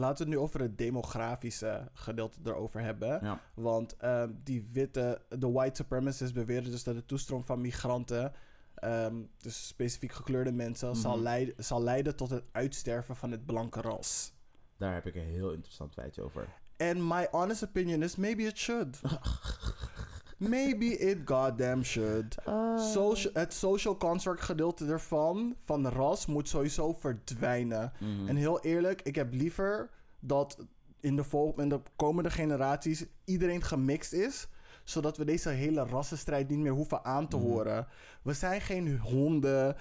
[0.00, 3.18] laten we het nu over het demografische gedeelte erover hebben.
[3.22, 3.40] Ja.
[3.54, 8.32] Want ehm, die witte, de white supremacists beweren dus dat de toestroom van migranten,
[8.74, 11.22] ehm, dus specifiek gekleurde mensen, zal, Mhm.
[11.22, 14.32] leiden, zal leiden tot het uitsterven van het blanke ras.
[14.76, 16.48] Daar heb ik een heel interessant feitje over.
[16.76, 19.00] And my honest opinion is maybe it should.
[20.48, 22.34] maybe it goddamn should.
[22.76, 27.92] Social, het social construct gedeelte ervan, van ras, moet sowieso verdwijnen.
[27.98, 28.28] Mhm.
[28.28, 29.90] En heel eerlijk, ik heb liever
[30.20, 30.64] dat
[31.00, 34.48] in de, vol- in de komende generaties iedereen gemixt is.
[34.84, 37.46] Zodat we deze hele rassenstrijd niet meer hoeven aan te Mhm.
[37.46, 37.86] horen.
[38.22, 39.76] We zijn geen honden.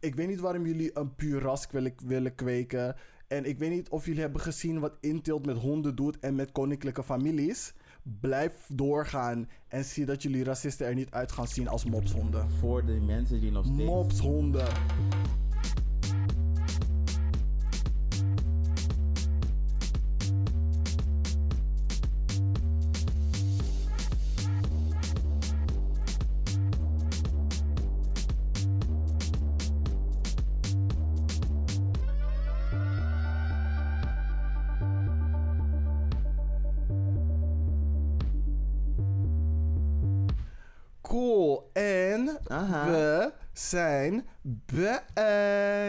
[0.00, 2.96] Ik weet niet waarom jullie een puur ras willen, willen kweken.
[3.28, 6.52] En ik weet niet of jullie hebben gezien wat Inteelt met honden doet en met
[6.52, 7.74] koninklijke families.
[8.02, 12.50] Blijf doorgaan en zie dat jullie racisten er niet uit gaan zien als mopshonden.
[12.50, 13.84] Voor de mensen die nog steeds...
[13.84, 14.68] Mopshonden.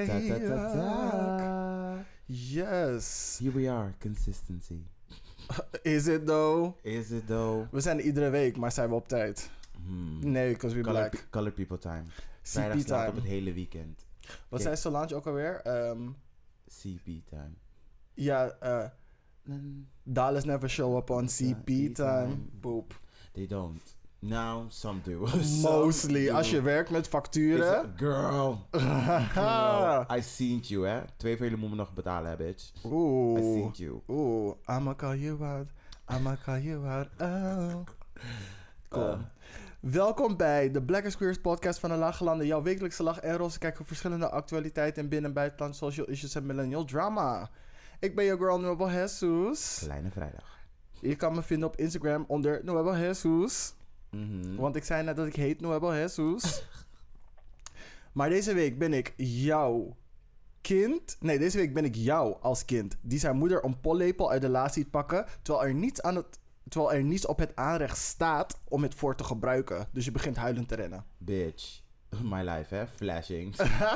[0.06, 2.06] Zijn ta.
[2.25, 3.38] Yes.
[3.42, 4.80] Here we are, consistency.
[5.83, 6.73] Is it though?
[6.81, 7.67] Is it though?
[7.72, 9.50] We zijn er iedere week, maar zijn we op tijd?
[9.86, 10.31] Hmm.
[10.31, 11.28] Nee, because we Color, black.
[11.30, 12.03] color people time.
[12.03, 13.11] CP slaat op time.
[13.16, 14.05] het hele weekend.
[14.50, 15.61] Wat zei Solange ook alweer?
[15.61, 16.09] Ehm,
[16.67, 17.53] CP time.
[18.14, 18.86] ja, eh
[20.03, 21.92] dollars never show up on CP time.
[21.94, 22.36] time.
[22.59, 23.00] Boop.
[23.31, 23.95] They don't.
[24.25, 25.27] Now, some do.
[25.41, 26.25] Some Mostly.
[26.25, 26.33] do.
[26.33, 27.93] Als je werkt met facturen.
[27.95, 28.67] Girl.
[29.33, 30.05] Girl.
[30.17, 31.02] I seen you, hè.
[31.17, 32.71] Twee vele moeten nog betalen, hè, bitch.
[32.75, 34.02] I seen you.
[34.07, 34.55] Oeh.
[34.69, 35.67] I'ma call you out.
[36.11, 37.07] I'ma call you out.
[37.19, 37.83] Oh.
[38.89, 39.13] Cool.
[39.13, 39.19] Uh.
[39.80, 42.48] Welkom bij de Black and Queers podcast van de Lage Landen.
[42.48, 46.36] Jouw wekelijkse lach en roze kijk op verschillende actualiteiten in binnen- en buitenland, social issues
[46.36, 47.49] en millennial drama.
[47.99, 49.77] Ik ben je girl Nuevo Jesus.
[49.83, 50.58] Kleine vrijdag.
[50.99, 53.73] Je kan me vinden op Instagram onder Nuevo Jesus.
[54.13, 54.55] Mhm.
[54.55, 56.63] Want ik zei net dat ik heet Nuevo Jesus.
[58.13, 59.95] maar deze week ben ik jouw
[60.61, 61.17] kind.
[61.19, 62.97] Nee, deze week ben ik jou als kind.
[63.01, 65.25] Die zijn moeder een pollepel uit de la ziet pakken.
[65.41, 69.15] Terwijl er niets, aan het, terwijl er niets op het aanrecht staat om het voor
[69.15, 69.87] te gebruiken.
[69.91, 71.05] Dus je begint huilend te rennen.
[71.17, 71.83] Bitch.
[72.33, 72.87] My life, hè.
[72.87, 73.55] Flashing.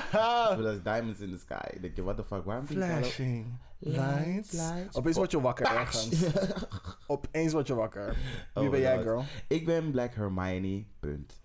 [0.58, 1.68] With diamonds in the sky.
[1.74, 2.44] Ik denk je, what the fuck?
[2.46, 3.46] Waarom Flashing
[3.80, 4.58] Lights.
[4.92, 6.10] Opeens word je wakker ergens.
[7.08, 8.16] Opeens word je wakker.
[8.54, 9.04] Wie Oh ben jij, God.
[9.04, 9.24] girl?
[9.48, 11.42] Ik ben Black Hermione, punt.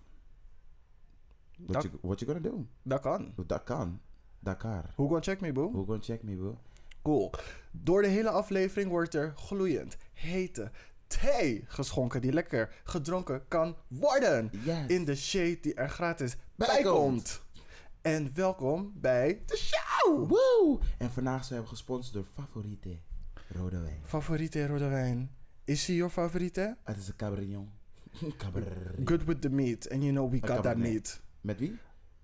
[1.57, 2.65] What Dat- you, what you gonna do?
[2.83, 3.33] Dat kan.
[3.45, 3.99] Dat kan.
[4.39, 4.83] Dakar.
[4.95, 5.71] Who gonna check me, boo?
[5.71, 6.57] Who gonna check me, bro?
[7.01, 7.31] Cool.
[7.71, 10.71] Door de hele aflevering wordt er gloeiend, hete
[11.19, 14.49] thee geschonken die lekker gedronken kan worden.
[14.63, 14.87] Yes.
[14.87, 16.93] In de shade die er gratis bij Bijkomt.
[16.93, 17.41] komt.
[18.01, 20.29] En welkom bij de show!
[20.29, 20.79] Woo!
[20.97, 22.97] En vandaag zijn we gesponsord door Favorite
[23.47, 24.01] Rode Wijn.
[24.03, 25.31] Favoriete rode wijn.
[25.63, 26.77] Is she your favoriete?
[26.83, 27.71] Het is een cabrillon.
[29.05, 29.89] Good with the meat.
[29.89, 31.21] And you know we got that meat.
[31.41, 31.79] Met wie?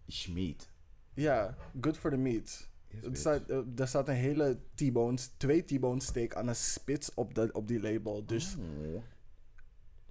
[0.08, 0.70] Schmeet.
[1.14, 2.69] Ja, good for the meat.
[3.04, 7.34] Er staat, eh, er staat een hele T-bones, twee T-bone steak aan een spits op,
[7.36, 8.26] de, op die label.
[8.26, 9.02] Dus Oh.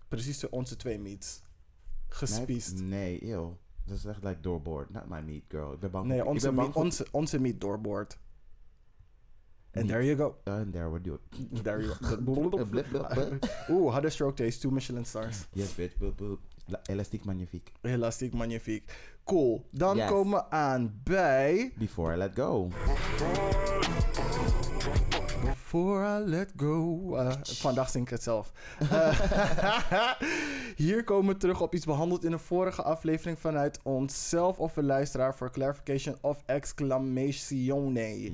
[0.09, 1.43] precies onze twee meats.
[2.09, 2.75] Gespiest.
[2.81, 2.89] Nee,
[3.21, 3.59] nee, eeuw.
[3.85, 4.91] Dat is echt like doorboard.
[4.91, 5.73] Not my meat, girl.
[5.73, 8.19] Ik ben bang Nee, onze, meat, onze, onze meat doorboord.
[9.73, 9.89] And Meat.
[9.89, 10.51] there you go.
[10.53, 11.65] And there we do it.
[11.65, 13.39] There you go.
[13.75, 15.47] Oeh, harde stroke taste, two Michelin stars.
[15.53, 15.97] Yes, bitch.
[15.99, 16.41] Boop, boop.
[16.71, 17.73] La- Elastiek magnifiek.
[17.83, 18.93] Elastiek, magnifiek.
[19.25, 19.65] Cool.
[19.71, 20.09] Dan Yes.
[20.09, 21.73] komen we aan bij...
[21.79, 22.69] Before I let go.
[25.45, 27.15] Before I let go.
[27.17, 28.53] Eh, vandaag zing ik het zelf.
[28.91, 29.21] Eh,
[30.85, 34.85] hier komen we terug op iets behandeld in een vorige aflevering vanuit onszelf of een
[34.87, 38.31] luisteraar voor clarification of exclamatione.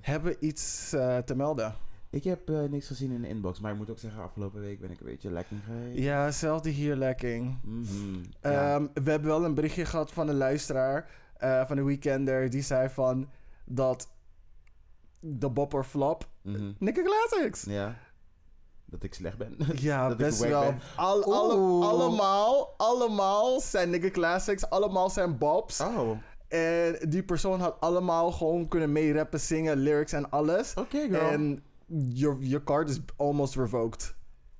[0.00, 1.74] Hebben we iets eh, te melden?
[2.14, 4.80] Ik heb eh, niks gezien in de inbox, maar ik moet ook zeggen, afgelopen week
[4.80, 5.98] ben ik een beetje lekker geweest.
[5.98, 7.58] Ja, hetzelfde hier, lekking.
[7.64, 8.16] Mhm.
[8.42, 8.74] Ja.
[8.74, 12.50] Ehm, we hebben wel een berichtje gehad van een luisteraar eh, van de Weekender.
[12.50, 13.28] Die zei van
[13.64, 14.08] dat
[15.20, 16.28] de bopper flop.
[16.78, 17.62] Nicky Classics.
[17.64, 17.96] ja.
[18.84, 19.56] Dat ik slecht ben.
[19.76, 20.62] Ja, Dat ik best wack wel.
[20.62, 20.78] ben.
[20.96, 24.70] Al, alle- allemaal, allemaal zijn Nicky Classics.
[24.70, 25.80] Allemaal zijn bobs.
[25.80, 26.10] Oh,
[26.48, 30.74] En die persoon had allemaal gewoon kunnen meerappen, zingen, lyrics en alles.
[30.74, 31.30] oké girl.
[31.30, 34.14] En your, your card is almost revoked.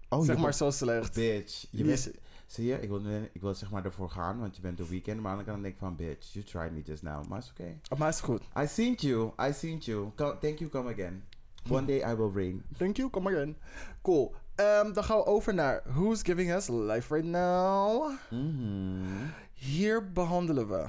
[0.09, 1.15] oh, zeg maar bent- zo slecht.
[1.15, 1.67] Bitch.
[1.71, 2.11] Je bent,
[2.47, 3.00] zie je, ik wil,
[3.32, 5.21] ik wil zeg maar ervoor gaan, want je bent de weekend.
[5.21, 7.26] Maar aan de kant denk ik van, bitch, you tried me just now.
[7.29, 7.79] Maar is oké.
[7.99, 8.43] Maar is goed.
[8.59, 9.31] I seen you.
[9.49, 10.11] I seen you.
[10.15, 11.25] Come, thank you, come again.
[11.71, 12.62] One day I will reign.
[12.76, 13.56] Thank you, come again.
[14.03, 14.35] Cool.
[14.55, 18.11] Ehm, dan gaan we over naar Who's Giving Us Life Right Now.
[18.31, 19.05] Mhm.
[19.53, 20.85] Hier behandelen we.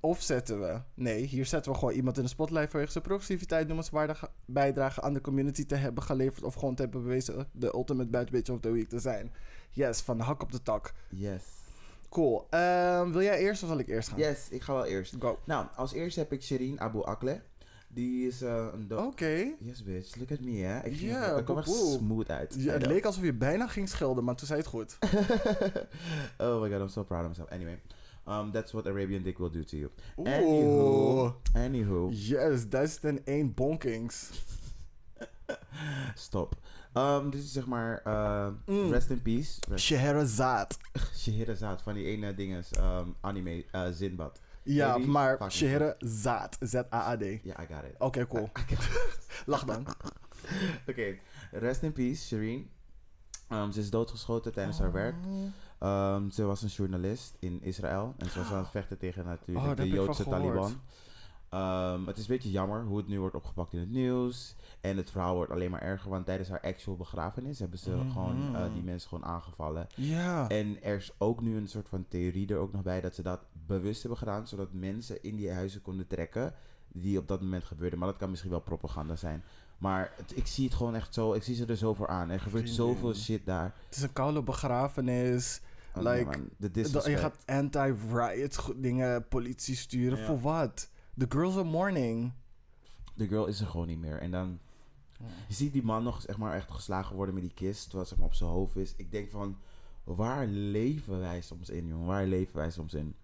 [0.00, 0.80] Of zetten we.
[0.94, 5.12] Nee, hier zetten we gewoon iemand in de spotlight vanwege zijn progressiviteit, noemenswaardige bijdrage aan
[5.12, 6.44] de community te hebben geleverd.
[6.44, 9.32] Of gewoon te hebben bewezen de ultimate bad bitch of the week te zijn.
[9.70, 10.92] Yes, van de hak op de tak.
[11.08, 11.42] Yes.
[12.08, 12.46] Cool.
[12.50, 14.18] Ehm, wil jij eerst of zal ik eerst gaan?
[14.18, 15.14] Yes, ik ga wel eerst.
[15.18, 15.38] Go.
[15.44, 17.40] Nou, als eerste heb ik Shireen Abu Akle.
[17.88, 19.54] Die is eh, een Oké.
[19.58, 20.16] Yes, bitch.
[20.16, 20.84] Look at me, hè.
[20.84, 21.64] Ik, echt boeboe.
[21.98, 22.54] smooth uit.
[22.58, 24.98] Ja, het leek alsof je bijna ging schelden, maar toen zei het goed.
[26.38, 27.48] oh my god, I'm so proud of myself.
[27.48, 27.80] Anyway,
[28.30, 29.90] um, that's what Arabian Dick will do to you.
[30.18, 30.28] Oeh.
[30.28, 31.34] Anywho.
[31.54, 32.10] Anywho.
[32.12, 34.30] Yes, 1001 bonkings.
[36.14, 36.54] Stop.
[36.94, 38.90] Um, dit is zeg maar, uh, Mm.
[38.90, 39.58] rest in peace.
[39.68, 40.74] Rest- Scheherazade.
[41.14, 44.40] Scheherazade van die ene dinges, um, anime, uh, Zinbad.
[44.62, 46.56] Ja, maar fucking Scheherazade.
[46.60, 47.22] Z-A-A-D.
[47.42, 47.94] Ja, I got it.
[47.98, 48.50] Oké, cool.
[48.70, 48.76] I.
[49.50, 49.86] Lach dan.
[50.88, 51.18] Oké,
[51.52, 52.70] rest in peace, Shireen.
[53.52, 55.14] Um, ze is doodgeschoten tijdens haar werk.
[55.82, 58.14] Um, ze was een journalist in Israël.
[58.18, 60.24] En ze was aan het vechten tegen natuurlijk Oh, de Joodse.
[60.24, 60.80] Taliban.
[61.54, 64.54] Um, het is een beetje jammer hoe het nu wordt opgepakt in het nieuws.
[64.80, 66.10] En het verhaal wordt alleen maar erger.
[66.10, 68.10] Want tijdens haar actual begrafenis hebben ze Mhm.
[68.10, 69.86] gewoon uh, die mensen gewoon aangevallen.
[69.96, 70.48] Ja.
[70.48, 73.22] En er is ook nu een soort van theorie er ook nog bij dat ze
[73.22, 74.46] dat bewust hebben gedaan.
[74.46, 76.54] Zodat mensen in die huizen konden trekken
[76.92, 77.98] die op dat moment gebeurden.
[77.98, 79.42] Maar dat kan misschien wel propaganda zijn.
[79.78, 81.32] Maar het- ik zie het gewoon echt zo.
[81.32, 82.30] Ik zie ze er zo voor aan.
[82.30, 83.74] Er gebeurt zoveel shit daar.
[83.86, 85.60] Het is een koude begrafenis.
[85.96, 86.50] Oh, Like, man.
[87.04, 90.18] Je gaat anti-riot dingen, politie sturen.
[90.18, 90.26] Ja.
[90.26, 90.90] Voor wat?
[91.18, 92.32] The girls are mourning.
[93.14, 94.20] De girl is er gewoon niet meer.
[94.20, 94.58] En dan...
[95.48, 97.82] Je ziet die man nog zeg maar, echt geslagen worden met die kist.
[97.84, 98.94] Terwijl zeg maar, op zijn hoofd is.
[98.96, 99.58] Ik denk van...
[100.04, 102.06] Waar leven wij soms in, jongen?
[102.06, 103.14] Waar leven wij soms in?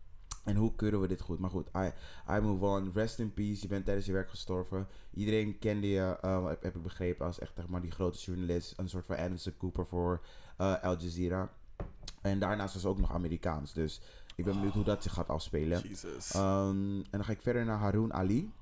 [0.45, 1.39] En hoe kunnen we dit goed?
[1.39, 1.93] Maar goed, I,
[2.31, 2.91] I move on.
[2.95, 3.63] Rest in peace.
[3.63, 4.87] Je bent tijdens je werk gestorven.
[5.15, 8.75] Iedereen kende je, uh, heb, heb ik begrepen, als echt zeg maar, die grote journalist.
[8.77, 10.25] Een soort van Anderson Cooper voor
[10.61, 11.53] uh, Al Jazeera.
[12.21, 13.73] En daarnaast was ze ook nog Amerikaans.
[13.73, 14.01] Dus
[14.35, 15.81] ik ben benieuwd hoe dat zich gaat afspelen.
[15.89, 16.35] Jesus.
[16.35, 18.53] Um, en dan ga ik verder naar Haroon Ali.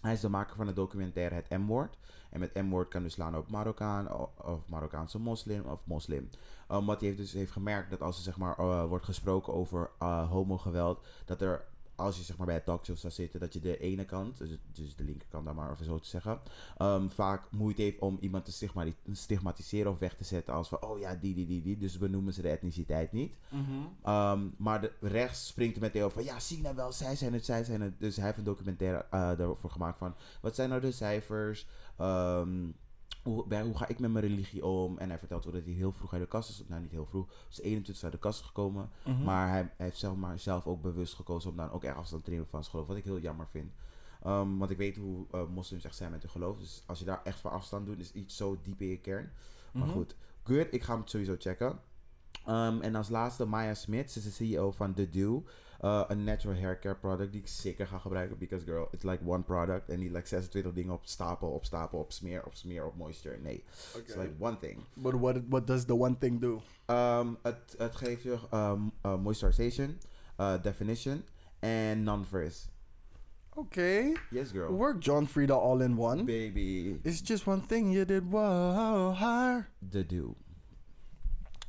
[0.00, 1.96] Hij is de maker van de documentaire Het M-woord.
[2.30, 6.30] En met M-woord kan dus slaan op Marokkaan of Marokkaanse moslim of moslim.
[6.70, 9.52] Um, wat hij heeft dus heeft gemerkt dat als er zeg maar uh, wordt gesproken
[9.54, 11.64] over uh, homogeweld, dat er
[11.96, 14.58] als je zeg maar bij het talkshow zou zitten, dat je de ene kant, dus,
[14.72, 16.40] dus de linkerkant dan maar, of zo te zeggen,
[16.78, 20.82] um, vaak moeite heeft om iemand te stigma stigmatiseren of weg te zetten als van,
[20.82, 21.76] oh ja, die, die, die, die.
[21.76, 23.38] Dus benoemen ze de etniciteit niet.
[23.48, 24.14] Mhm.
[24.14, 27.32] Um, maar de, rechts springt er meteen over van, ja, zie nou wel, zij zijn
[27.32, 28.00] het, zij zijn het.
[28.00, 31.66] Dus hij heeft een documentaire uh, daarvoor gemaakt van, wat zijn nou de cijfers?
[32.00, 32.74] Um,
[33.26, 34.98] hoe, bij, hoe ga ik met mijn religie om?
[34.98, 36.62] En hij vertelt ook dat hij heel vroeg uit de kast is.
[36.68, 37.26] Nou, niet heel vroeg.
[37.26, 38.90] Hij is 21 uit de kast gekomen.
[39.04, 39.22] Mhm.
[39.22, 42.24] Maar hij, hij heeft zelf, maar zelf ook bewust gekozen om dan ook echt afstand
[42.24, 42.86] te nemen van zijn geloof.
[42.88, 43.72] Wat ik heel jammer vind.
[44.26, 46.58] Um, want ik weet hoe uh, moslims echt zijn met hun geloof.
[46.58, 49.30] Dus als je daar echt van afstand doet, is iets zo diep in je kern.
[49.72, 49.92] Maar Mhm.
[49.96, 50.66] goed, good.
[50.70, 51.78] Ik ga hem sowieso checken.
[52.48, 54.10] Um, en als laatste Maya Smith.
[54.12, 55.38] Ze is de CEO van The Dew.
[55.84, 58.38] Uh, een natural hair care product die ik zeker ga gebruiken.
[58.38, 59.88] Because girl, it's like one product.
[59.88, 63.38] En niet like 26 dingen op stapel, op stapel, op smeer, op smeer, op moisture.
[63.42, 63.64] Nee,
[63.94, 64.24] it's Okay.
[64.26, 64.84] like one thing.
[64.94, 66.60] But what, what does the one thing do?
[66.86, 69.98] Um, het, het geeft je um, uh, moisturization,
[70.40, 71.24] uh, definition
[71.58, 72.66] en non-frizz.
[73.54, 74.12] Oké.
[74.30, 74.72] Yes, girl.
[74.72, 76.24] Work John Frieda all in one.
[76.24, 76.98] Baby.
[77.02, 79.62] It's just one thing you did wow.
[79.90, 80.34] The Dew.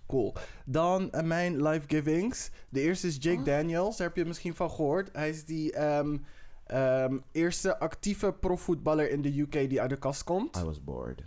[0.07, 0.33] Cool.
[0.65, 2.49] Dan eh, mijn life givings.
[2.69, 3.45] De eerste is Jake Oh.
[3.45, 3.97] Daniels.
[3.97, 5.09] Daar heb je misschien van gehoord.
[5.13, 6.17] Hij is die ehm,
[6.65, 10.55] ehm, eerste actieve profvoetballer in de UK die uit de kast komt.
[10.57, 11.19] I was bored.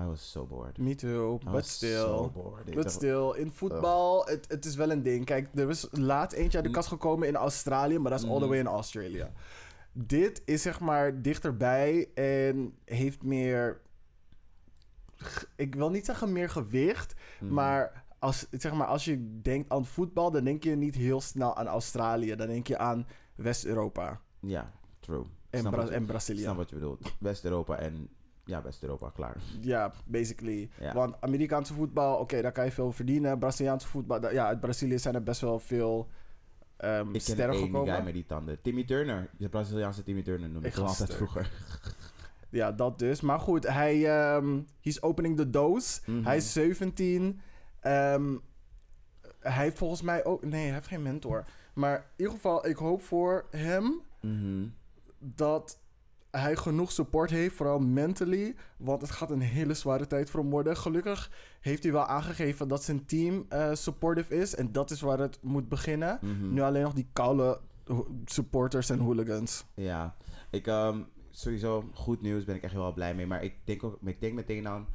[0.00, 0.78] I was so bored.
[0.78, 1.96] Me too, I but still.
[1.98, 2.68] so bored.
[2.68, 5.24] Ik But still, in voetbal, het, het is wel een ding.
[5.24, 8.34] Kijk, er was laat eentje uit de kast gekomen in Australië, maar dat is all
[8.34, 8.48] the Mhm.
[8.48, 9.30] way in Australia.
[9.92, 13.80] Dit is zeg maar dichterbij en heeft meer.
[15.56, 17.52] Ik wil niet zeggen meer gewicht, Mhm.
[17.54, 21.56] maar als, zeg maar als je denkt aan voetbal, dan denk je niet heel snel
[21.56, 22.36] aan Australië.
[22.36, 25.24] Dan denk je aan West-Europa Ja, true.
[25.50, 26.40] en, Bra- en Ik Brazilië.
[26.42, 27.12] snap wat je bedoelt.
[27.18, 28.08] West-Europa en...
[28.44, 29.36] Ja, West-Europa, klaar.
[29.60, 30.70] Ja, basically.
[30.80, 30.94] Ja.
[30.94, 33.38] Want Amerikaanse voetbal, oké, daar kan je veel verdienen.
[33.38, 36.08] Braziliaanse voetbal, da- ja, uit Brazilië zijn er best wel veel
[36.76, 37.94] ehm, Ik gekomen.
[37.94, 38.60] guy met die tanden.
[38.62, 39.30] Timmy Turner.
[39.38, 41.50] De Braziliaanse Timmy Turner noemde Ik altijd vroeger.
[42.50, 43.20] Ja, dat dus.
[43.20, 46.00] Maar goed, hij ehm he's opening the doors.
[46.06, 46.24] Mhm.
[46.24, 47.40] Hij is 17.
[47.80, 48.36] Ehm,
[49.40, 50.44] hij heeft volgens mij ook...
[50.44, 51.44] Nee, hij heeft geen mentor.
[51.74, 54.66] Maar in ieder geval, ik hoop voor hem Mhm.
[55.18, 55.78] dat
[56.30, 58.54] hij genoeg support heeft, vooral mentally.
[58.76, 60.76] Want het gaat een hele zware tijd voor hem worden.
[60.76, 64.54] Gelukkig heeft hij wel aangegeven dat zijn team eh, supportive is.
[64.54, 66.18] En dat is waar het moet beginnen.
[66.22, 66.52] Mhm.
[66.52, 67.60] Nu alleen nog die koude
[68.24, 69.64] supporters en hooligans.
[69.74, 70.16] Ja,
[70.50, 72.44] ik, ehm, sowieso goed nieuws.
[72.44, 73.26] Ben ik echt heel blij mee.
[73.26, 74.86] Maar ik denk, ook, ik denk meteen aan...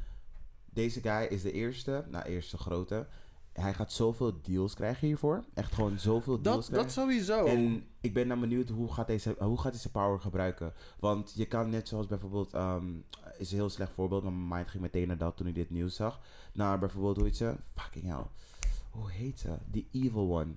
[0.75, 3.07] Deze guy is de eerste, nou eerste grote.
[3.53, 5.43] Hij gaat zoveel deals krijgen hiervoor.
[5.53, 6.87] Echt gewoon zoveel deals Dat, krijgen.
[6.87, 7.45] dat sowieso.
[7.45, 10.73] En ik ben dan benieuwd hoe gaat, deze, hoe gaat hij zijn power gebruiken.
[10.99, 12.85] Want je kan net zoals bijvoorbeeld, ehm,
[13.37, 15.69] is een heel slecht voorbeeld, maar mijn mind ging meteen naar dat toen ik dit
[15.69, 16.19] nieuws zag.
[16.53, 17.55] Naar bijvoorbeeld, hoe heet ze?
[17.73, 18.25] Fucking hell.
[18.91, 19.49] Hoe heet ze?
[19.71, 20.51] The evil one.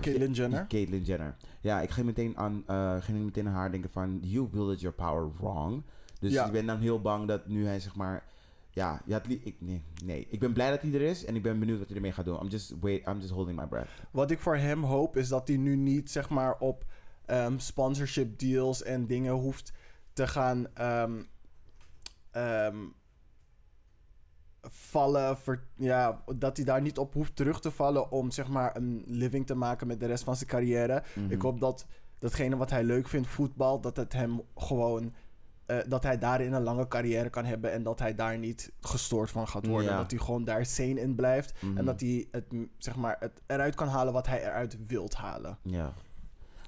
[0.00, 0.66] Caitlyn Jenner.
[0.66, 1.36] Caitlyn Jenner.
[1.60, 4.96] Ja, ik ging meteen aan, eh, ging meteen aan haar denken van, you wielded your
[4.96, 5.82] power wrong.
[6.20, 6.46] Dus Ja.
[6.46, 8.24] ik ben dan heel bang dat nu hij zeg maar,
[8.72, 11.58] ja, li- ik, nee, nee, ik ben blij dat hij er is en ik ben
[11.58, 12.40] benieuwd wat hij ermee gaat doen.
[12.42, 13.88] I'm just, wait, I'm just holding my breath.
[14.10, 16.84] Wat ik voor hem hoop is dat hij nu niet zeg maar op
[17.26, 19.72] ehm, sponsorship deals en dingen hoeft
[20.12, 21.22] te gaan ehm,
[22.30, 22.76] ehm,
[24.62, 25.38] vallen.
[25.38, 29.02] Ver, ja, dat hij daar niet op hoeft terug te vallen om zeg maar een
[29.06, 31.02] living te maken met de rest van zijn carrière.
[31.14, 31.30] Mhm.
[31.32, 31.86] Ik hoop dat
[32.18, 35.14] datgene wat hij leuk vindt, voetbal, dat het hem gewoon.
[35.70, 39.30] Eh, dat hij daarin een lange carrière kan hebben en dat hij daar niet gestoord
[39.30, 39.90] van gaat worden.
[39.90, 39.96] Ja.
[39.96, 41.62] Dat hij gewoon daar sane in blijft.
[41.62, 41.78] Mhm.
[41.78, 42.44] En dat hij het,
[42.78, 45.58] zeg maar, het eruit kan halen wat hij eruit wilt halen.
[45.62, 45.92] Ja.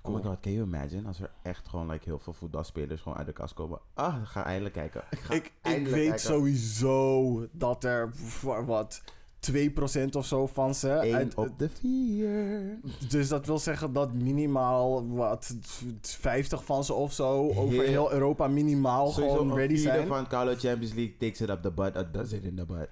[0.02, 0.16] Cool.
[0.16, 3.18] Oh my god, can you imagine als er echt gewoon like, heel veel voetbalspelers gewoon
[3.18, 3.78] uit de kast komen?
[3.94, 5.04] Ah, ga eindelijk kijken.
[5.11, 6.21] Ik, ga Ik, weet kijken.
[6.21, 9.02] sowieso dat er voor wat
[9.51, 10.89] 2% of zo van ze.
[10.89, 12.79] Uit- op de vier.
[13.09, 15.57] dus dat wil zeggen dat minimaal wat
[16.01, 20.07] 50 van ze of zo over Heel- Europa minimaal Sowieso gewoon ready zijn.
[20.07, 22.89] van Carlo Champions League takes it up the butt, uh, does it in the butt.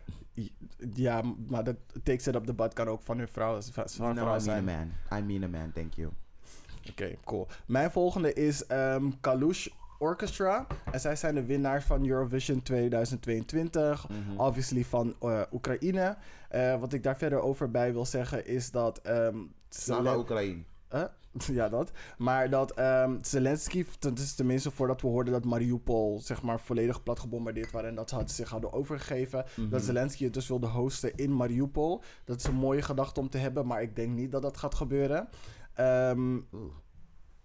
[0.95, 4.15] Ja, maar dat takes it up the butt kan ook van hun vrouw, van no,
[4.15, 4.69] vrouw I mean zijn.
[4.69, 4.73] a
[5.11, 5.19] man.
[5.19, 6.09] I mean a man, thank you.
[6.91, 7.47] Oké, cool.
[7.67, 9.67] Mijn volgende is ehm Kalush
[10.01, 10.67] Orchestra.
[10.93, 14.09] En zij zijn de winnaars van Eurovision 2022.
[14.09, 14.41] Mhm.
[14.41, 16.17] Obviously van eh, Oekraïne.
[16.49, 19.01] Eh, wat ik daar verder over bij wil zeggen is dat...
[19.03, 20.63] Slava Zelen- Oekraïne.
[20.91, 21.05] Huh?
[21.59, 21.91] ja, dat.
[22.19, 27.03] Maar dat ehm, Zelensky, dat is tenminste voordat we hoorden dat Mariupol zeg maar volledig
[27.03, 29.69] plat gebombardeerd waren en dat ze had- zich hadden overgegeven, Mhm.
[29.71, 32.03] dat Zelensky het dus wilde hosten in Mariupol.
[32.25, 34.75] Dat is een mooie gedachte om te hebben, maar ik denk niet dat dat gaat
[34.75, 35.29] gebeuren.
[35.75, 36.73] Ehm, Oeh.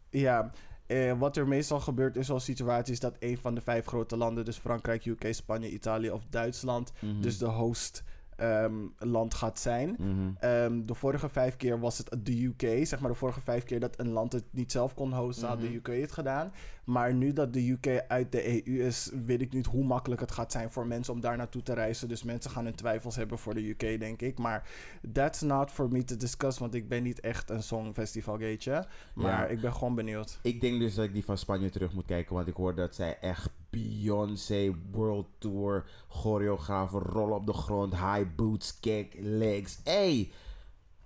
[0.10, 0.52] ja,
[0.88, 4.18] eh, wat er meestal gebeurt in zo'n situatie is dat een van de vijf grote
[4.18, 7.22] landen, dus Frankrijk, UK, Spanje, Italië of Duitsland, Mhm.
[7.22, 8.04] dus de host
[8.36, 9.96] ehm, land gaat zijn.
[10.00, 10.30] Mhm.
[10.40, 12.86] Ehm, de vorige vijf keer was het de UK.
[12.88, 15.60] Zeg maar de vorige vijf keer dat een land het niet zelf kon hosten, had
[15.60, 15.68] Mhm.
[15.68, 16.52] de UK het gedaan.
[16.86, 20.32] Maar nu dat de UK uit de EU is, weet ik niet hoe makkelijk het
[20.32, 22.08] gaat zijn voor mensen om daar naartoe te reizen.
[22.08, 24.38] Dus mensen gaan hun twijfels hebben voor de UK, denk ik.
[24.38, 24.70] Maar
[25.14, 28.86] that's not for me to discuss, want ik ben niet echt een songfestival gateje.
[29.14, 29.46] Maar Ja.
[29.48, 30.40] ik ben gewoon benieuwd.
[30.42, 32.96] Ik denk dus dat ik die van Spanje terug moet kijken, want ik hoor dat
[32.96, 39.80] zij echt Beyoncé World Tour choreografen rollen op de grond, high boots, kick, legs.
[39.84, 40.32] Hey!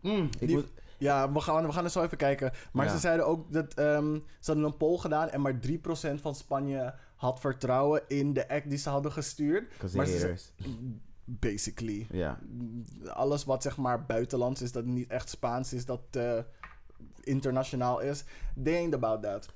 [0.01, 2.51] Mm, ik Die- moet, Ja, we gaan, we gaan er zo even kijken.
[2.71, 2.91] Maar Ja.
[2.91, 6.93] ze zeiden ook dat ehm, ze hadden een poll gedaan en maar 3% van Spanje
[7.15, 9.93] had vertrouwen in de act die ze hadden gestuurd.
[9.93, 10.35] Maar ze-.
[11.25, 12.07] Basically.
[12.11, 12.39] Ja.
[13.07, 16.37] Alles wat zeg maar buitenlands is, dat niet echt Spaans is, dat eh,
[17.23, 18.23] internationaal is.
[18.63, 19.47] They ain't about that.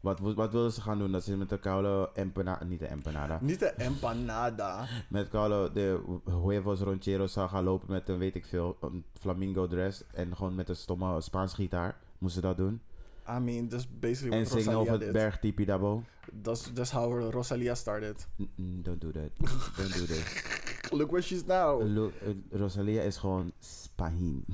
[0.00, 1.12] Wat, wat wilden ze gaan doen?
[1.12, 4.86] Dat ze met de koude empanada, niet de empanada, Niet de empanada.
[5.10, 9.66] met koude de huevos rancheros zou gaan lopen met een weet ik veel, een flamingo
[9.66, 11.96] dress en gewoon met een stomme Spaans gitaar.
[12.18, 12.80] Moesten ze dat doen?
[13.28, 16.02] I mean, that's basically En what zingen Rosalia over het berg Tipi Dabo.
[16.42, 18.26] That's, that's how Rosalia started.
[18.56, 19.30] Don't do that.
[19.76, 20.42] Don't do this.
[20.90, 21.82] Look where she's now.
[21.82, 24.44] Lo- eh, Rosalia is gewoon Spahin.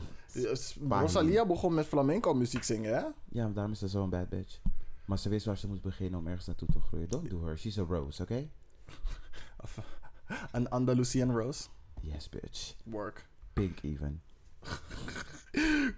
[0.53, 1.03] Spanje.
[1.03, 3.03] Rosalia begon met flamenco muziek zingen, hè?
[3.29, 4.61] Ja, daarom is ze zo'n bad bitch.
[5.05, 7.09] Maar ze wist waar ze moest beginnen om ergens naartoe te groeien.
[7.09, 7.59] Don't do her.
[7.59, 8.49] She's a rose, oké?
[9.61, 9.79] Of,
[10.53, 11.69] Een Andalusian Rose.
[12.01, 12.75] Yes, bitch.
[12.85, 13.27] Work.
[13.53, 14.23] Pink even.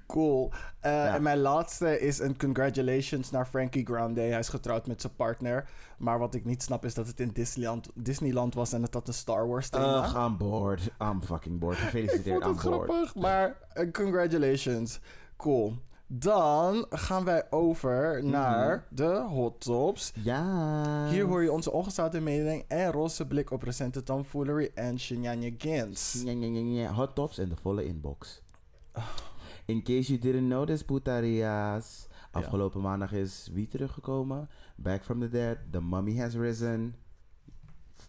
[0.06, 0.52] Cool.
[0.80, 1.14] Eh, Ja.
[1.14, 4.20] En mijn laatste is een congratulations naar Frankie Grande.
[4.20, 5.68] Hij is getrouwd met zijn partner.
[5.98, 9.08] Maar wat ik niet snap is dat het in Disneyland, Disneyland was en het had
[9.08, 10.26] een Star Wars thema.
[10.26, 10.90] I'm bored.
[11.02, 11.78] I'm fucking bored.
[11.82, 12.90] ik Gefeliciteerd, vond I'm het bored.
[12.90, 15.00] grappig, maar eh, congratulations.
[15.36, 15.78] Cool.
[16.08, 18.30] Dan gaan wij over Mhm.
[18.30, 20.12] naar de hot tops.
[20.14, 21.08] Ja.
[21.08, 24.96] Hier hoor je onze ongezouten mening en roze blik op recente tomfoolery en
[26.75, 26.92] ja, ja.
[26.92, 28.42] Hot tops en de volle inbox.
[29.66, 32.06] In case you didn't notice, putarias.
[32.30, 34.48] Afgelopen maandag is wie teruggekomen?
[34.76, 35.58] Back from the dead.
[35.70, 36.94] The mummy has risen.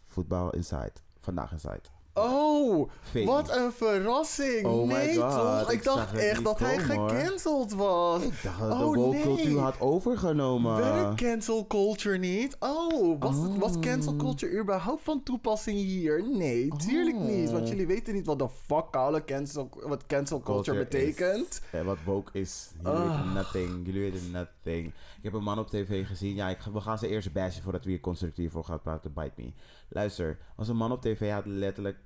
[0.07, 0.91] Voetbal inside.
[1.19, 1.81] Vandaag inside.
[2.17, 2.89] Oh,
[3.25, 4.65] wat een verrassing.
[4.65, 5.71] Oh my nee God, toch?
[5.71, 8.23] Ik, dacht echt dat hij komen, gecanceld was.
[8.23, 9.57] Ik dacht dat Oh, de woke cultuur nee.
[9.57, 10.75] had overgenomen.
[10.75, 12.55] Werkt cancel culture niet?
[12.59, 13.79] Oh was, Oh.
[13.81, 16.23] cancel culture überhaupt van toepassing hier?
[16.29, 17.51] Nee, tuurlijk niet.
[17.51, 17.69] Want Oh.
[17.69, 21.61] jullie weten niet wat de fuck koude cancel, wat cancel culture, betekent.
[21.71, 22.71] Eh, wat woke is.
[22.83, 23.09] Jullie Ah.
[23.17, 23.85] weten nothing.
[23.85, 24.87] Jullie weten nothing.
[25.17, 26.35] Ik heb een man op tv gezien.
[26.35, 29.13] Ja, ik, we gaan ze eerst bashen voordat we hier constructief voor gaan praten.
[29.13, 29.51] Bite me.
[29.89, 31.97] Luister, als een man op tv had letterlijk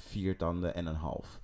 [0.00, 1.40] vier tanden en een half.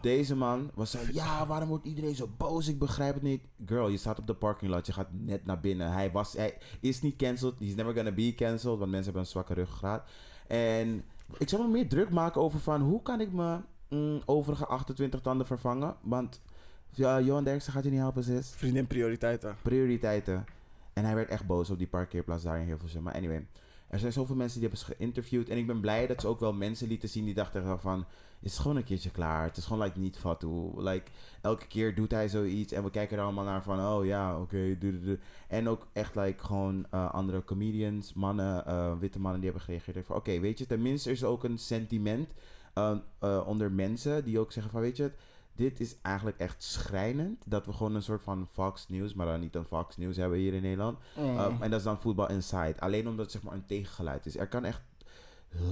[0.00, 2.68] Deze man was zo, ja, waarom wordt iedereen zo boos?
[2.68, 3.42] Ik begrijp het niet.
[3.66, 5.92] Girl, je staat op de parking lot, je gaat net naar binnen.
[5.92, 9.28] Hij, was, hij is niet cancelled, he's never gonna be cancelled, want mensen hebben een
[9.28, 10.08] zwakke ruggengraat.
[10.46, 11.04] En
[11.38, 15.20] ik zou me meer druk maken over van, hoe kan ik mijn mm, overige 28
[15.20, 15.96] tanden vervangen?
[16.00, 16.40] Want
[16.90, 18.50] ja, Johan Derksen gaat je niet helpen, sis.
[18.56, 19.56] Vriendin prioriteiten.
[19.62, 20.44] Prioriteiten.
[20.92, 23.02] En hij werd echt boos op die parkeerplaats daar in Hilversum.
[23.02, 23.46] Maar anyway,
[23.92, 25.48] er zijn zoveel mensen die hebben ze geïnterviewd.
[25.48, 28.06] En ik ben blij dat ze ook wel mensen lieten zien die dachten van...
[28.38, 29.44] Het is gewoon een keertje klaar.
[29.44, 30.70] Het is gewoon like niet fatu.
[30.76, 32.72] Like, elke keer doet hij zoiets.
[32.72, 33.80] En we kijken er allemaal naar van...
[33.80, 34.78] Oh ja, oké.
[35.48, 40.10] En ook echt like gewoon eh, andere comedians, mannen, eh, witte mannen die hebben gereageerd.
[40.10, 42.32] Oké, weet je, tenminste is er ook een sentiment
[42.74, 44.80] eh, onder mensen die ook zeggen van...
[44.80, 45.12] Weet je,
[45.54, 47.44] dit is eigenlijk echt schrijnend.
[47.46, 50.38] Dat we gewoon een soort van Fox News, maar dan niet een Fox News hebben
[50.38, 50.98] hier in Nederland.
[51.16, 51.38] Mm.
[51.38, 52.74] Um, en dat is dan voetbal inside.
[52.78, 54.36] Alleen omdat het zeg maar een tegengeluid is.
[54.36, 54.82] Er kan echt,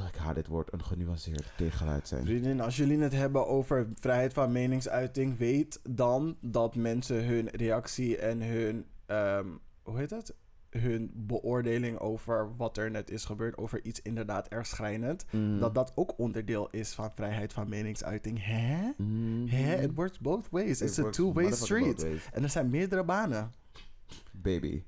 [0.09, 2.25] ik haat dit woord, een genuanceerd tegengeluid zijn.
[2.25, 8.17] Vriendin, als jullie het hebben over vrijheid van meningsuiting, weet dan dat mensen hun reactie
[8.17, 9.47] en hun, ehm,
[9.83, 10.35] hoe heet het?
[10.71, 15.59] Hun beoordeling over wat er net is gebeurd, over iets inderdaad erg schrijnend, Mm.
[15.59, 18.45] dat dat ook onderdeel is van vrijheid van meningsuiting.
[18.45, 18.91] Hè?
[18.97, 19.47] Mhm.
[19.47, 19.83] Hè?
[19.83, 20.81] It works both ways.
[20.81, 22.07] It It's a two-way street.
[22.33, 23.53] En er zijn meerdere banen.
[24.33, 24.83] Baby.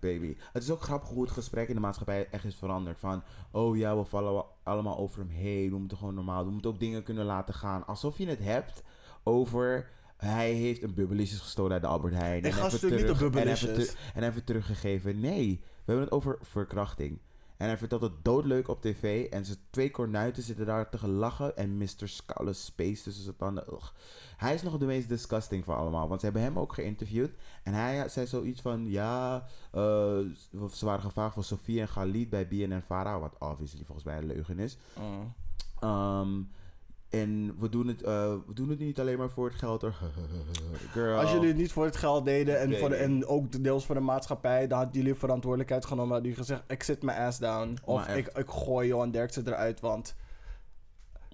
[0.00, 0.36] Baby.
[0.52, 2.98] Het is ook grappig hoe het gesprek in de maatschappij echt is veranderd.
[2.98, 5.70] Van, oh ja, we vallen allemaal over hem heen.
[5.70, 6.46] We moeten gewoon normaal doen.
[6.46, 7.86] We moeten ook dingen kunnen laten gaan.
[7.86, 8.82] Alsof je het hebt
[9.22, 9.88] over...
[10.16, 12.42] Hij heeft een bubbelicious gestolen uit de Albert Heijn.
[12.42, 13.86] Niet en even, Bubblicious.
[13.90, 15.20] te- en even teruggegeven.
[15.20, 17.18] Nee, we hebben het over verkrachting.
[17.56, 19.26] En hij vertelt het doodleuk op tv.
[19.30, 21.56] En zijn twee kornuiten zitten daar te lachen.
[21.56, 21.88] En Mr.
[22.08, 23.64] Scout Space tussen zijn tanden.
[23.72, 23.86] Ugh.
[24.36, 26.08] Hij is nog de meest disgusting van allemaal.
[26.08, 27.30] Want ze hebben hem ook geïnterviewd.
[27.62, 28.86] En hij zei zoiets van...
[28.90, 29.80] Ja, eh,
[30.72, 33.18] ze waren gevraagd voor Sofie en Khalid bij BNN Vara.
[33.20, 34.76] Wat obviously volgens mij een leugen is.
[35.80, 36.42] Ehm,
[37.20, 39.80] en we doen, het, eh, we doen het niet alleen maar voor het geld.
[39.82, 39.94] hoor.
[40.92, 41.18] Girl.
[41.20, 43.94] Als jullie het niet voor het geld deden en, voor de, en ook deels voor
[43.94, 46.12] de maatschappij, dan hadden jullie verantwoordelijkheid genomen.
[46.12, 47.76] Hadden jullie gezegd, ik zit mijn ass down.
[47.84, 50.14] Of ik, ik gooi Johan Derksen eruit, want...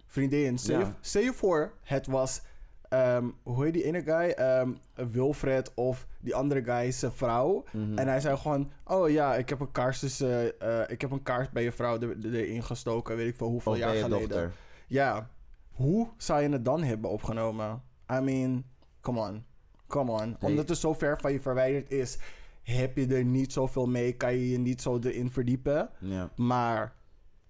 [0.07, 0.97] Vriendin, stel, je- Ja.
[1.01, 2.43] stel je voor, het was...
[2.89, 4.31] ehm, hoe heet die ene guy?
[4.31, 7.65] Ehm, Wilfred of die andere guy, zijn vrouw.
[7.73, 7.99] Mhm.
[7.99, 8.71] En hij zei gewoon...
[8.85, 12.01] Oh ja, ik heb een kaars, tussen, eh, ik heb een kaars bij je vrouw
[12.01, 13.17] er- er- erin gestoken.
[13.17, 14.11] Weet ik veel hoeveel Of jaar geleden.
[14.29, 14.53] dochter.
[14.87, 15.29] Ja,
[15.73, 17.83] hoe zou je het dan hebben opgenomen?
[18.13, 18.65] I mean,
[19.01, 19.45] come on.
[19.87, 20.27] Come on.
[20.27, 20.37] Nee.
[20.41, 22.19] Omdat het zo ver van je verwijderd is,
[22.63, 25.91] heb je er niet zoveel mee, kan je je niet zo erin verdiepen.
[25.99, 26.31] Ja.
[26.37, 26.95] Maar,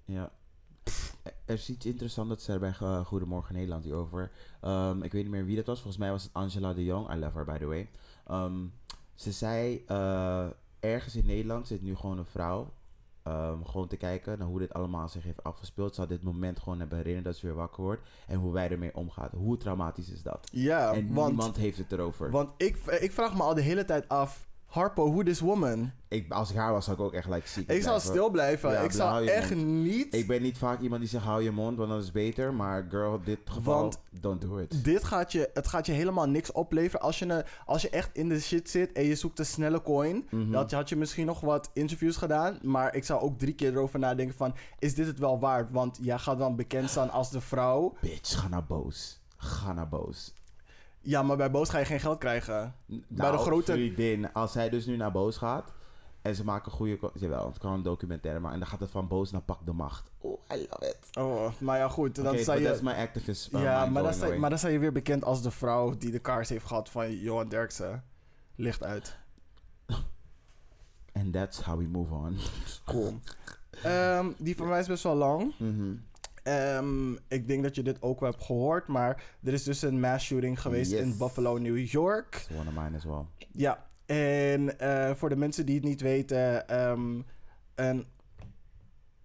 [0.05, 0.31] Ja.
[1.45, 4.31] Er is iets interessants dat ze er bij eh, Goedemorgen Nederland hierover.
[4.61, 5.77] Ehm, ik weet niet meer wie dat was.
[5.81, 7.15] Volgens mij was het Angela de Jong.
[7.15, 7.89] I love her, by the way.
[8.27, 8.67] Ehm,
[9.15, 10.47] ze zei, eh,
[10.81, 12.73] ergens in Nederland zit nu gewoon een vrouw.
[13.23, 15.97] Ehm, gewoon te kijken naar hoe dit allemaal zich heeft afgespeeld.
[15.97, 18.03] Had dit moment gewoon hebben herinnerd dat ze weer wakker wordt.
[18.27, 19.31] En hoe wij ermee omgaan.
[19.33, 20.49] Hoe traumatisch is dat?
[20.53, 22.31] ja, en want, niemand heeft het erover.
[22.31, 25.91] want ik, ik vraag me al de hele tijd af, Harpo, who this woman?
[26.09, 28.01] ik, als ik haar was, zou ik ook echt like, ziek Ik blijven.
[28.01, 28.71] stil blijven.
[28.71, 29.67] Ja, ik je echt mond.
[29.67, 30.15] niet...
[30.15, 32.55] Ik ben niet vaak iemand die zegt hou je mond, want dat is beter.
[32.55, 34.85] Maar girl, dit geval, Want don't do it.
[34.85, 37.01] Dit gaat je, het gaat je helemaal niks opleveren.
[37.01, 39.83] Als je, een, als je echt in de shit zit en je zoekt een snelle
[39.83, 40.51] coin, Mhm.
[40.51, 42.59] dat had je misschien nog wat interviews gedaan.
[42.63, 45.71] Maar ik zou ook drie keer erover nadenken van, is dit het wel waard?
[45.71, 47.95] Want jij gaat dan bekend staan als de vrouw.
[48.01, 49.21] Bitch, ga naar boos.
[49.37, 50.35] Ga naar boos.
[51.03, 52.75] Ja, maar bij Boos ga je geen geld krijgen.
[53.09, 55.73] Bij de grote- vriendin, als zij dus nu naar boos gaat
[56.23, 57.11] en ze maken goede...
[57.15, 58.55] Jawel, het kan een documentaire maken.
[58.55, 60.11] En dan gaat het van boos naar pak de macht.
[60.19, 61.17] Oh, I love it.
[61.17, 62.69] Oh, maar ja goed, dan sta but je...
[62.69, 65.43] that's my activist uh, ja, maar dan, sta, maar dan sta je weer bekend als
[65.43, 68.05] de vrouw die de kaars heeft gehad van Johan Derksen.
[68.55, 69.19] Licht uit.
[71.19, 72.37] And that's how we move on.
[72.85, 73.21] Cool.
[73.83, 75.55] Ehm, die van mij is best wel lang.
[75.59, 75.95] Mhm.
[76.43, 80.01] Ehm, ik denk dat je dit ook wel hebt gehoord, maar er is dus een
[80.01, 81.01] mass shooting geweest Yes.
[81.01, 82.35] in Buffalo, New York.
[82.35, 83.25] It's one of mine as well.
[83.53, 87.21] Ja, en eh, voor de mensen die het niet weten, ehm,
[87.75, 88.07] een,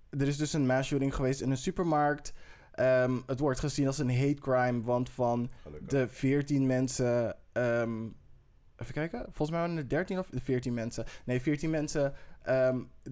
[0.09, 2.33] er is dus een mass shooting geweest in een supermarkt.
[2.71, 5.49] Ehm, het wordt gezien als een hate crime, want van
[5.87, 7.35] de 14 mensen.
[7.51, 8.03] ehm,
[8.77, 11.05] even kijken, volgens mij waren er 13 of 14 mensen.
[11.25, 12.13] Nee, 14 mensen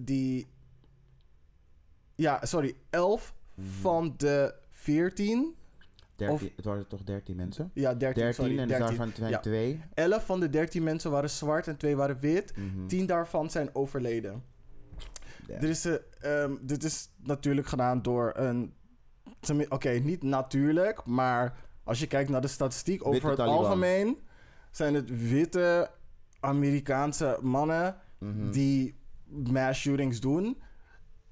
[0.00, 0.46] die.
[2.14, 3.35] Ja, sorry, 11 Mhm.
[3.60, 5.54] Van de 14.
[6.16, 7.70] 13, het waren toch 13 mensen?
[7.74, 8.86] Ja, 13, 13 sorry, en 13.
[8.86, 9.38] daarvan zijn Ja.
[9.40, 9.80] twee.
[9.94, 12.56] 11 van de 13 mensen waren zwart en 2 waren wit.
[12.56, 12.86] Mhm.
[12.86, 14.42] 10 daarvan zijn overleden.
[15.48, 18.74] Er is, een, ehm, dit is natuurlijk gedaan door een.
[19.68, 23.58] Oké, niet natuurlijk, maar als je kijkt naar de statistiek over het Taliban.
[23.64, 24.18] algemeen,
[24.70, 25.90] zijn het witte
[26.40, 28.50] Amerikaanse mannen Mhm.
[28.50, 28.94] die
[29.26, 30.62] mass shootings doen.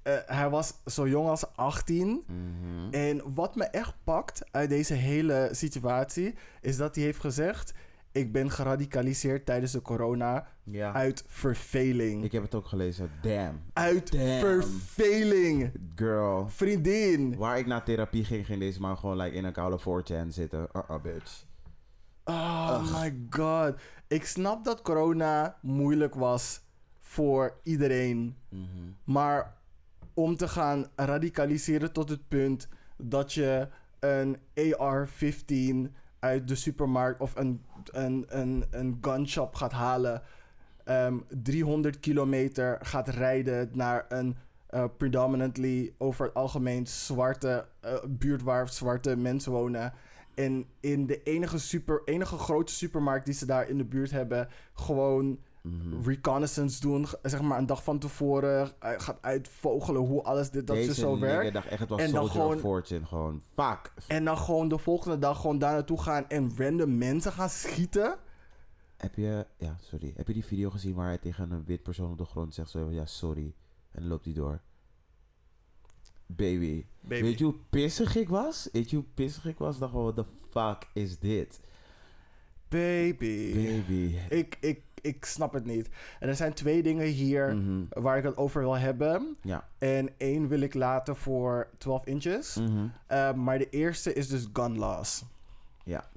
[0.05, 2.23] Eh, hij was zo jong als 18.
[2.27, 2.93] Mhm.
[2.93, 7.73] En wat me echt pakt uit deze hele situatie, is dat hij heeft gezegd:
[8.11, 10.93] Ik ben geradicaliseerd tijdens de corona Ja.
[10.93, 12.23] uit verveling.
[12.23, 13.09] Ik heb het ook gelezen.
[13.21, 13.61] Damn.
[13.73, 14.39] uit Damn.
[14.39, 15.71] verveling.
[15.95, 16.49] Girl.
[16.49, 17.35] Vriendin.
[17.37, 20.67] Waar ik naar therapie ging, ging deze man gewoon like, in een koude 4chan zitten.
[20.73, 21.45] Uh-uh, bitch.
[22.23, 23.75] Oh my god.
[24.07, 26.61] Ik snap dat corona moeilijk was
[27.01, 28.35] voor iedereen.
[28.49, 28.65] Mhm.
[29.03, 29.54] Maar
[30.15, 33.67] om te gaan radicaliseren tot het punt dat je
[33.99, 40.21] een AR-15 uit de supermarkt of een, een, een, een gunshop gaat halen,
[40.83, 48.41] ehm, 300 kilometer gaat rijden naar een eh, predominantly over het algemeen zwarte eh, buurt
[48.41, 49.93] waar zwarte mensen wonen.
[50.33, 54.47] En in de enige, super, enige grote supermarkt die ze daar in de buurt hebben,
[54.73, 56.01] gewoon Mhm.
[56.07, 60.75] reconnaissance doen, zeg maar een dag van tevoren, eh, gaat uitvogelen hoe alles dit dat
[60.75, 61.53] Deze zo werkt.
[61.53, 63.05] dacht echt, het was En dan gewoon- Fortune.
[63.05, 63.93] Gewoon, fuck.
[64.07, 68.17] En dan gewoon de volgende dag gewoon daar naartoe gaan en random mensen gaan schieten.
[68.97, 70.13] Heb je, ja, sorry.
[70.15, 72.69] Heb je die video gezien waar hij tegen een wit persoon op de grond zegt
[72.69, 73.53] zo, ja, sorry.
[73.91, 74.61] En dan loopt hij door.
[76.27, 76.85] Baby.
[77.01, 77.21] Baby.
[77.21, 78.69] Weet je hoe pissig ik was?
[78.71, 79.77] Weet je hoe pissig ik was?
[79.79, 81.59] Dacht wel, what the fuck is dit?
[82.69, 83.53] Baby.
[83.53, 84.15] Baby.
[84.29, 85.89] Ik, ik, ik snap het niet.
[86.19, 87.83] En er zijn twee dingen hier Mhm.
[87.89, 89.37] waar ik het over wil hebben.
[89.41, 89.67] Ja.
[89.77, 92.55] En één wil ik laten voor 12 inches.
[92.55, 92.87] Mhm.
[93.07, 95.23] Eh, maar de eerste is dus gun laws.
[95.83, 96.07] Ja.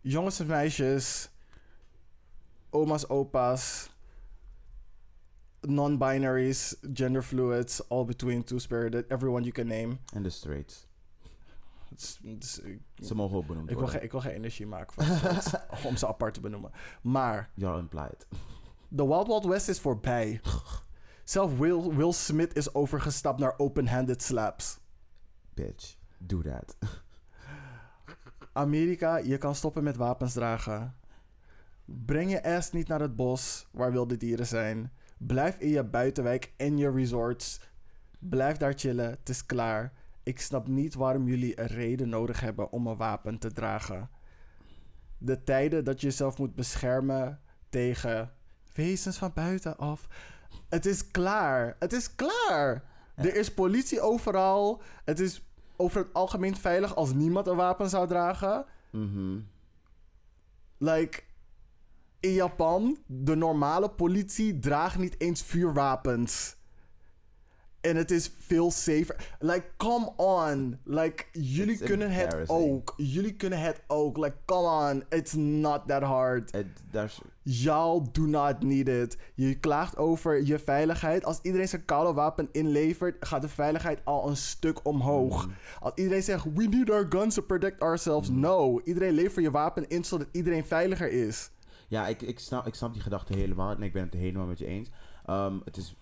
[0.00, 1.30] Jongens en meisjes,
[2.70, 3.90] oma's, opa's,
[5.60, 9.96] non-binaries, gender fluids, all between two-spirited, everyone you can name.
[10.14, 10.85] En de straights.
[12.22, 12.42] Ik,
[13.04, 14.02] Ze mogen ook benoemd ik, wil worden.
[14.02, 16.70] ik wil geen energie maken van om ze apart te benoemen.
[17.02, 18.26] Maar You're implied.
[18.88, 20.40] de Wild Wild West is voorbij.
[21.24, 24.78] Zelf Will, Will Smith is overgestapt naar open-handed slaps.
[25.54, 25.96] Bitch.
[26.18, 26.76] Do that.
[28.52, 30.96] Amerika, je kan stoppen met wapens dragen.
[31.84, 34.92] Breng je ass niet naar het bos waar wilde dieren zijn.
[35.18, 37.60] Blijf in je buitenwijk en je resorts.
[38.18, 39.92] Blijf daar chillen, het is klaar.
[40.26, 44.10] Ik snap niet waarom jullie een reden nodig hebben om een wapen te dragen.
[45.18, 48.32] De tijden dat je jezelf moet beschermen tegen
[48.74, 50.08] wezens van buitenaf.
[50.68, 51.76] Het is klaar.
[51.78, 52.84] Het is klaar.
[53.14, 54.82] Er is politie overal.
[55.04, 55.42] Het is
[55.76, 58.64] over het algemeen veilig als niemand een wapen zou dragen.
[58.90, 59.40] Mhm.
[60.78, 61.22] Like,
[62.20, 66.56] in Japan, de normale politie draagt niet eens vuurwapens.
[67.86, 69.34] En het is veel safer.
[69.38, 70.78] Like, come on.
[70.84, 72.94] Like, jullie It's kunnen het ook.
[72.96, 74.16] Jullie kunnen het ook.
[74.16, 75.04] Like, come on.
[75.08, 76.50] It's not that hard.
[77.42, 79.16] Y'all do not need it.
[79.34, 81.24] Je klaagt over je veiligheid.
[81.24, 85.48] Als iedereen zijn koude wapen inlevert, gaat de veiligheid al een stuk omhoog.
[85.80, 88.28] Als iedereen zegt, we need our guns to protect ourselves.
[88.28, 88.80] No.
[88.84, 91.50] Iedereen levert je wapen in zodat iedereen veiliger is.
[91.88, 93.70] Ja, ik, ik, snap, ik snap die gedachte helemaal.
[93.70, 94.90] En ik ben het helemaal met je eens.
[95.24, 95.96] Ehm, het is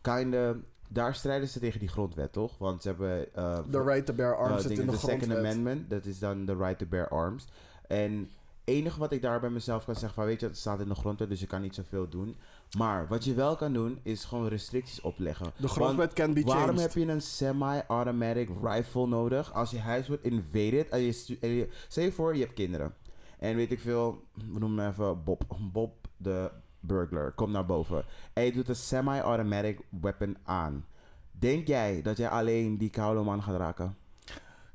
[0.00, 0.56] kinda...
[0.88, 2.58] Daar strijden ze tegen die grondwet, toch?
[2.58, 3.34] Want ze hebben...
[3.34, 5.36] eh, The right to bear arms uh, zit in de de Second.
[5.36, 7.44] Amendment, dat is dan de right to bear arms.
[7.86, 8.30] En
[8.64, 10.94] enige wat ik daar bij mezelf kan zeggen van, weet je, het staat in de
[10.94, 12.36] grondwet, dus je kan niet zoveel doen.
[12.78, 15.52] Maar wat je wel kan doen, is gewoon restricties opleggen.
[15.56, 16.80] De grondwet can be Waarom changed.
[16.80, 20.88] heb je een semi-automatic rifle nodig als je huis wordt invaded?
[20.88, 22.94] En je, en je, stel je voor, je hebt kinderen.
[23.38, 24.22] En weet ik veel,
[24.52, 25.42] we noemen hem even Bob.
[25.72, 28.04] Bob de burglar, komt naar boven.
[28.32, 30.84] En je doet een semi-automatic weapon aan.
[31.30, 33.96] Denk jij dat jij alleen die koude man gaat raken?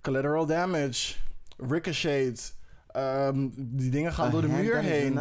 [0.01, 1.15] Collateral damage.
[1.57, 2.53] Ricochets.
[2.87, 5.19] Ehm, die dingen gaan A door de muur heen.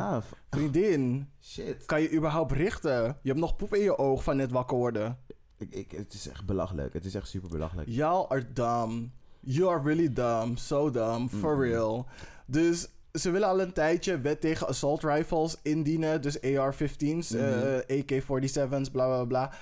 [0.51, 1.85] Vriendin, Shit.
[1.87, 3.03] kan je überhaupt richten?
[3.23, 5.19] Je hebt nog poep in je oog van net wakker worden.
[5.59, 6.93] Ik, ik, het is echt belachelijk.
[6.93, 7.89] Het is echt super belachelijk.
[7.89, 9.11] Y'all are dumb.
[9.41, 10.57] You are really dumb.
[10.57, 11.31] So dumb.
[11.31, 12.07] For real.
[12.47, 16.23] Dus ze willen al een tijdje wet tegen assault rifles indienen.
[16.23, 17.43] Dus AR-15's, Mhm.
[17.43, 19.53] eh, AK-47's, bla bla bla.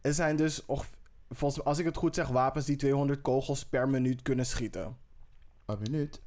[0.00, 0.86] Er zijn dus, och-
[1.30, 4.96] volgens, als ik het goed zeg, wapens die 200 kogels per minuut kunnen schieten.
[5.66, 6.22] Een minuut?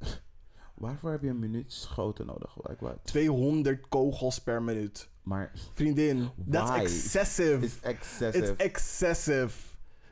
[0.74, 2.56] Waarvoor heb je een minuut schoten nodig?
[2.68, 2.98] Like what?
[3.04, 5.08] 200 kogels per minuut.
[5.22, 6.80] Maar Vriendin, that's Why?
[6.80, 7.64] excessive.
[7.64, 8.38] it's excessive.
[8.52, 9.50] It's excessive.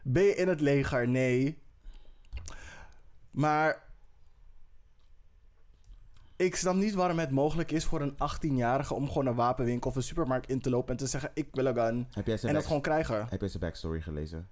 [0.02, 1.08] Ben je in het leger?
[1.08, 1.58] Nee.
[3.30, 3.82] Maar
[6.38, 9.96] Ik snap niet waarom het mogelijk is voor een 18-jarige om gewoon een wapenwinkel of
[9.96, 12.06] een supermarkt in te lopen en te zeggen: Ik wil een gun.
[12.10, 13.26] Heb jij zijn, En dat gewoon krijgen.
[13.28, 14.48] heb jij zijn backstory gelezen?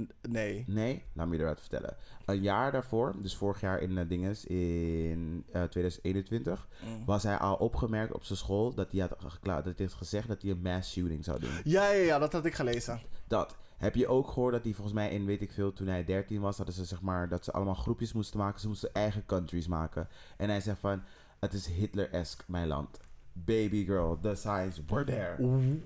[0.00, 0.64] N- Nee.
[0.66, 1.96] Nee, laat me je eruit vertellen.
[2.24, 7.04] Een jaar daarvoor, dus vorig jaar in uh, dinges, in eh, 2021, Mm.
[7.04, 9.10] was hij al opgemerkt op zijn school dat hij had,
[9.42, 11.50] dat hij had gezegd dat hij een mass shooting zou doen.
[11.64, 13.00] Ja, ja, ja, dat had ik gelezen.
[13.28, 13.56] Dat.
[13.76, 16.40] Heb je ook gehoord dat hij volgens mij in, weet ik veel, toen hij 13
[16.40, 18.60] was, hadden ze zeg maar, dat ze allemaal groepjes moesten maken.
[18.60, 20.08] Ze moesten eigen countries maken.
[20.36, 21.02] En hij zegt van,
[21.40, 22.98] het is Hitler-esque, mijn land.
[23.32, 25.36] Baby girl, the signs were there.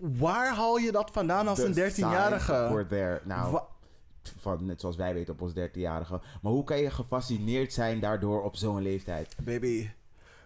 [0.00, 2.52] Waar haal je dat vandaan als The een 13-jarige?
[2.52, 3.20] signs were there.
[3.24, 3.66] Nou, Wa-
[4.38, 6.20] van, net zoals wij weten op ons 13-jarige.
[6.42, 9.36] Maar hoe kan je gefascineerd zijn daardoor op zo'n leeftijd?
[9.44, 9.90] Baby,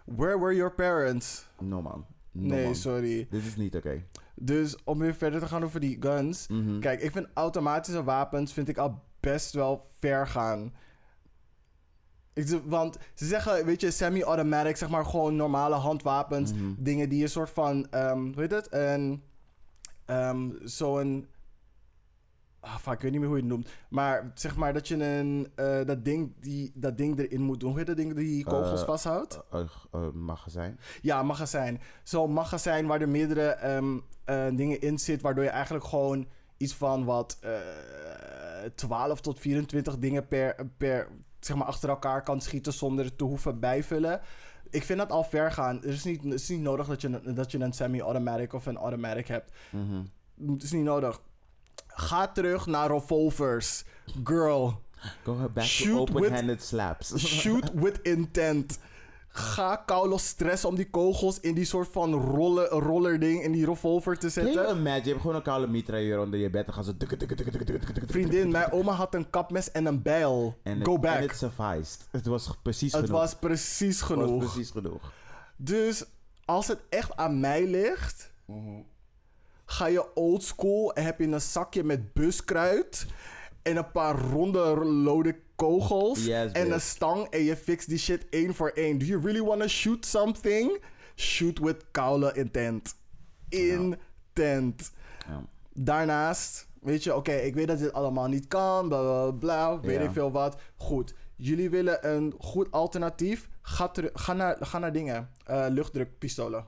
[0.05, 1.45] where were your parents?
[1.59, 2.05] No man.
[2.31, 2.75] No, nee, man.
[2.75, 3.27] sorry.
[3.29, 4.03] Dit is niet oké.
[4.35, 6.47] Dus om weer verder te gaan over die guns.
[6.47, 6.79] Mhm.
[6.79, 10.73] Kijk, ik vind automatische wapens vind ik al best wel ver gaan.
[12.33, 16.53] Ik, want ze zeggen, weet je, semi-automatic, zeg maar gewoon normale handwapens.
[16.53, 16.63] Mhm.
[16.77, 18.67] Dingen die een soort van, ehm hoe heet het?
[18.71, 19.23] Een,
[20.05, 21.27] ehm zo'n,
[22.63, 23.69] ah, fuck, ik weet niet meer hoe je het noemt.
[23.89, 27.69] Maar zeg maar dat je een, eh, dat, ding die, dat ding erin moet doen.
[27.69, 29.41] Hoe heet dat ding die kogels Eh, vasthoudt?
[29.91, 30.79] Eh, magazijn.
[31.01, 31.81] Ja, magazijn.
[32.03, 36.73] Zo'n magazijn waar er meerdere ehm, eh, dingen in zit, waardoor je eigenlijk gewoon iets
[36.75, 37.51] van wat eh
[38.75, 41.07] 12 tot 24 dingen per, per
[41.39, 44.21] zeg maar achter elkaar kan schieten zonder te hoeven bijvullen.
[44.69, 45.75] Ik vind dat al ver gaan.
[45.75, 48.65] Het is niet, het is niet nodig dat je, een- dat je een semi-automatic of
[48.65, 49.51] een automatic hebt.
[49.71, 50.03] Mhm.
[50.51, 51.21] Het is niet nodig.
[51.95, 53.83] Ga terug naar revolvers.
[54.23, 54.81] Girl,
[55.23, 57.13] Go back Shoot open-handed slaps.
[57.41, 58.79] shoot with intent.
[59.35, 63.65] Ga koude stress om die kogels in die soort van roller, roller ding in die
[63.65, 64.77] revolver te Can you zetten.
[64.77, 65.03] imagine?
[65.03, 66.95] Je hebt gewoon een koude mitrailleur onder je bed en gaan ze...
[68.07, 70.57] Vriendin, mijn oma had een kapmes en een bijl.
[70.63, 71.15] En Go het, back.
[71.15, 72.07] En het sufficed.
[72.11, 73.19] Het was precies Het genoeg.
[73.19, 74.41] was precies Het genoeg.
[74.41, 75.11] was precies genoeg.
[75.57, 76.05] Dus
[76.45, 78.81] als het echt aan mij ligt, Mhm.
[79.65, 83.05] Ga je oldschool en heb je een zakje met buskruid
[83.61, 88.25] en een paar ronde lode kogels Yes, en een stang en je fixt die shit
[88.29, 88.97] één voor één.
[88.97, 90.81] Do you really want to shoot something?
[91.15, 92.95] Shoot with koude intent.
[93.49, 94.91] Intent.
[95.27, 95.45] Ja.
[95.73, 99.99] Daarnaast, weet je, oké, ik weet dat dit allemaal niet kan, bla bla bla, weet
[99.99, 100.01] Ja.
[100.01, 100.61] ik veel wat.
[100.75, 103.49] Goed, jullie willen een goed alternatief.
[103.61, 106.67] Ga, ga, naar, ga naar dingen, eh, luchtdrukpistolen.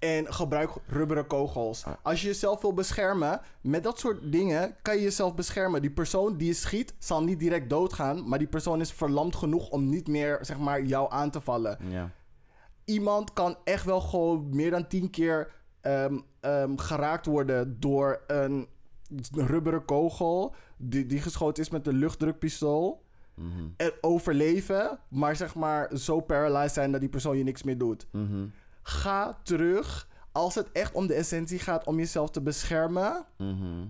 [0.00, 1.84] En gebruik rubberen kogels.
[1.84, 1.92] Ah.
[2.02, 5.80] Als je jezelf wil beschermen, met dat soort dingen kan je jezelf beschermen.
[5.80, 9.68] Die persoon die je schiet, zal niet direct doodgaan, maar die persoon is verlamd genoeg
[9.70, 12.10] om niet meer, zeg maar, jou aan te vallen Ja.
[12.84, 18.66] iemand kan echt wel gewoon meer dan tien keer ehm, ehm, geraakt worden door een
[19.34, 23.04] rubberen kogel die, die geschoten is met een luchtdrukpistool.
[23.34, 23.48] Mhm.
[23.76, 28.06] En overleven, maar zeg maar zo paralyzed zijn dat die persoon je niks meer doet.
[28.12, 28.46] Mhm.
[28.82, 30.08] Ga terug.
[30.32, 33.86] Als het echt om de essentie gaat om jezelf te beschermen, Mhm.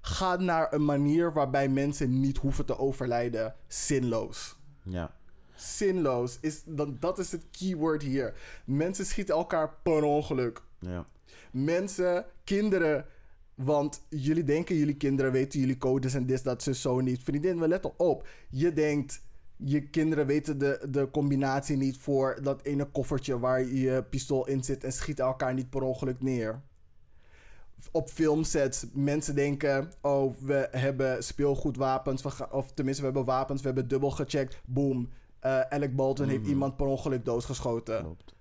[0.00, 3.54] ga naar een manier waarbij mensen niet hoeven te overlijden.
[3.66, 4.56] Zinloos.
[4.82, 5.14] Ja.
[5.54, 6.38] Zinloos.
[6.40, 8.34] Is, dat, dat is het keyword hier.
[8.64, 10.62] Mensen schieten elkaar per ongeluk.
[10.78, 11.06] Ja.
[11.52, 13.06] Mensen, kinderen.
[13.54, 17.22] Want jullie denken, jullie kinderen weten jullie codes en dit, dat, ze zo niet.
[17.22, 18.28] Vriendin, we letten op.
[18.50, 19.22] Je denkt,
[19.56, 24.64] je kinderen weten de, de combinatie niet voor dat ene koffertje waar je pistool in
[24.64, 26.62] zit en schieten elkaar niet per ongeluk neer.
[27.92, 33.66] Op filmsets, mensen denken, oh, we hebben speelgoedwapens, we of tenminste, we hebben wapens, we
[33.66, 35.08] hebben dubbel gecheckt, boom.
[35.40, 36.50] Eh Alec Baldwin heeft Mhm.
[36.50, 38.00] iemand per ongeluk doodgeschoten.
[38.00, 38.34] Klopt.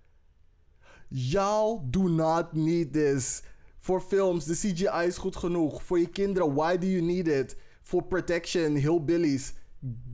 [1.07, 3.43] Y'all do not need this.
[3.79, 5.83] Voor films, de CGI is goed genoeg.
[5.83, 7.57] Voor je kinderen, why do you need it?
[7.81, 9.53] Voor protection, hillbillies.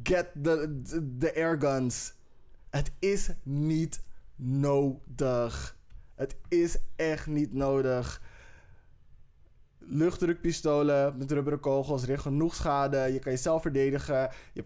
[0.03, 0.82] Get the,
[1.19, 2.13] the, airguns.
[2.69, 4.03] Het is niet
[4.36, 5.77] nodig.
[6.15, 8.21] Het is echt niet nodig.
[9.77, 12.97] Luchtdrukpistolen met rubberen kogels, is genoeg schade.
[12.97, 14.29] Je kan jezelf verdedigen.
[14.53, 14.63] Je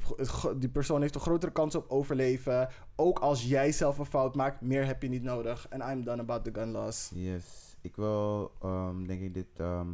[0.57, 2.69] die persoon heeft een grotere kans op overleven.
[2.95, 5.67] Ook als jij zelf een fout maakt, meer heb je niet nodig.
[5.69, 7.11] En I'm done about the gun laws.
[7.13, 7.77] Yes.
[7.81, 9.89] Ik wil, ehm, denk ik, dit ehm,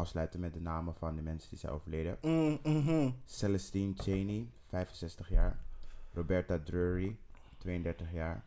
[0.00, 2.18] afsluiten met de namen van de mensen die zijn overleden.
[2.22, 3.10] Mm, mhm.
[3.24, 5.58] Celestine Cheney, 65 jaar.
[6.12, 7.16] Roberta Drury,
[7.58, 8.44] 32 jaar.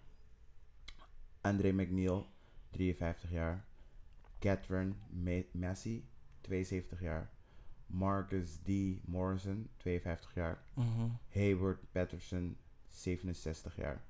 [1.42, 2.28] André McNeil,
[2.72, 3.66] 53 jaar.
[4.40, 6.04] Catherine Ma- Massey,
[6.42, 7.30] 72 jaar.
[7.86, 8.70] Marcus D.
[9.08, 10.64] Morrison, 52 jaar.
[10.74, 11.08] Mhm.
[11.34, 14.02] Hayward Patterson, 67 jaar.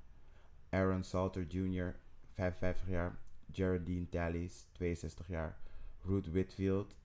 [0.70, 1.96] Aaron Salter Jr.,
[2.32, 3.18] 55 jaar.
[3.52, 5.58] Geraldine Tallies, 62 jaar.
[6.06, 6.96] Ruth Whitfield,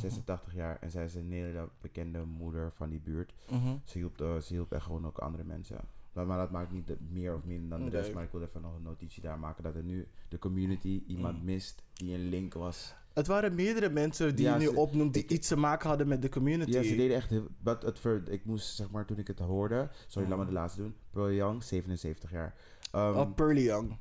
[0.00, 0.76] 86 jaar.
[0.80, 3.32] En zij is een hele bekende moeder van die buurt.
[3.50, 3.76] Mhm.
[3.84, 5.78] Ze hielp, eh, ze hielp echt gewoon ook andere mensen.
[6.12, 8.00] Maar, maar dat maakt niet de- meer of minder dan de Nee.
[8.00, 8.12] rest.
[8.14, 11.38] Maar ik wil even nog een notitie daar maken dat er nu de community iemand
[11.38, 11.44] Mm.
[11.44, 12.94] mist die een link was.
[13.14, 15.88] Het waren meerdere mensen die Ja, je nu ze- opnoemt die ik- iets te maken
[15.88, 16.70] hadden met de community.
[16.70, 17.32] Ja, ze deden echt.
[17.62, 19.88] Wat het ver, ik moest, zeg maar, toen ik het hoorde...
[20.06, 20.94] Sorry, laat me de laatste doen.
[21.10, 22.54] Pearl Young, 77 jaar.
[22.92, 23.96] Ehm, oh, Pearly Young.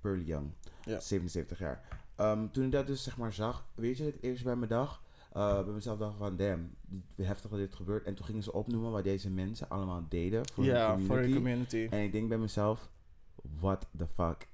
[0.00, 0.50] Pearl Young,
[0.84, 1.00] Ja.
[1.00, 2.00] 77 jaar.
[2.16, 3.66] Ehm, toen ik dat dus, zeg maar, zag...
[3.74, 5.02] Weet je, het eerst bij mijn dag...
[5.32, 6.70] eh, bij mezelf dacht van, damn,
[7.16, 8.04] heftig dat dit gebeurt.
[8.04, 11.14] En toen gingen ze opnoemen wat deze mensen allemaal deden voor de Ja, community.
[11.14, 11.86] voor de community.
[11.90, 12.90] En ik denk bij mezelf,
[13.60, 14.48] what the fuck.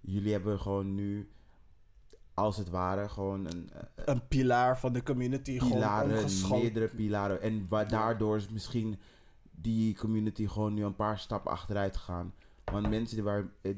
[0.00, 1.30] Jullie hebben gewoon nu,
[2.34, 6.58] als het ware, gewoon een eh, Een pilaar van de community gewoon pilaren, omgeschoten.
[6.60, 7.40] meerdere pilaren.
[7.42, 8.98] En wa- daardoor is misschien
[9.50, 12.34] die community gewoon nu een paar stappen achteruit gegaan.
[12.64, 13.74] Want mensen die waar, eh,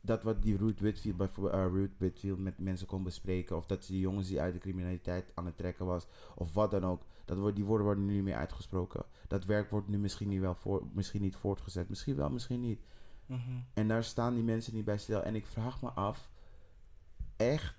[0.00, 3.92] dat wat die Ruth Whitfield, bijvoorbeeld Ruth Whitfield met mensen kon bespreken, of dat ze
[3.92, 7.38] die jongens die uit de criminaliteit aan het trekken was, of wat dan ook, dat
[7.38, 9.04] wordt, die woorden worden nu niet meer uitgesproken.
[9.28, 11.88] Dat werk wordt nu misschien niet, wel voor, misschien niet voortgezet.
[11.88, 12.80] Misschien wel, misschien niet.
[13.26, 13.60] Mhm.
[13.74, 15.22] En daar staan die mensen niet bij stil.
[15.22, 16.30] En ik vraag me af,
[17.36, 17.74] echt,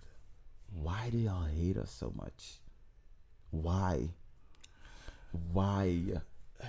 [0.65, 2.59] why do y'all hate us so much?
[3.49, 4.13] Why?
[5.51, 6.13] Why?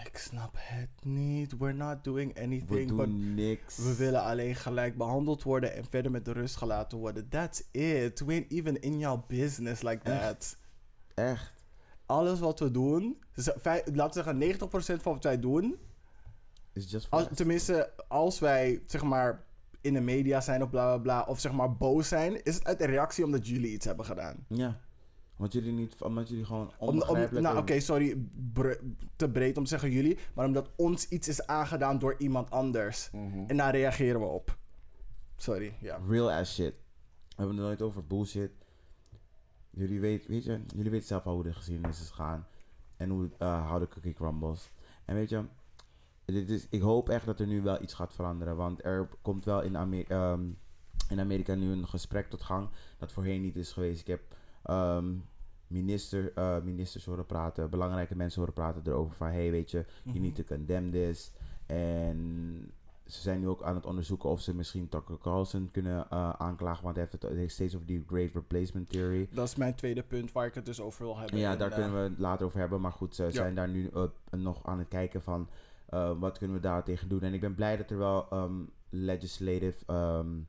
[0.05, 1.57] Ik snap het niet.
[1.57, 2.97] We're not doing We anything.
[2.97, 3.77] but doen niks.
[3.77, 7.29] we willen alleen gelijk behandeld worden en verder met de rust gelaten worden.
[7.29, 8.21] That's it.
[8.21, 10.57] We ain't even in your business like that.
[11.15, 11.65] Echt.
[12.07, 13.19] Alles wat we doen,
[13.93, 15.77] laten we zeggen 90% van wat wij doen,
[16.73, 19.45] It's just for als, tenminste als wij zeg maar
[19.81, 22.65] in de media zijn of bla bla bla, of zeg maar boos zijn, is het
[22.65, 24.45] uit een reactie omdat jullie iets hebben gedaan.
[24.49, 24.81] Ja.
[25.43, 27.45] Want jullie niet, omdat jullie gewoon Om, om, onbegrijpelijk...
[27.47, 28.81] nou, oké, sorry, bre-
[29.17, 33.11] te breed om te zeggen jullie, maar omdat ons iets is aangedaan door iemand anders.
[33.13, 33.45] Mhm.
[33.47, 34.59] En daar reageren we op.
[35.37, 36.01] Sorry, ja.
[36.09, 36.75] Real ass shit.
[37.29, 38.51] We hebben het nooit over bullshit.
[39.71, 42.47] Jullie weten, weet je, jullie weten zelf al hoe de geschiedenis is gegaan.
[42.97, 44.71] En hoe, eh how the cookie crumbles.
[45.05, 45.45] En weet je,
[46.25, 48.57] dit is, ik hoop echt dat er nu wel iets gaat veranderen.
[48.57, 50.45] Want er komt wel in, Amer- ehm,
[51.09, 54.01] in Amerika nu een gesprek tot gang dat voorheen niet is geweest.
[54.01, 54.21] Ik heb
[54.63, 55.15] ehm,
[55.73, 59.29] minister, eh, ministers horen praten, belangrijke mensen horen praten erover van...
[59.29, 61.33] Hey, weet je, you need to condemn this.
[61.67, 62.73] En
[63.07, 66.85] ze zijn nu ook aan het onderzoeken of ze misschien Tucker Carlson kunnen eh, aanklagen.
[66.85, 69.29] Want hij heeft het steeds over die Great Replacement Theory.
[69.31, 71.39] Dat is mijn tweede punt waar ik het dus over wil hebben.
[71.39, 72.81] Ja, daar eh, kunnen we het later over hebben.
[72.81, 73.91] Maar goed, ze zijn daar nu
[74.31, 75.49] nog aan het kijken van
[76.19, 77.23] wat kunnen we daar tegen doen.
[77.23, 78.55] En ik ben blij dat er wel ehm,
[78.93, 80.43] legislative ehm, eh,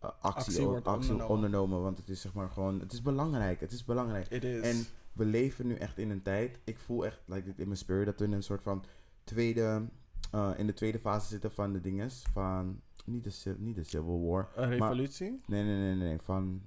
[0.00, 1.28] actie, Actie wordt actie ondernomen.
[1.28, 1.82] ondernomen.
[1.82, 3.60] Want het is zeg maar gewoon, het is belangrijk.
[3.60, 4.28] Het is belangrijk.
[4.28, 4.60] It is.
[4.62, 6.58] En we leven nu echt in een tijd.
[6.64, 8.84] Ik voel echt, like in mijn spirit, dat we in een soort van
[9.24, 9.82] tweede,
[10.32, 12.24] eh, in de tweede fase zitten van de dinges.
[12.32, 14.48] Van, niet de, niet de Civil War.
[14.54, 15.40] een revolutie?
[15.46, 16.08] Nee, nee, nee, nee.
[16.08, 16.62] nee, Van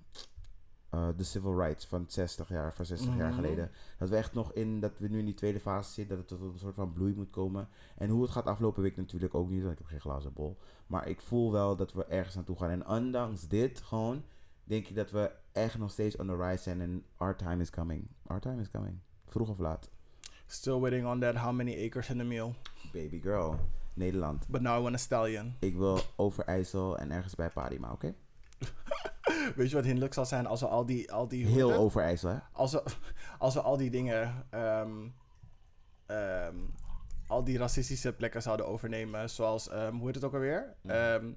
[0.90, 3.36] eh, de civil rights van 60 jaar, van 60 jaar Mhm.
[3.36, 3.72] geleden.
[3.98, 6.40] Dat we echt nog in, dat we nu in die tweede fase zitten, dat het
[6.40, 7.68] tot een soort van bloei moet komen.
[7.98, 10.34] En hoe het gaat aflopen, weet ik natuurlijk ook niet, want ik heb geen glazen
[10.34, 10.58] bol.
[10.88, 12.70] Maar ik voel wel dat we ergens naartoe gaan.
[12.70, 14.24] En ondanks dit gewoon,
[14.64, 16.82] denk ik dat we echt nog steeds on the rise zijn.
[16.82, 18.08] En our time is coming.
[18.28, 18.98] Our time is coming.
[19.26, 19.90] Vroeg of laat.
[20.46, 22.54] Still waiting on that how many acres in the meal.
[22.94, 23.56] Baby girl.
[23.94, 24.48] Nederland.
[24.48, 25.56] But now I want a stallion.
[25.60, 28.14] Ik wil Overijssel en ergens bij Parima, oké?
[29.56, 31.12] Weet je wat hinderlijk zal zijn als we al die...
[31.12, 32.38] Al die Heel Overijssel, hè?
[32.52, 32.84] als we,
[33.38, 34.46] als we al die dingen...
[34.50, 35.08] ehm,
[36.06, 36.56] ehm,
[37.28, 39.30] al die racistische plekken zouden overnemen.
[39.30, 40.76] Zoals, ehm, hoe heet het ook alweer?
[40.82, 41.32] Mhm.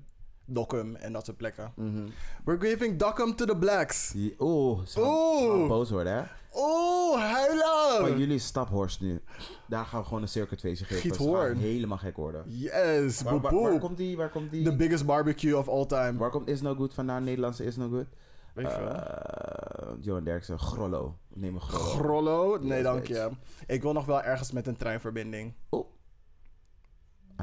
[0.45, 1.73] Dokkum en dat soort plekken.
[1.77, 2.07] Mhm.
[2.45, 4.11] We're giving Dokkum to the blacks.
[4.13, 6.23] Die- Oeh, ze gaan, ze gaan boos worden, hè?
[6.55, 8.09] Oh, huilen!
[8.09, 9.21] Van jullie is Staphorst nu.
[9.69, 11.03] Daar gaan we gewoon een circuitfeestje geven.
[11.03, 11.47] Ze Giethoorn.
[11.53, 12.43] gaan helemaal gek worden.
[12.47, 13.81] Yes, Waar, boep waar, waar boep.
[13.81, 16.19] komt die, waar komt die, The biggest barbecue of all time.
[16.19, 17.25] waar komt Is No Good vandaan?
[17.25, 18.07] Nederlandse Is No Good?
[18.55, 18.89] Weet je wel.
[18.93, 21.17] Eh, Johan Derksen, Grollo.
[21.35, 21.89] Neem een Grollo.
[21.99, 22.59] Grollo?
[22.59, 23.09] Nee, Yes, dank bitch.
[23.09, 23.31] je.
[23.67, 25.55] Ik wil nog wel ergens met een treinverbinding.
[25.75, 25.83] I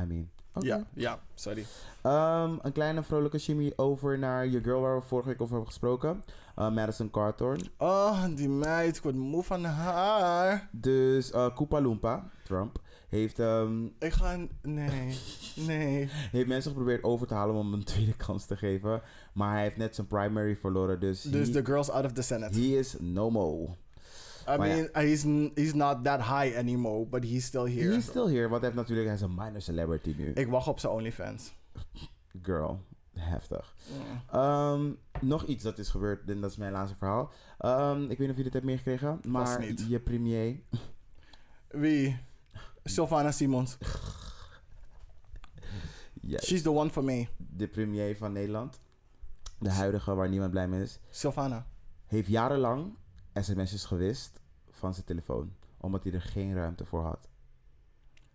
[0.10, 0.30] mean.
[0.60, 1.65] Ja, ja, sorry.
[2.02, 5.72] Ehm, een kleine vrolijke shimmy over naar je girl waar we vorige week over hebben
[5.72, 6.24] gesproken.
[6.56, 7.62] Eh, Madison Carthorn.
[7.78, 10.69] Oh, die meid, ik word moe van haar.
[10.72, 14.38] Dus eh Koopa Loompa, Trump, heeft, ehm, Ik ga...
[14.62, 15.17] Nee,
[15.67, 16.08] nee.
[16.12, 19.02] heeft mensen geprobeerd over te halen om hem een tweede kans te geven.
[19.34, 21.00] Maar hij heeft net zijn primary verloren.
[21.00, 22.60] Dus, Dus he, the girls out of the Senate.
[22.60, 23.67] he is no more.
[24.53, 24.75] I maar ja.
[24.75, 27.93] mean, he's, n- he's not that high anymore, but he's still here.
[27.93, 30.31] He's still here, want hij heeft natuurlijk, hij is een minor celebrity nu.
[30.33, 31.53] Ik wacht op zijn OnlyFans.
[32.43, 32.83] Girl,
[33.13, 33.75] heftig.
[34.31, 37.32] Ehm, nog iets dat is gebeurd, en dat is mijn laatste verhaal.
[37.57, 40.59] Ehm, ik weet niet of jullie het hebben meegekregen, maar je premier,
[41.67, 42.19] Wie?
[42.84, 43.78] Sylvana Simons.
[46.21, 47.28] ja, She's the one for me.
[47.38, 48.80] de premier van Nederland,
[49.59, 51.65] de huidige waar niemand blij mee is, Sylvana.
[52.05, 52.93] heeft jarenlang
[53.43, 57.29] sms'jes gewist van zijn telefoon, omdat hij er geen ruimte voor had.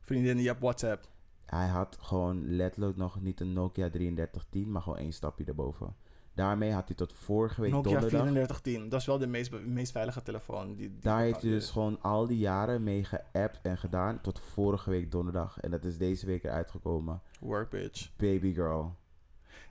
[0.01, 1.09] Vriendin, je hebt WhatsApp.
[1.47, 5.97] Hij had gewoon letterlijk nog niet een Nokia 3310, maar gewoon één stapje erboven.
[6.35, 8.21] Daarmee had hij tot vorige week Nokia donderdag...
[8.21, 8.89] 3410.
[8.89, 10.67] Dat is wel de meest, meest veilige telefoon.
[10.67, 14.41] Die, die Daar heeft hij dus gewoon al die jaren mee geappt en gedaan tot
[14.41, 15.61] vorige week donderdag.
[15.61, 17.23] En dat is deze week eruit gekomen.
[17.41, 18.11] Work bitch.
[18.17, 18.95] Baby girl.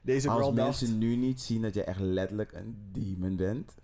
[0.01, 0.53] Deze Als dacht...
[0.53, 3.75] mensen nu niet zien dat je echt letterlijk een demon bent.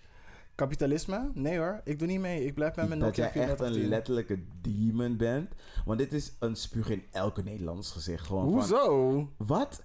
[0.60, 1.32] Kapitalisme?
[1.34, 2.46] Nee hoor, ik doe niet mee.
[2.46, 3.90] Ik blijf bij mijn dat jij echt een 3410.
[3.90, 5.54] letterlijke demon bent.
[5.86, 8.26] Want dit is een spuug in elke Nederlands gezicht.
[8.26, 9.30] Gewoon van, Hoezo?
[9.38, 9.84] wat?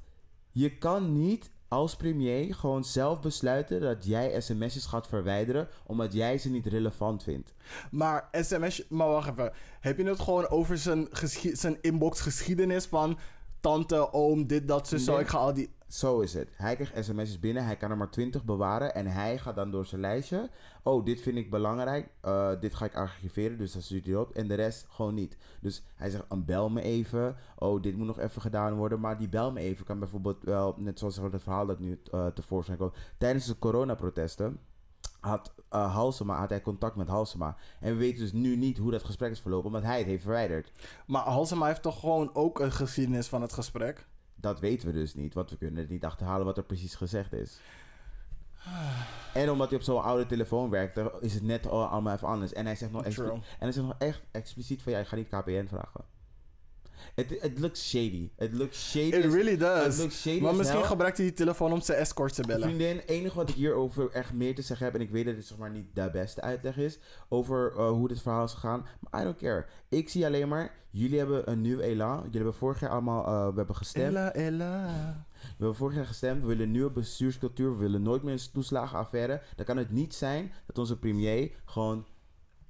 [0.51, 6.39] Je kan niet als premier gewoon zelf besluiten dat jij sms'jes gaat verwijderen omdat jij
[6.39, 7.55] ze niet relevant vindt.
[7.91, 8.85] Maar sms...
[8.89, 9.53] Maar wacht even.
[9.81, 11.09] Heb je het gewoon over zijn,
[11.53, 13.19] zijn inbox geschiedenis van...
[13.65, 15.19] Tante, oom, dit, dat, zus, zo.
[15.19, 15.71] Ik ga al die...
[15.87, 16.49] Zo is het.
[16.57, 19.87] Hij krijgt sms'jes binnen, hij kan er maar 20 bewaren en hij gaat dan door
[19.87, 20.51] zijn lijstje.
[20.83, 24.31] Oh, dit vind ik belangrijk, eh, dit ga ik archiveren, dus dat stuurt hij op.
[24.31, 25.37] En de rest gewoon niet.
[25.61, 27.37] Dus hij zegt, een bel me even.
[27.59, 29.01] Oh, dit moet nog even gedaan worden.
[29.01, 32.27] Maar die bel me even kan bijvoorbeeld wel, net zoals het verhaal dat nu eh,
[32.27, 32.95] tevoorschijn komt.
[33.19, 34.59] Tijdens de coronaprotesten
[35.25, 37.57] had eh, Halsema, had hij contact met Halsema.
[37.81, 40.23] En we weten dus nu niet hoe dat gesprek is verlopen, omdat hij het heeft
[40.23, 40.73] verwijderd.
[41.07, 44.07] Maar Halsema heeft toch gewoon ook een geschiedenis van het gesprek?
[44.35, 47.33] Dat weten we dus niet, want we kunnen het niet achterhalen wat er precies gezegd
[47.33, 47.61] is.
[49.35, 52.53] En omdat hij op zo'n oude telefoon werkte, is het net al- allemaal even anders.
[52.53, 53.05] En hij zegt nog,
[53.37, 56.05] en hij zegt nog echt expliciet van ja, ik ga niet KPN vragen.
[57.15, 58.31] Het het looks shady.
[58.37, 59.07] Het looks shady.
[59.17, 59.99] It really Het does.
[59.99, 62.63] looks shady Maar misschien gebruikt hij die telefoon om zijn escort te bellen.
[62.63, 65.35] Vriendin, het enige wat ik hierover echt meer te zeggen heb, en ik weet dat
[65.35, 66.99] dit zeg maar niet de beste uitleg is,
[67.29, 69.67] over eh, hoe dit verhaal is gegaan, maar I don't care.
[69.89, 72.17] Ik zie alleen maar, jullie hebben een nieuw elan.
[72.17, 74.07] Jullie hebben vorig jaar allemaal, eh, we hebben gestemd.
[74.07, 74.87] Ella, Ella.
[75.41, 78.53] We hebben vorig jaar gestemd, we willen een nieuwe bestuurscultuur, we willen nooit meer een
[78.53, 79.43] toeslagenaffaire.
[79.57, 82.07] Dan kan het niet zijn dat onze premier gewoon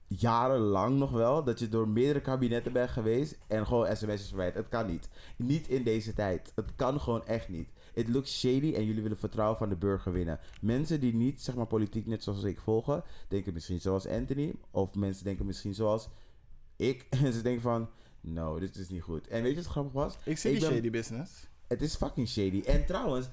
[0.06, 4.54] jarenlang nog wel, dat je door meerdere kabinetten bent geweest en gewoon sms'jes verwijt.
[4.54, 5.08] Het kan niet.
[5.36, 6.52] Niet in deze tijd.
[6.54, 7.68] Het kan gewoon echt niet.
[7.94, 10.40] Het looks shady en jullie willen vertrouwen van de burger winnen.
[10.60, 14.54] Mensen die niet, zeg maar, politiek net zoals ik volgen, denken misschien zoals Anthony.
[14.70, 16.08] Of mensen denken misschien zoals
[16.76, 17.06] ik.
[17.24, 17.88] En ze denken van,
[18.20, 19.28] no, dit is niet goed.
[19.28, 20.18] En weet je wat grappig was?
[20.24, 21.46] Ik zie Ik die ben- shady business.
[21.68, 22.62] Het is fucking shady.
[22.66, 23.28] En trouwens,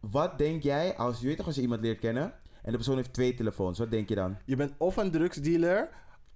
[0.00, 2.32] wat denk jij als je weet toch als je iemand leert kennen
[2.62, 4.36] en de persoon heeft twee telefoons, wat denk je dan?
[4.44, 5.88] Je bent of een drugsdealer,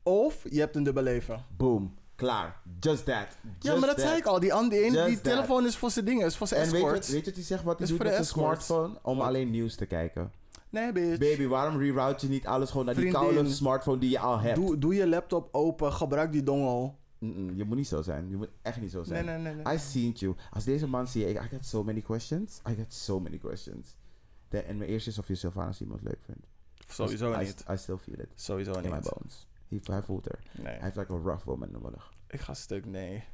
[0.02, 1.44] of je hebt een dubbel leven.
[1.56, 2.60] Boom, klaar.
[2.80, 3.26] Just that.
[3.42, 4.06] ja, Just maar dat that.
[4.06, 4.40] zei ik al.
[4.40, 5.22] Die, ene- that.
[5.24, 7.06] telefoon is voor zijn dingen, is voor zijn En weet je, escort.
[7.08, 8.98] weet je wat hij zegt wat hij Is doet voor met de zijn smartphone?
[9.02, 10.32] Om alleen nieuws te kijken.
[10.70, 11.18] Nee, bitch.
[11.18, 14.56] Baby, waarom reroute je niet alles gewoon naar die koude smartphone die je al hebt?
[14.56, 16.98] Doe, doe je laptop open, gebruik die dongel.
[17.54, 18.28] Je moet niet zo zijn.
[18.28, 19.24] Je moet echt niet zo Nee, zijn.
[19.24, 19.54] nee, nee.
[19.64, 19.74] nee.
[19.74, 20.34] I seen you.
[20.50, 22.60] Als deze man zie je, I got so many questions.
[22.70, 23.96] I got so many questions.
[24.58, 26.46] En mijn eerste is of je Sylvanus iemand leuk vindt.
[26.88, 27.64] Sowieso I, niet.
[27.70, 28.28] I still feel it.
[28.34, 29.14] Sowieso in my niet.
[29.14, 29.48] bones.
[29.68, 30.38] Hij, hij voelt er.
[30.52, 30.72] Nee.
[30.72, 32.12] Hij heeft like een rough woman nodig.
[32.28, 33.24] Ik ga stuk, nee.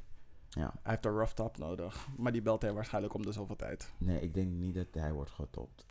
[0.53, 0.61] Ja.
[0.83, 2.07] Hij heeft een rough top nodig.
[2.17, 3.91] Maar die belt hij waarschijnlijk om de zoveel tijd.
[3.97, 5.85] Nee, ik denk niet dat hij wordt getopt.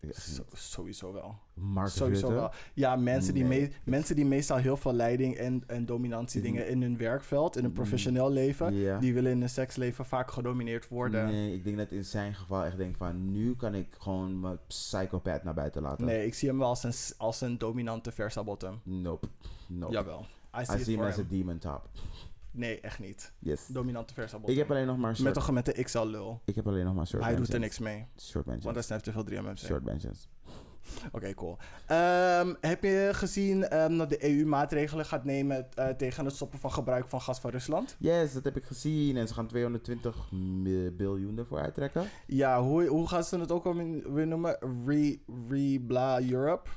[0.53, 1.39] Sowieso wel.
[1.55, 2.41] Mark Sowieso Rutte.
[2.41, 2.51] wel.
[2.75, 3.61] Ja, mensen die, Nee.
[3.61, 6.47] me- mensen die meestal heel veel leiding en, en dominantie Mm.
[6.47, 8.99] dingen in hun werkveld, in hun professioneel leven, Ja.
[8.99, 11.25] die willen in hun seksleven vaak gedomineerd worden.
[11.25, 11.35] Nee.
[11.35, 13.31] Nee, ik denk dat in zijn geval echt denk van...
[13.31, 16.25] Nu kan ik gewoon mijn psychopath naar buiten laten.
[16.25, 18.81] ik zie hem wel als een, als een dominante versa bottom.
[18.83, 19.29] Nope.
[19.67, 19.93] Nope.
[19.93, 20.27] Jawel.
[20.61, 21.89] I see I it see him as a demon top.
[22.53, 23.33] Nee, echt niet.
[23.39, 23.67] Yes.
[23.67, 24.39] Dominante versa.
[24.45, 26.41] Ik heb alleen nog maar short, met, de, met de XL-lul.
[26.45, 28.07] ik heb alleen nog maar short Hij doet er niks mee.
[28.21, 28.65] Short mentions.
[28.65, 29.59] Want hij snijdt te veel 3MMC.
[29.67, 30.29] Short mentions.
[31.13, 31.57] Oké, cool.
[31.87, 36.59] Ehm, heb je gezien ehm, dat de EU maatregelen gaat nemen eh, tegen het stoppen
[36.59, 37.97] van gebruik van gas van Rusland?
[37.99, 39.17] Yes, dat heb ik gezien.
[39.17, 42.05] En ze gaan 220 mi- biljoen ervoor uittrekken.
[42.27, 43.65] Ja, hoe, hoe gaan ze het ook
[44.13, 44.57] weer noemen?
[44.87, 46.69] Re, re bla Europe?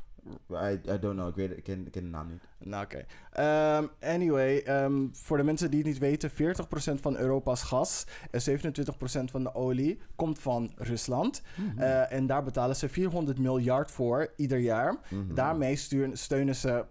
[0.51, 1.27] I, I don't know.
[1.27, 2.43] Ik, weet, ik, ken, ik ken de naam niet.
[2.57, 3.05] Nou, oké.
[3.31, 8.41] Ehm, anyway, ehm, voor de mensen die het niet weten, 40% van Europa's gas en
[8.41, 11.41] 27% van de olie komt van Rusland.
[11.77, 14.97] Eh, en daar betalen ze 400 miljard voor ieder jaar.
[15.09, 15.33] Mhm.
[15.33, 16.85] Daarmee sturen, steunen ze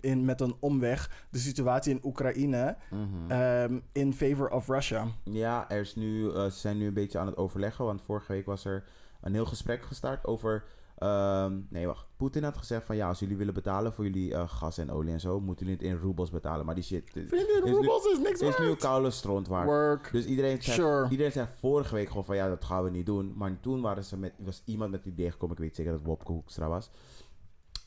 [0.00, 3.30] in, met een omweg de situatie in Oekraïne Mhm.
[3.30, 5.06] ehm, in favor of Russia.
[5.24, 7.84] Ja, er is nu, eh, ze zijn nu een beetje aan het overleggen.
[7.84, 8.84] Want vorige week was er
[9.20, 10.64] een heel gesprek gestart over.
[10.98, 12.06] Ehm, nee, wacht.
[12.16, 15.12] Poetin had gezegd van ja, als jullie willen betalen voor jullie eh, gas en olie
[15.12, 16.66] en zo, moeten jullie het in roebels betalen.
[16.66, 18.80] Maar die shit is, Vrienden, nu- roebels is niks is nu een waard.
[18.80, 19.66] koude stront waard.
[19.66, 20.08] Work.
[20.12, 21.08] Dus iedereen zei, Sure.
[21.10, 23.32] iedereen zei vorige week gewoon van ja, dat gaan we niet doen.
[23.36, 26.00] Maar toen waren ze met, was iemand met het idee gekomen, ik weet zeker dat
[26.00, 26.90] het Wopke Hoekstra was.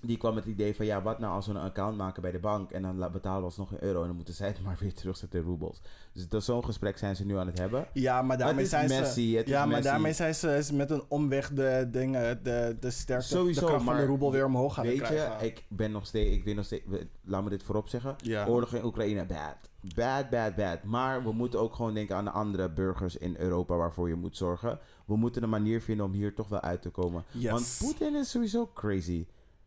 [0.05, 2.31] Die kwam met het idee van ja, wat nou als we een account maken bij
[2.31, 4.77] de bank en dan betalen we alsnog een euro en dan moeten zij het maar
[4.79, 5.81] weer terugzetten in roebels.
[6.13, 7.87] Dus dat zo'n gesprek zijn ze nu aan het hebben.
[7.93, 9.37] Ja, maar daarmee zijn messy, ze.
[9.37, 9.83] het is ja, maar messy.
[9.83, 13.83] daarmee zijn ze is met een omweg de dingen, de, de sterkte, Sowieso, de kracht
[13.83, 15.39] van de maar roebel weer omhoog gaan Weet krijgen.
[15.39, 18.15] je, ik ben nog steeds, ik weet nog steeds, we- laat me dit voorop zeggen.
[18.23, 18.47] Ja.
[18.47, 19.57] Oorlog in Oekraïne, bad.
[19.95, 20.83] Bad, bad, bad.
[20.83, 24.37] Maar we moeten ook gewoon denken aan de andere burgers in Europa waarvoor je moet
[24.37, 24.79] zorgen.
[25.05, 27.23] We moeten een manier vinden om hier toch wel uit te komen.
[27.31, 27.51] Yes.
[27.51, 29.25] Want Poetin is sowieso crazy.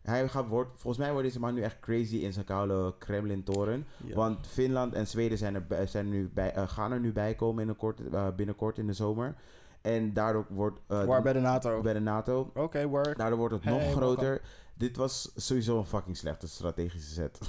[0.09, 3.87] Hij gaat, wordt, volgens mij wordt deze man nu echt crazy in zijn koude Kremlin-toren.
[4.05, 4.15] Ja.
[4.15, 7.63] Want Finland en Zweden zijn er, zijn nu bij, eh, gaan er nu bij komen
[7.63, 9.35] in een kort, eh, binnenkort in de zomer.
[9.81, 10.81] En daardoor wordt...
[10.87, 11.81] eh, Waar bij de NATO?
[11.81, 12.51] bij de NATO.
[12.55, 13.19] Oké, work.
[13.19, 14.41] Daardoor wordt het Hey, nog groter.
[14.75, 17.39] Dit was sowieso een fucking slechte strategische zet.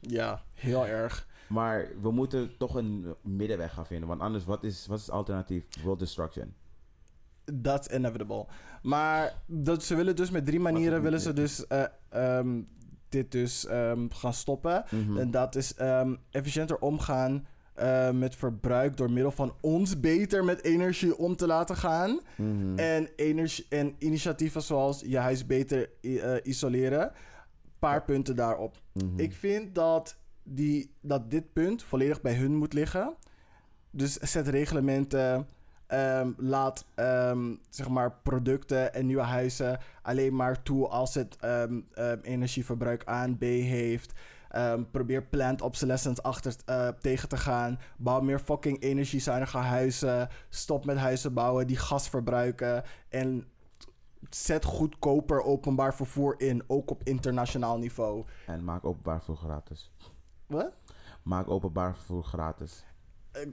[0.00, 1.26] Ja, heel erg.
[1.48, 4.08] Maar we moeten toch een middenweg gaan vinden.
[4.08, 5.64] Want anders, wat is, wat is het alternatief?
[5.82, 6.54] World destruction.
[7.62, 8.46] That's inevitable.
[8.82, 12.60] Maar dat, ze willen dus met drie manieren willen ze dus eh, ehm,
[13.08, 14.84] dit dus ehm, gaan stoppen.
[14.90, 15.18] Mhm.
[15.18, 20.62] En dat is ehm, efficiënter omgaan eh, met verbruik door middel van ons beter met
[20.62, 22.20] energie om te laten gaan.
[22.36, 22.78] Mhm.
[22.78, 27.12] En, energie, en initiatieven zoals je huis beter eh, isoleren.
[27.78, 28.80] Paar punten daarop.
[28.92, 29.20] Mhm.
[29.20, 33.14] Ik vind dat, die, dat dit punt volledig bij hun moet liggen.
[33.90, 35.48] Dus zet reglementen.
[35.86, 41.80] Ehm, laat ehm, zeg maar producten en nieuwe huizen alleen maar toe als het ehm,
[42.22, 44.12] energieverbruik aan B heeft.
[44.90, 47.78] Probeer plant obsolescence achter, eh, tegen te gaan.
[47.96, 50.28] Bouw meer fucking energiezuinige huizen.
[50.48, 52.82] Stop met huizen bouwen die gas verbruiken.
[53.08, 53.46] En
[54.30, 58.24] zet goedkoper openbaar vervoer in, ook op internationaal niveau.
[58.46, 59.92] En maak openbaar vervoer gratis.
[60.46, 60.72] Wat?
[61.22, 62.84] Maak openbaar vervoer gratis.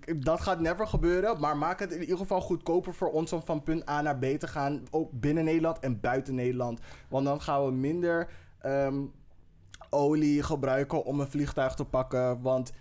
[0.06, 3.42] Ik- Dat gaat never gebeuren, maar maak het in ieder geval goedkoper voor ons om
[3.42, 4.84] van punt A naar B te gaan.
[4.92, 6.80] Ook binnen Nederland en buiten Nederland.
[7.10, 8.30] Want dan gaan we minder
[8.62, 9.02] ehm,
[9.90, 12.42] olie gebruiken om een vliegtuig te pakken.
[12.42, 12.72] Want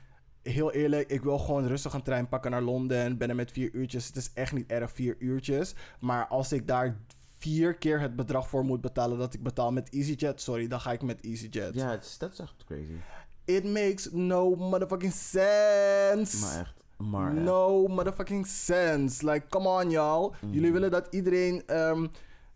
[0.43, 3.19] heel eerlijk, ik wil gewoon rustig een trein pakken naar Londen.
[3.19, 4.07] Ben er met vier uurtjes.
[4.07, 5.75] Het is echt niet erg, vier uurtjes.
[6.01, 6.97] Maar als ik daar
[7.39, 10.93] vier keer het bedrag voor moet betalen dat ik betaal met EasyJet, sorry, dan ga
[10.93, 11.75] ik met EasyJet.
[11.75, 12.93] Ja, dat is echt crazy.
[13.45, 16.39] It makes no motherfucking sense.
[16.47, 16.82] Maar echt.
[17.11, 19.31] Maar no motherfucking sense.
[19.31, 20.33] Like, come on, y'all.
[20.51, 22.07] Jullie willen dat iedereen ehm,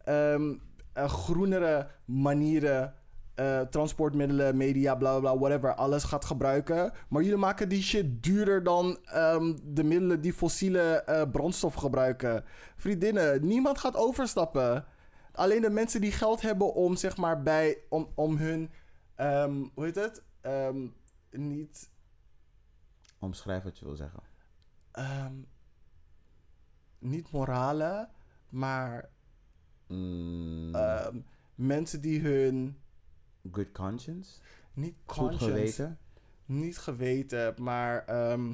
[0.05, 0.55] ehm,
[0.93, 2.95] eh, groenere manieren,
[3.35, 6.93] eh, transportmiddelen, media, bla bla whatever, alles gaat gebruiken.
[7.09, 12.45] Maar jullie maken die shit duurder dan ehm, de middelen die fossiele eh, brandstof gebruiken.
[12.77, 14.85] Vriendinnen, niemand gaat overstappen.
[15.33, 18.71] Alleen de mensen die geld hebben om, zeg maar, bij, om, om hun,
[19.75, 20.23] hoe heet het?
[21.31, 21.89] Niet
[23.19, 24.21] Omschrijf wat je wil zeggen.
[24.97, 25.33] Ehm,
[26.99, 28.09] niet morale,
[28.49, 29.09] maar
[29.87, 31.17] Mm, ehm,
[31.55, 32.77] mensen die hun
[33.53, 34.39] good conscience?
[34.73, 35.99] niet Goed conscience, geweten?
[36.47, 38.53] niet geweten, maar ehm,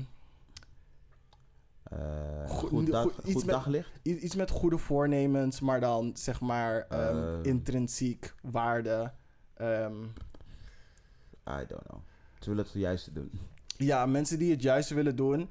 [1.83, 3.91] Eh, Goed- goed, dag, goed- goed, iets met- daglicht?
[4.03, 7.39] iets met goede voornemens, maar dan zeg maar Eh.
[7.43, 9.13] intrinsiek waarde.
[9.61, 12.01] I don't know.
[12.41, 13.31] Ze willen het juiste doen.
[13.77, 15.51] ja, mensen die het juiste willen doen.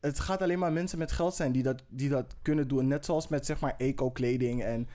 [0.00, 2.86] Het gaat alleen maar mensen met geld zijn die dat, die dat kunnen doen.
[2.86, 4.88] Net zoals met zeg maar eco-kleding en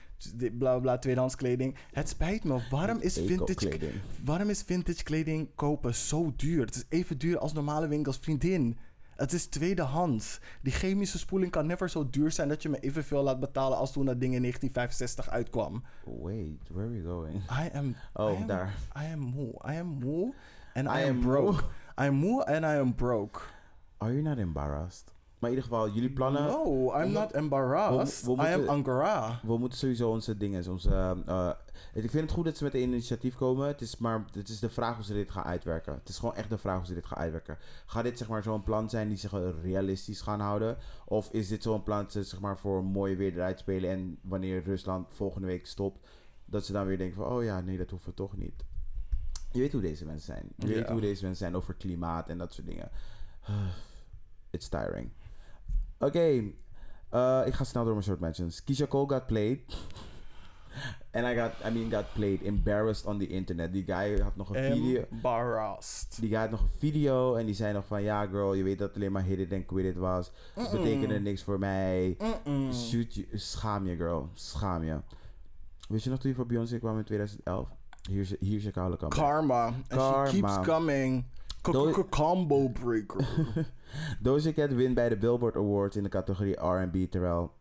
[0.52, 1.76] bla bla tweedehands kleding.
[1.92, 3.90] Het spijt me, waarom is vintage.
[4.24, 6.64] Waarom is vintage kleding kopen zo duur?
[6.64, 8.18] Het is even duur als normale winkels.
[8.18, 8.78] Vriendin,
[9.16, 10.40] het is tweedehands.
[10.62, 13.92] Die chemische spoeling kan never zo duur zijn dat je me evenveel laat betalen als
[13.92, 15.82] toen dat ding in 1965 uitkwam.
[16.04, 17.36] Wait, where are we going?
[17.36, 17.96] I am.
[18.12, 18.74] Oh, I am, daar.
[18.98, 19.54] I am moe.
[19.72, 20.34] I am moe.
[20.74, 21.62] And I, I am, am broke.
[21.62, 21.70] moe.
[22.00, 23.40] I am moe and I am broke.
[24.04, 25.12] Are you not embarrassed?
[25.38, 26.42] Maar in ieder geval, jullie plannen...
[26.46, 28.26] No, I'm not embarrassed.
[28.26, 29.40] we- we I am moeten- Angara.
[29.42, 30.90] We moeten sowieso onze dingen, onze...
[31.26, 31.50] eh,
[31.94, 33.66] ik vind het goed dat ze met een initiatief komen.
[33.66, 35.92] Het is maar het is de vraag of ze dit gaan uitwerken.
[35.94, 37.58] Het is gewoon echt de vraag of ze dit gaan uitwerken.
[37.86, 40.76] Gaat dit zeg maar zo'n plan zijn die zich eh, realistisch gaan houden?
[41.04, 44.18] Of is dit zo'n plan dat ze zeg maar voor mooi weer eruit spelen en
[44.22, 46.06] wanneer Rusland volgende week stopt,
[46.44, 48.64] dat ze dan weer denken van, oh ja, nee, dat hoeven we toch niet.
[49.52, 50.48] Je weet hoe deze mensen zijn.
[50.56, 50.92] Je weet Ja.
[50.92, 52.90] hoe deze mensen zijn over klimaat en dat soort dingen.
[54.54, 55.10] It's tiring.
[55.98, 56.52] Oké,
[57.10, 58.64] eh, ik ga snel door mijn short mentions.
[58.64, 59.60] Keisha Cole got played.
[61.14, 63.72] And I got, I mean, got played, embarrassed on the internet.
[63.72, 65.04] Die guy had nog een video.
[65.10, 66.16] Embarrassed.
[66.20, 68.78] Die guy had nog een video en die zei nog van ja girl, je weet
[68.78, 70.30] dat het alleen maar hit it and quit it was.
[70.54, 72.16] Het betekende niks voor mij.
[72.72, 75.00] Shoot je, schaam je girl, schaam je.
[75.88, 77.68] Weet je nog toen je voor Beyoncé kwam in 2011?
[78.08, 79.14] Hier is, hier is je koude kant.
[79.14, 79.66] Karma.
[79.66, 80.26] And Karma.
[80.26, 81.24] she keeps coming.
[82.10, 83.26] Combo breaker.
[84.20, 87.52] Doja Cat wint bij de Billboard Awards in de categorie R&B, terwijl,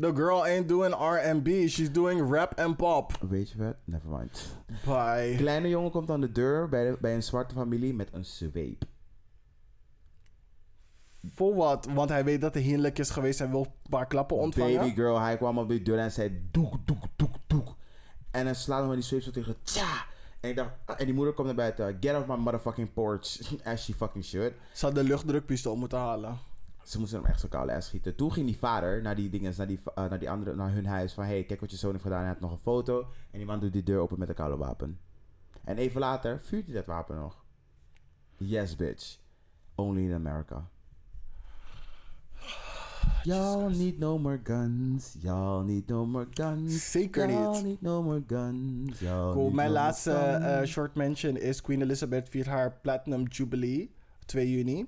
[0.00, 1.68] The girl ain't doing R&B.
[1.68, 3.12] She's doing rap and pop.
[3.28, 3.76] weet je wat?
[3.84, 4.56] Nevermind.
[4.84, 5.34] Bye.
[5.36, 8.84] Kleine jongen komt aan de deur bij, de- bij een zwarte familie met een zweep.
[11.34, 11.86] Voor wat?
[11.94, 14.78] Want hij weet dat hij hinderlijk is geweest en wil een paar klappen ontvangen.
[14.78, 17.76] Baby girl, hij kwam op die deur en zei doek, doek, doek, doek.
[18.30, 20.04] En hij slaat hem met die zweep zo tegen, tja.
[20.46, 21.96] En ik dacht, ah, en die moeder komt naar buiten.
[22.00, 23.40] Get off my motherfucking porch.
[23.64, 24.52] As she fucking should.
[24.72, 26.38] Ze had de luchtdrukpistool moeten halen.
[26.82, 28.14] Ze moesten hem echt zo koude ass schieten.
[28.16, 30.86] Toen ging die vader naar die dingen, naar die, eh, naar die andere, naar hun
[30.86, 31.12] huis.
[31.12, 32.18] Van, hey, kijk wat je zoon heeft gedaan.
[32.18, 33.00] Hij had nog een foto.
[33.30, 35.00] En die man doet die deur open met een koude wapen.
[35.64, 37.44] En even later vuurt hij dat wapen nog.
[38.36, 39.18] Yes, bitch.
[39.74, 40.68] Only in America.
[43.26, 45.16] Y'all need no more guns.
[45.20, 46.90] Y'all need no more guns.
[46.90, 47.64] Zeker Y'all niet.
[47.64, 49.00] need no more guns.
[49.00, 53.94] Y'all Cool, mijn no laatste eh, short mention is Queen Elizabeth viert haar Platinum Jubilee
[54.26, 54.86] 2 juni.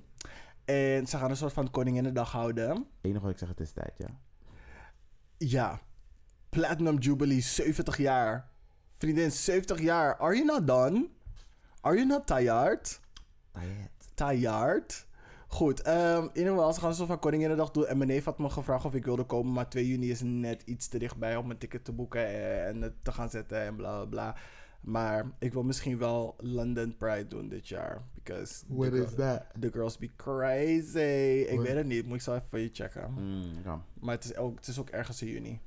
[0.65, 2.87] En ze gaan een soort van Koninginnedag houden.
[3.01, 4.09] Enig wat ik zeg, het is tijd, ja.
[5.39, 5.81] Ja,
[6.49, 8.49] Platinum Jubilee, 70 jaar.
[8.91, 10.17] Vriendin, 70 jaar.
[10.17, 11.09] Are you not done?
[11.81, 13.01] Are you not tired?
[13.53, 13.91] Tired.
[14.15, 15.07] Tired?
[15.51, 17.87] Goed, ehm in ieder geval, ze gaan een soort van Koninginnedag doen.
[17.87, 19.53] En mijn neef had me gevraagd of ik wilde komen.
[19.53, 22.27] Maar 2 juni is net iets te dichtbij om een ticket te boeken
[22.67, 24.37] en het te gaan zetten en bla bla bla.
[24.81, 28.03] Maar ik wil misschien wel London Pride doen dit jaar.
[28.15, 29.43] Because the, What girl- is that?
[29.61, 31.45] the girls be crazy.
[31.49, 33.13] Ik weet het niet, moet ik zo even voor je checken.
[33.13, 33.83] Mm, ja.
[34.01, 35.61] Maar het is, ook, het is ook ergens in juni.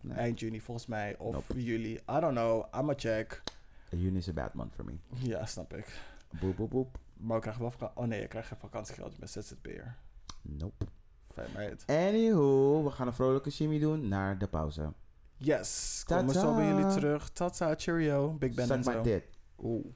[0.00, 0.16] Nee.
[0.16, 1.16] Eind juni volgens mij.
[1.18, 1.62] Of Nope.
[1.64, 1.92] juli.
[1.92, 2.64] I don't know.
[2.74, 3.42] I'ma check.
[3.90, 4.92] Juni is a bad month for me.
[5.08, 6.00] Ja, snap ik.
[6.40, 6.98] Boep, boep, boep.
[7.16, 7.96] Maar ik krijg wel vakantie.
[8.02, 9.12] Oh nee, ik krijg geen vakantiegeld.
[9.12, 9.96] Ik ben ZZP'er.
[10.42, 10.86] Nope.
[11.32, 11.84] Fijn meid.
[11.86, 14.92] Anywho, we gaan een vrolijke shimmy doen naar de pauze.
[15.36, 16.02] Yes.
[16.06, 17.30] Komen zo bij jullie terug.
[17.30, 18.32] Tata, cheerio.
[18.32, 19.02] Big Ben en Suck my zo.
[19.02, 19.24] tit.
[19.62, 19.86] Oeh.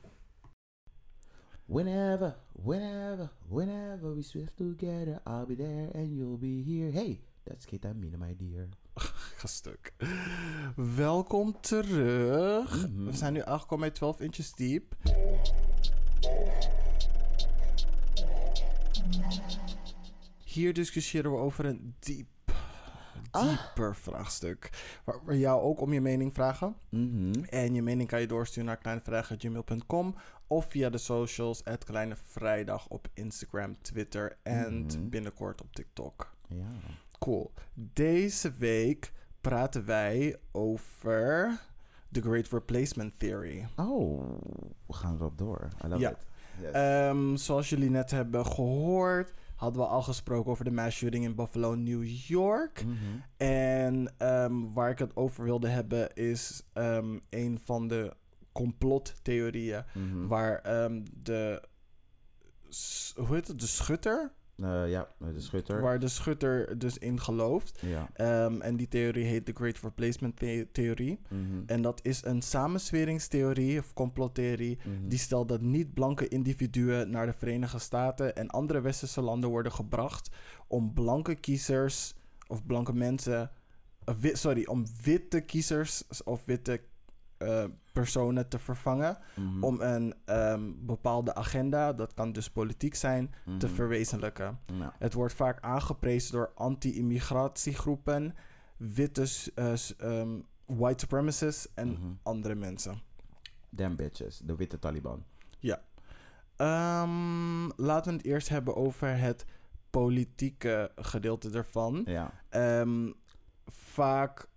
[1.64, 6.90] Whenever, whenever, whenever we swift together, I'll be there and you'll be here.
[6.90, 8.68] Hey, that's ketamine, my dear.
[9.38, 9.92] Ga stuk.
[10.96, 12.88] Welkom terug.
[12.88, 13.04] Mhm.
[13.04, 14.94] We zijn nu aangekomen bij 12 inches diep.
[20.44, 22.28] Hier discussiëren we over een diep,
[23.30, 23.48] Ah.
[23.48, 24.70] dieper vraagstuk.
[25.04, 26.76] Waar we jou ook om je mening vragen.
[26.88, 27.32] Mhm.
[27.44, 30.14] En je mening kan je doorsturen naar kleinevragen.gmail.com
[30.46, 35.08] of via de socials, het Kleine Vrijdag op Instagram, Twitter en Mhm.
[35.08, 36.34] binnenkort op TikTok.
[36.48, 36.66] Ja.
[37.18, 37.52] Cool.
[37.74, 41.60] Deze week praten wij over
[42.12, 43.66] The Great Replacement Theory.
[43.76, 44.22] Oh,
[44.86, 45.68] we gaan erop door.
[45.84, 46.10] I love Ja.
[46.10, 46.26] it.
[46.60, 46.72] Yes.
[46.72, 51.34] Ehm, zoals jullie net hebben gehoord, hadden we al gesproken over de mass shooting in
[51.34, 52.84] Buffalo, New York.
[52.84, 52.94] Mhm.
[53.36, 58.12] En ehm, waar ik het over wilde hebben is ehm, een van de
[58.52, 60.26] complottheorieën Mhm.
[60.26, 60.62] waar
[61.22, 61.62] de,
[63.16, 64.32] hoe heet het, de schutter,
[64.62, 65.80] Eh, ja, de schutter.
[65.80, 67.78] waar de schutter dus in gelooft.
[67.86, 68.08] Ja.
[68.14, 71.18] Ehm, en die theorie heet de Great Replacement the- Theorie.
[71.28, 71.62] Mhm.
[71.66, 74.78] En dat is een samensweringstheorie of complottheorie.
[74.84, 75.08] Mhm.
[75.08, 80.30] Die stelt dat niet-blanke individuen naar de Verenigde Staten en andere westerse landen worden gebracht
[80.68, 82.14] om blanke kiezers
[82.46, 83.50] of blanke mensen,
[84.32, 86.80] sorry, om witte kiezers of witte
[87.40, 89.62] eh, personen te vervangen Mhm.
[89.64, 93.74] om een ehm, bepaalde agenda, dat kan dus politiek zijn, te Mhm.
[93.74, 94.58] verwezenlijken.
[94.66, 94.94] Ja.
[94.98, 98.34] Het wordt vaak aangeprezen door anti-immigratiegroepen,
[98.76, 102.00] witte, eh, ehm, white supremacists en Mhm.
[102.22, 103.00] andere mensen.
[103.70, 105.24] Damn bitches, de witte Taliban.
[106.56, 109.44] Ehm, laten we het eerst hebben over het
[109.90, 112.02] politieke gedeelte ervan.
[112.06, 112.32] Ja.
[113.66, 114.48] Vaak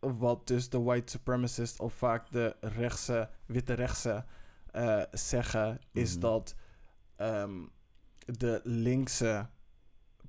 [0.00, 4.24] wat dus de white supremacists of vaak de rechtse, witte rechtse
[4.70, 6.20] eh, zeggen, is Mhm.
[6.20, 6.54] dat
[7.16, 7.60] ehm,
[8.26, 9.46] de linkse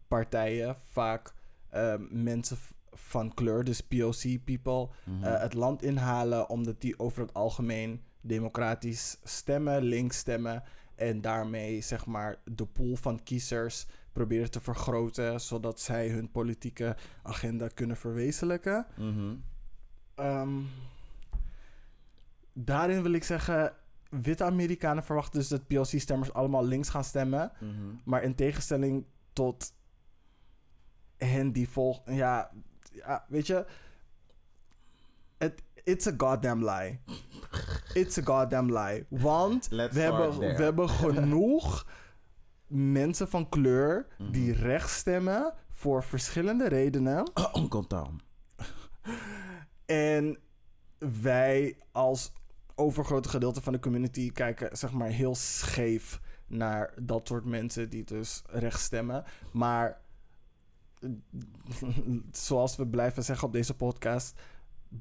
[0.07, 1.33] partijen vaak
[1.69, 2.57] ehm, mensen
[2.91, 5.23] van kleur, dus POC people, Mhm.
[5.23, 10.63] eh, het land inhalen, omdat die over het algemeen democratisch stemmen, links stemmen.
[10.95, 16.95] En daarmee zeg maar de pool van kiezers proberen te vergroten, zodat zij hun politieke
[17.23, 18.85] agenda kunnen verwezenlijken.
[18.97, 19.35] Mhm.
[20.21, 20.59] Ehm,
[22.53, 23.73] daarin wil ik zeggen,
[24.09, 27.51] witte Amerikanen verwachten dus dat POC-stemmers allemaal links gaan stemmen.
[27.59, 27.71] Mhm.
[28.03, 29.73] Maar in tegenstelling tot
[31.17, 32.51] hen die volgen, ja,
[32.91, 33.65] ja, weet je,
[35.37, 36.99] het, it's a goddamn lie.
[37.93, 39.05] It's a goddamn lie.
[39.09, 40.55] Want Let's we hebben, there.
[40.57, 41.87] we hebben genoeg
[42.67, 44.61] mensen van kleur die Mhm.
[44.61, 47.31] rechts stemmen voor verschillende redenen.
[47.51, 48.19] Onkel Tom.
[49.91, 50.37] En
[51.21, 52.33] wij als
[52.75, 58.03] overgrote gedeelte van de community kijken zeg maar heel scheef naar dat soort mensen die
[58.03, 59.23] dus rechts stemmen.
[59.51, 60.01] Maar
[62.31, 64.39] zoals we blijven zeggen op deze podcast,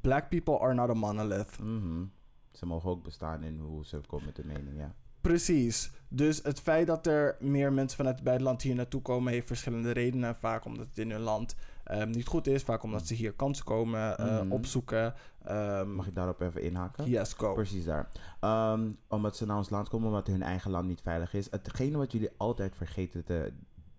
[0.00, 1.58] black people are not a monolith.
[1.58, 2.04] Mhm.
[2.52, 4.94] Ze mogen ook bestaan in hoe ze komen met de mening, ja.
[5.20, 5.90] Precies.
[6.08, 9.90] Dus het feit dat er meer mensen vanuit het buitenland hier naartoe komen, heeft verschillende
[9.90, 10.36] redenen.
[10.36, 11.54] Vaak omdat het in hun land
[11.90, 12.62] ehm, niet goed is.
[12.62, 14.52] Vaak omdat ze hier kansen komen eh, Mhm.
[14.52, 15.14] opzoeken.
[15.44, 17.08] Ehm, Mag ik daarop even inhaken?
[17.10, 17.52] yes, go.
[17.52, 18.08] Precies daar.
[18.40, 21.46] Ehm, omdat ze naar ons land komen, omdat hun eigen land niet veilig is.
[21.50, 23.52] Hetgene wat jullie altijd vergeten te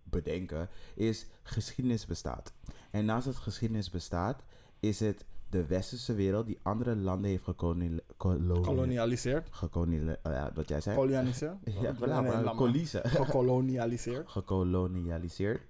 [0.04, 2.54] bedenken, is geschiedenis bestaat.
[2.92, 4.44] En naast het geschiedenis bestaat,
[4.80, 8.00] is het de westerse wereld die andere landen heeft gekolonial...
[8.18, 9.48] kolonial- Kolonialiseerd.
[9.52, 10.96] gekolonial- eh, ja, wat jij zei.
[10.96, 11.56] Kolonialiseerd?
[11.82, 12.32] ja, Nee, voilà, nee.
[13.16, 14.30] Gekolonialiseerd.
[14.30, 15.62] gekolonialiseerd.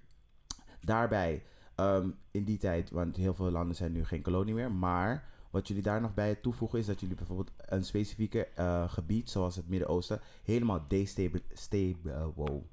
[0.80, 1.42] Daarbij,
[1.74, 5.68] ehm, in die tijd, want heel veel landen zijn nu geen kolonie meer, maar wat
[5.68, 9.68] jullie daar nog bij toevoegen is dat jullie bijvoorbeeld een specifieke eh, gebied, zoals het
[9.68, 12.66] Midden-Oosten, helemaal destabiliseren.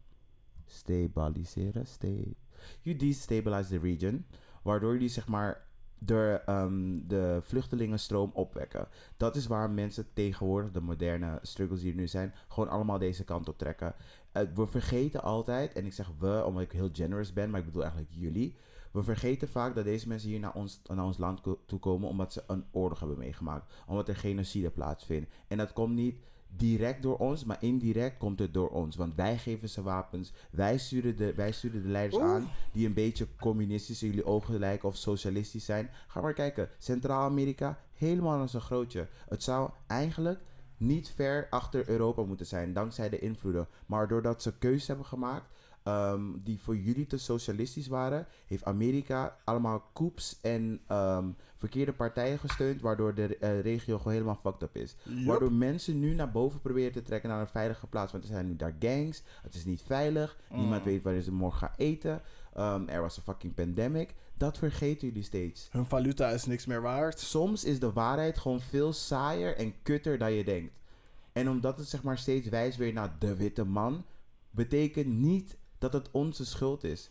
[0.66, 1.88] Stabiliseren?
[1.88, 2.34] Sta-
[2.82, 4.26] you destabilize the region,
[4.64, 8.88] waardoor jullie zeg maar de, ehm, de vluchtelingenstroom opwekken.
[9.18, 13.24] Dat is waar mensen tegenwoordig, de moderne struggles die er nu zijn, gewoon allemaal deze
[13.24, 13.96] kant op trekken.
[14.32, 17.82] We vergeten altijd, en ik zeg we omdat ik heel generous ben, maar ik bedoel
[17.82, 18.56] eigenlijk jullie.
[18.92, 22.34] We vergeten vaak dat deze mensen hier naar ons, naar ons land toe komen omdat
[22.34, 23.74] ze een oorlog hebben meegemaakt.
[23.88, 25.30] Omdat er genocide plaatsvindt.
[25.48, 26.16] En dat komt niet
[26.56, 28.96] direct door ons, maar indirect komt het door ons.
[28.96, 30.34] Want wij geven ze wapens.
[30.52, 32.32] Wij sturen de, wij sturen de leiders Oeh.
[32.32, 35.90] aan die een beetje communistisch in jullie ogen lijken of socialistisch zijn.
[36.08, 36.70] Ga maar kijken.
[36.78, 39.08] Centraal-Amerika, helemaal als een grootje.
[39.28, 40.40] Het zou eigenlijk
[40.78, 43.68] niet ver achter Europa moeten zijn, dankzij de invloeden.
[43.86, 45.50] Maar doordat ze keuzes hebben gemaakt
[45.84, 52.40] ehm, die voor jullie te socialistisch waren, heeft Amerika allemaal coups en ehm, verkeerde partijen
[52.40, 54.96] gesteund, waardoor de eh, regio gewoon helemaal fucked up is.
[55.26, 58.12] Waardoor mensen nu naar boven proberen te trekken naar een veilige plaats.
[58.12, 59.24] Want er zijn nu daar gangs.
[59.42, 60.38] Het is niet veilig.
[60.54, 62.22] Niemand weet waar ze morgen gaan eten.
[62.54, 64.16] Ehm, er was een fucking pandemic.
[64.38, 65.68] Dat vergeten jullie steeds.
[65.72, 67.20] Hun valuta is niks meer waard.
[67.20, 70.74] Soms is de waarheid gewoon veel saaier en kutter dan je denkt.
[71.32, 74.06] En omdat het zeg maar steeds wijst weer naar de witte man,
[74.50, 77.10] betekent niet dat het onze schuld is.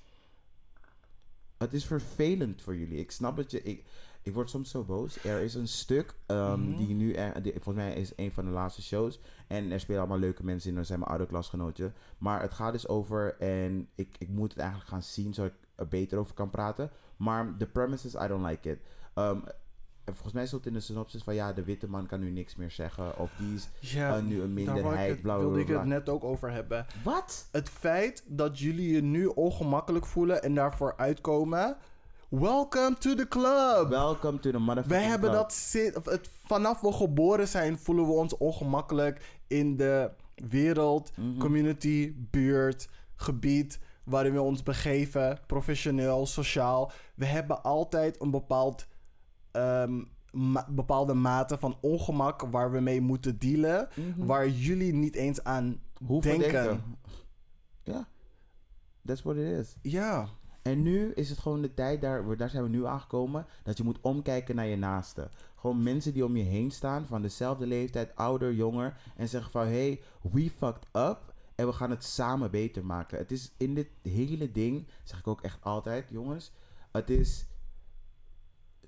[1.58, 2.98] Het is vervelend voor jullie.
[2.98, 3.62] Ik snap dat je.
[3.62, 3.84] Ik,
[4.22, 5.24] ik word soms zo boos.
[5.24, 6.76] Er is een stuk ehm, Mhm.
[6.76, 7.12] die nu.
[7.12, 9.20] Er, die, volgens mij is een van de laatste shows.
[9.46, 10.76] En er spelen allemaal leuke mensen in.
[10.76, 11.92] Er zijn mijn oude klasgenootje.
[12.18, 13.36] Maar het gaat dus over.
[13.38, 16.90] En ik, ik moet het eigenlijk gaan zien zodat ik er beter over kan praten.
[17.16, 18.78] Maar the premises, I don't like it.
[19.14, 19.38] Ehm,
[20.08, 22.56] en volgens mij stond in de synopsis van ja, de witte man kan nu niks
[22.56, 23.18] meer zeggen.
[23.18, 25.22] Of die is Ja, eh, nu een daar minderheid.
[25.22, 26.86] bla wilde ik het net ook over hebben.
[27.04, 27.48] Wat?
[27.52, 31.76] Het feit dat jullie je nu ongemakkelijk voelen en daarvoor uitkomen.
[32.28, 33.88] Welcome to the club!
[33.88, 35.42] Welcome to the motherfucking Wij hebben club.
[35.42, 40.10] dat het, vanaf we geboren zijn, voelen we ons ongemakkelijk in de
[40.48, 41.38] wereld, Mhm.
[41.38, 46.92] community, buurt, gebied waarin we ons begeven, professioneel, sociaal.
[47.14, 48.86] We hebben altijd een bepaald,
[49.50, 54.26] ehm, ma- bepaalde mate van ongemak waar we mee moeten dealen, Mhm.
[54.26, 56.62] waar jullie niet eens aan Hoeven denken.
[56.64, 56.96] denken.
[57.82, 58.08] Ja.
[59.04, 59.76] That's what it is.
[59.82, 60.28] Ja.
[60.62, 63.84] En nu is het gewoon de tijd, daar, daar zijn we nu aangekomen, dat je
[63.84, 65.30] moet omkijken naar je naasten.
[65.56, 69.66] Gewoon mensen die om je heen staan, van dezelfde leeftijd, ouder, jonger, en zeggen van,
[69.66, 70.00] hey,
[70.32, 73.18] we fucked up en we gaan het samen beter maken.
[73.18, 76.52] Het is in dit hele ding, zeg ik ook echt altijd, jongens,
[76.92, 77.46] het is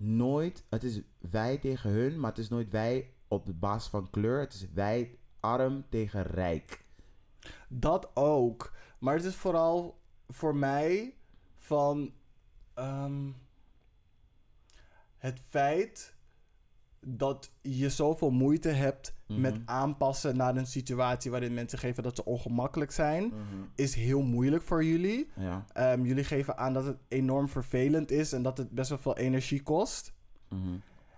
[0.00, 4.40] nooit, het is wij tegen hun, maar het is nooit wij op basis van kleur,
[4.40, 6.84] het is wij arm tegen rijk.
[7.68, 8.72] Dat ook.
[8.98, 11.14] Maar het is vooral voor mij
[11.56, 12.14] van
[12.74, 13.30] ehm,
[15.16, 16.14] het feit
[17.06, 19.62] dat je zoveel moeite hebt met Mhm.
[19.64, 23.32] aanpassen naar een situatie waarin mensen geven dat ze ongemakkelijk zijn,
[23.74, 25.30] is heel moeilijk voor jullie.
[25.36, 25.64] Ja.
[25.72, 29.16] Ehm, jullie geven aan dat het enorm vervelend is en dat het best wel veel
[29.16, 30.12] energie kost.
[30.48, 30.60] Mhm.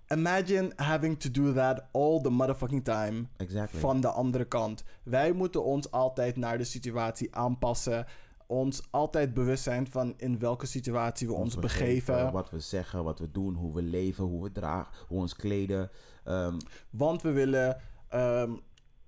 [0.09, 3.81] Imagine having to do that all the motherfucking time Exactly.
[3.81, 4.85] van de andere kant.
[5.03, 8.07] Wij moeten ons altijd naar de situatie aanpassen.
[8.53, 12.33] Ons altijd bewust zijn van in welke situatie we ons, begeven.
[12.33, 15.37] Wat we zeggen, wat we doen, hoe we leven, hoe we dragen, hoe we ons
[15.37, 15.91] kleden.
[16.25, 16.59] Ehm,
[16.91, 18.53] Want we willen, ehm,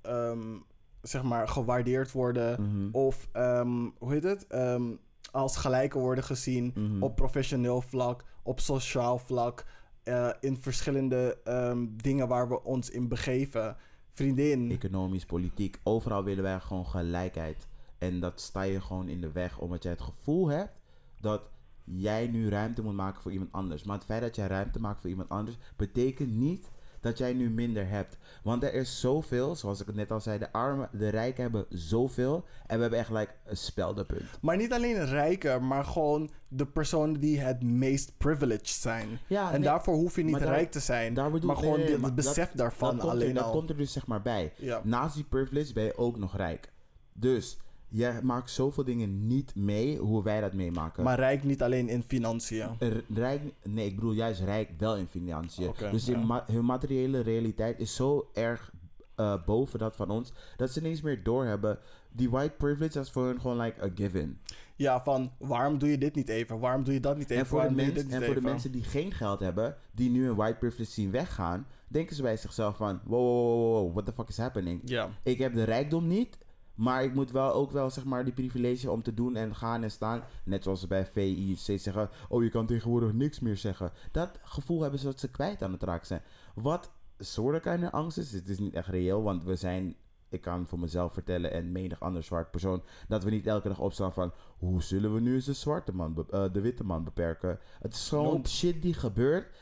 [0.02, 0.56] ehm,
[1.02, 2.62] zeg maar, gewaardeerd worden.
[2.62, 3.28] mhm, Of,
[3.98, 4.46] hoe heet het?
[5.32, 7.02] Als gelijken worden gezien mhm.
[7.02, 9.64] op professioneel vlak, op sociaal vlak.
[10.04, 11.38] eh, in verschillende
[12.02, 13.76] dingen waar we ons in begeven.
[14.12, 14.70] Vriendin.
[14.70, 17.66] Economisch, politiek, overal willen wij gewoon gelijkheid.
[18.04, 20.72] En dat sta je gewoon in de weg, omdat jij het gevoel hebt
[21.20, 21.42] dat
[21.84, 23.82] jij nu ruimte moet maken voor iemand anders.
[23.84, 27.50] Maar het feit dat jij ruimte maakt voor iemand anders, betekent niet dat jij nu
[27.50, 28.16] minder hebt.
[28.42, 31.66] Want er is zoveel, zoals ik het net al zei, de armen, de rijken hebben
[31.68, 32.44] zoveel.
[32.66, 34.38] En we hebben echt like, een speldenpunt.
[34.40, 39.08] Maar niet alleen rijken, maar gewoon de personen die het meest privileged zijn.
[39.26, 41.14] Ja, en nee, daarvoor hoef je niet daar- rijk te zijn.
[41.14, 43.34] daar bedoel- maar gewoon nee, nee, dit- maar het besef dat- daarvan dat er, alleen
[43.34, 44.52] dat komt er dus zeg maar bij.
[44.56, 44.80] Ja.
[44.84, 46.72] Naast die privilege ben je ook nog rijk.
[47.12, 47.58] Dus
[47.94, 51.04] jij maakt zoveel dingen niet mee hoe wij dat meemaken.
[51.04, 52.68] Maar rijk niet alleen in financiën.
[52.78, 55.72] R- rijk, nee, ik bedoel juist rijk wel in financiën.
[55.90, 56.12] Dus ja.
[56.12, 58.72] hun, ma- hun materiële realiteit is zo erg
[59.14, 61.78] eh, boven dat van ons dat ze eens meer doorhebben.
[62.12, 64.38] Die white privilege is voor hun gewoon like a given.
[64.76, 66.58] Ja, van waarom doe je dit niet even?
[66.58, 67.42] Waarom doe je dat niet even?
[67.42, 70.58] En voor, de, Waarom mens, en mensen die geen geld hebben, die nu een white
[70.58, 74.28] privilege zien weggaan, denken ze bij zichzelf van: wow, wow, wow, wow, what the fuck
[74.28, 74.80] is happening?
[74.84, 75.08] Ja.
[75.22, 76.38] Ik heb de rijkdom niet,
[76.74, 79.82] maar ik moet wel ook wel zeg maar die privilege om te doen en gaan
[79.82, 80.22] en staan.
[80.44, 83.92] Net zoals ze bij VI steeds zeggen: oh, je kan tegenwoordig niks meer zeggen.
[84.12, 86.22] Dat gevoel hebben ze dat ze kwijt aan het raken zijn.
[86.54, 89.96] Wat soort kleine angst is, het is niet echt reëel, want we zijn.
[90.28, 93.80] Ik kan voor mezelf vertellen en menig ander zwart persoon dat we niet elke dag
[93.80, 97.58] opstaan van hoe zullen we nu eens de zwarte man, eh, de witte man beperken.
[97.80, 98.48] Het is gewoon Nope.
[98.48, 99.56] shit die gebeurt.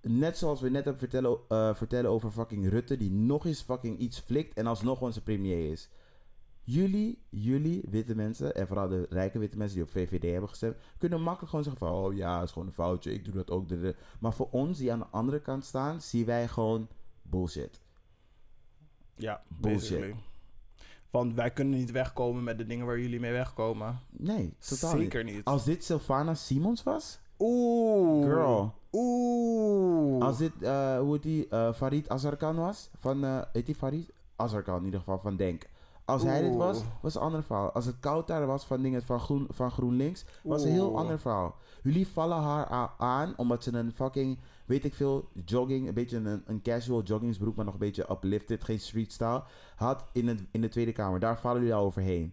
[0.00, 3.98] Net zoals we net hebben vertellen, eh, vertellen over fucking Rutte, die nog eens fucking
[3.98, 5.88] iets flikt en alsnog onze premier is.
[6.68, 10.76] Jullie, jullie witte mensen, en vooral de rijke witte mensen die op VVD hebben gestemd,
[10.98, 13.66] kunnen makkelijk gewoon zeggen van, oh ja, is gewoon een foutje, ik doe dat ook.
[14.20, 16.88] Maar voor ons die aan de andere kant staan, zien wij gewoon
[17.22, 17.80] bullshit.
[19.14, 19.80] Ja, Bullshit.
[19.80, 20.14] basically.
[21.10, 24.00] Want wij kunnen niet wegkomen met de dingen waar jullie mee wegkomen.
[24.10, 25.34] Nee, totaal Zeker niet.
[25.34, 25.44] niet.
[25.44, 28.24] Als dit Sylvana Simons was, Oeh.
[28.26, 28.74] girl.
[28.92, 30.24] Oeh.
[30.24, 34.12] Als dit, eh, hoe die, eh, Farid Azarkan was, van, eh heet die Farid?
[34.36, 35.66] Azarkan in ieder geval, van Denk.
[36.06, 37.72] Als hij dit was, was het een ander verhaal.
[37.72, 41.18] Als het koud daar was van dingen van, groen, van GroenLinks, was een heel ander
[41.18, 41.54] verhaal.
[41.82, 46.42] Jullie vallen haar aan omdat ze een fucking, weet ik veel, jogging, een beetje een,
[46.46, 49.42] een casual joggingsbroek, maar nog een beetje uplifted, geen street style,
[49.76, 51.20] had in, het, in de Tweede Kamer.
[51.20, 52.32] Daar vallen jullie al overheen.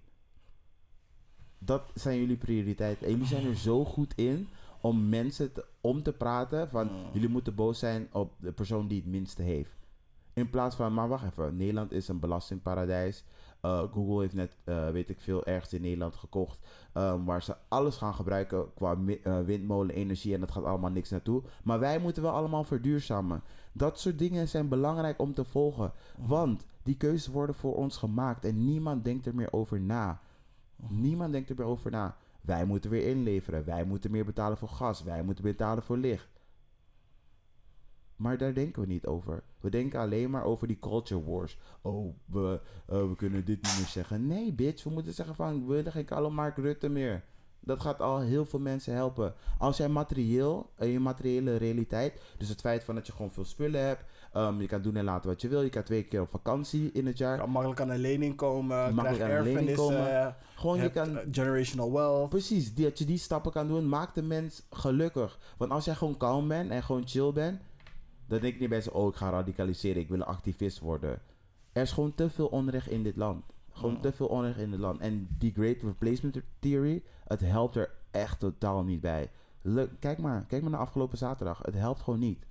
[1.59, 3.05] Dat zijn jullie prioriteiten.
[3.05, 4.47] En jullie zijn er zo goed in
[4.81, 6.93] om mensen te- om te praten van Mm.
[7.13, 9.71] jullie moeten boos zijn op de persoon die het minste heeft.
[10.33, 13.23] In plaats van, maar wacht even, Nederland is een belastingparadijs.
[13.63, 16.59] Eh, Google heeft net, eh, weet ik veel, ergens in Nederland gekocht.
[16.93, 20.33] ehm, waar ze alles gaan gebruiken qua mi- eh, windmolenenergie.
[20.33, 21.41] En dat gaat allemaal niks naartoe.
[21.63, 23.41] Maar wij moeten wel allemaal verduurzamen.
[23.71, 25.91] Dat soort dingen zijn belangrijk om te volgen.
[26.17, 28.45] Want die keuzes worden voor ons gemaakt.
[28.45, 30.19] En niemand denkt er meer over na.
[30.89, 32.15] Niemand denkt er meer over na.
[32.41, 33.65] Wij moeten weer inleveren.
[33.65, 35.03] Wij moeten meer betalen voor gas.
[35.03, 36.32] Wij moeten betalen voor licht.
[38.23, 39.43] Maar daar denken we niet over.
[39.59, 41.57] We denken alleen maar over die culture wars.
[41.81, 44.27] Oh, we, eh, we kunnen dit niet meer zeggen.
[44.27, 44.83] Nee, bitch.
[44.83, 47.23] We moeten zeggen van, we willen geen Karl Mark Rutte meer.
[47.59, 49.33] Dat gaat al heel veel mensen helpen.
[49.57, 53.45] Als jij materieel, in je materiële realiteit, dus het feit van dat je gewoon veel
[53.45, 54.03] spullen hebt,
[54.33, 56.91] ehm, je kan doen en laten wat je wil, je kan twee keer op vakantie
[56.91, 57.37] in het jaar.
[57.37, 58.95] kan makkelijk aan een lening komen.
[58.95, 60.35] Makkelijk aan een lening komen.
[60.55, 62.29] Gewoon je kan eh, generational wealth.
[62.29, 65.39] Precies, dat je die stappen kan doen, maakt de mens gelukkig.
[65.57, 67.61] Want als jij gewoon kalm bent en gewoon chill bent,
[68.27, 71.21] dan denk je niet bij ze, oh, ik ga radicaliseren, ik wil een activist worden.
[71.71, 73.43] Er is gewoon te veel onrecht in dit land.
[73.71, 74.99] Gewoon te veel onrecht in dit land.
[75.01, 79.31] En die Great Replacement Theory, het helpt er echt totaal niet bij.
[79.61, 81.59] Le- kijk maar, kijk maar naar afgelopen zaterdag.
[81.61, 82.45] Het helpt gewoon niet.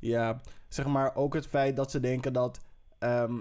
[0.00, 2.60] Ja, zeg maar ook het feit dat ze denken dat.
[2.98, 3.40] ehm,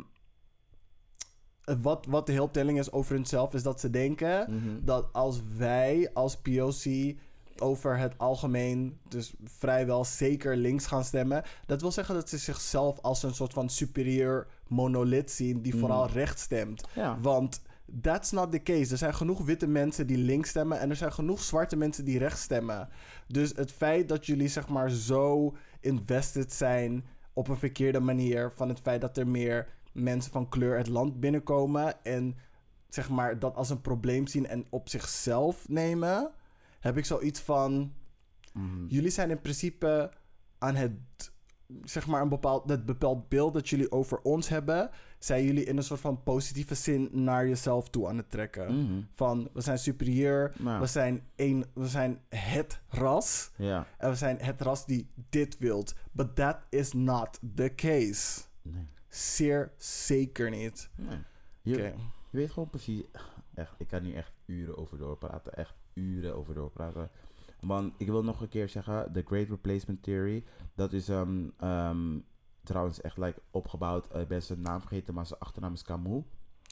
[1.81, 4.47] wat, wat de heel telling is over hunzelf, is dat ze denken
[4.85, 7.15] dat als wij als POC
[7.61, 12.99] over het algemeen, dus vrijwel zeker links gaan stemmen, dat wil zeggen dat ze zichzelf
[13.01, 15.81] als een soort van superieur monolith zien die Mhm.
[15.81, 16.87] vooral recht stemt.
[16.93, 17.17] Ja.
[17.21, 17.61] Want
[18.01, 18.91] that's not the case.
[18.91, 22.17] Er zijn genoeg witte mensen die links stemmen en er zijn genoeg zwarte mensen die
[22.17, 22.89] rechts stemmen.
[23.27, 28.69] Dus het feit dat jullie zeg maar zo invested zijn op een verkeerde manier van
[28.69, 32.35] het feit dat er meer mensen van kleur het land binnenkomen en
[32.89, 36.31] zeg maar dat als een probleem zien en op zichzelf nemen,
[36.85, 37.93] heb ik zoiets van
[38.53, 38.85] Mhm.
[38.87, 40.11] jullie zijn in principe
[40.57, 40.91] aan het,
[41.83, 45.77] zeg maar, een bepaald, het bepaald beeld dat jullie over ons hebben, zijn jullie in
[45.77, 48.75] een soort van positieve zin naar jezelf toe aan het trekken.
[48.83, 49.01] Mhm.
[49.13, 53.87] Van we zijn superieur, Nou, we zijn, een, we zijn het ras ja.
[53.97, 55.95] en we zijn het ras die dit wilt.
[56.11, 58.41] But that is not the case.
[58.61, 58.87] Nee.
[59.09, 60.89] Zeer zeker niet.
[60.95, 61.17] nee.
[61.61, 61.85] Je, Oké.
[62.29, 63.01] Je weet gewoon precies.
[63.53, 65.53] Echt, ik kan hier echt uren over doorpraten.
[65.53, 67.09] Echt uren over doorpraten.
[67.59, 70.43] Want ik wil nog een keer zeggen: The Great Replacement Theory.
[70.75, 72.19] Dat is ehm,
[72.63, 74.07] trouwens echt like, opgebouwd.
[74.07, 76.23] eh, Ik ben zijn naam vergeten, maar zijn achternaam is Camus.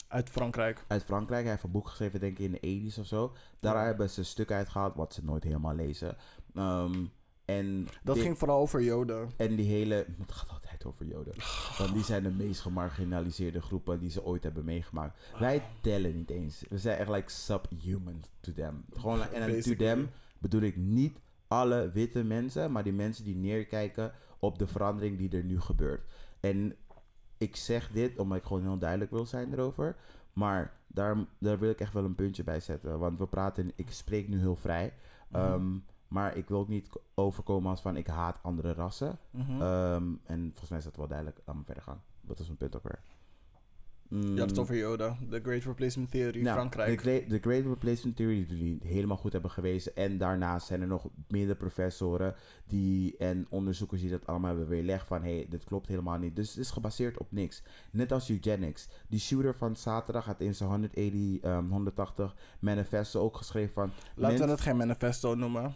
[0.07, 0.85] Uit Frankrijk.
[0.87, 1.41] Uit Frankrijk.
[1.41, 3.33] Hij heeft een boek geschreven, denk ik in de 80s of zo.
[3.59, 3.83] Daar Ja.
[3.85, 6.17] hebben ze een stuk uitgehaald, wat ze nooit helemaal lezen.
[6.53, 7.05] Ehm,
[7.45, 9.29] en Dat die- ging vooral over Joden.
[9.37, 10.05] en die hele.
[10.27, 11.33] Gaat over Joden.
[11.77, 15.19] Want die zijn de meest gemarginaliseerde groepen die ze ooit hebben meegemaakt.
[15.39, 16.63] Wij tellen niet eens.
[16.69, 18.85] We zijn echt like subhuman to them.
[18.93, 20.09] Gewoon, en to them
[20.39, 25.37] bedoel ik niet alle witte mensen, maar die mensen die neerkijken op de verandering die
[25.37, 26.11] er nu gebeurt.
[26.39, 26.75] En
[27.37, 29.95] ik zeg dit omdat ik gewoon heel duidelijk wil zijn erover.
[30.33, 32.99] Maar daar, daar wil ik echt wel een puntje bij zetten.
[32.99, 34.93] Want we praten, ik spreek nu heel vrij.
[35.29, 35.77] Mhm.
[36.13, 39.19] Maar ik wil ook niet overkomen als van ik haat andere rassen.
[39.31, 39.61] Mhm.
[39.61, 41.39] Ehm, en volgens mij is dat wel duidelijk.
[41.45, 42.01] Laat me verder gaan.
[42.21, 42.99] Dat is een punt ook weer.
[44.07, 46.89] Mm, Je had het over Yoda, de Great Replacement Theory, nou, Frankrijk.
[47.03, 49.95] De, Great- de Great Replacement Theory die jullie helemaal goed hebben gewezen.
[49.95, 52.35] En daarnaast zijn er nog meerdere professoren
[52.65, 56.35] die, en onderzoekers die dat allemaal hebben weerlegd van hé, hey, dit klopt helemaal niet.
[56.35, 57.63] Dus het is gebaseerd op niks.
[57.91, 58.87] Net als eugenics.
[59.07, 63.91] Die shooter van zaterdag had in zijn 180, ehm, 180 manifesto ook geschreven van...
[64.15, 65.73] Laten we het geen manifesto noemen.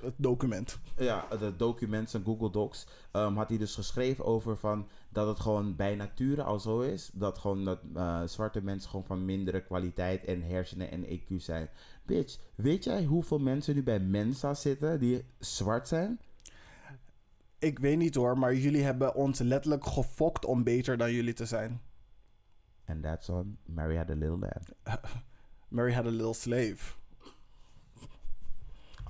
[0.00, 0.78] Het document.
[0.96, 5.40] Ja, de documents en Google Docs ehm, had hij dus geschreven over van dat het
[5.40, 7.10] gewoon bij nature al zo is.
[7.14, 11.68] Dat gewoon dat eh, zwarte mensen gewoon van mindere kwaliteit en hersenen en EQ zijn.
[12.06, 16.20] Bitch, weet jij hoeveel mensen nu bij Mensa zitten die zwart zijn?
[17.58, 21.46] Ik weet niet hoor, maar jullie hebben ons letterlijk gefokt om beter dan jullie te
[21.46, 21.80] zijn.
[22.86, 24.68] And that's on Mary Had a Little Lamb.
[25.68, 26.94] Mary had a little slave.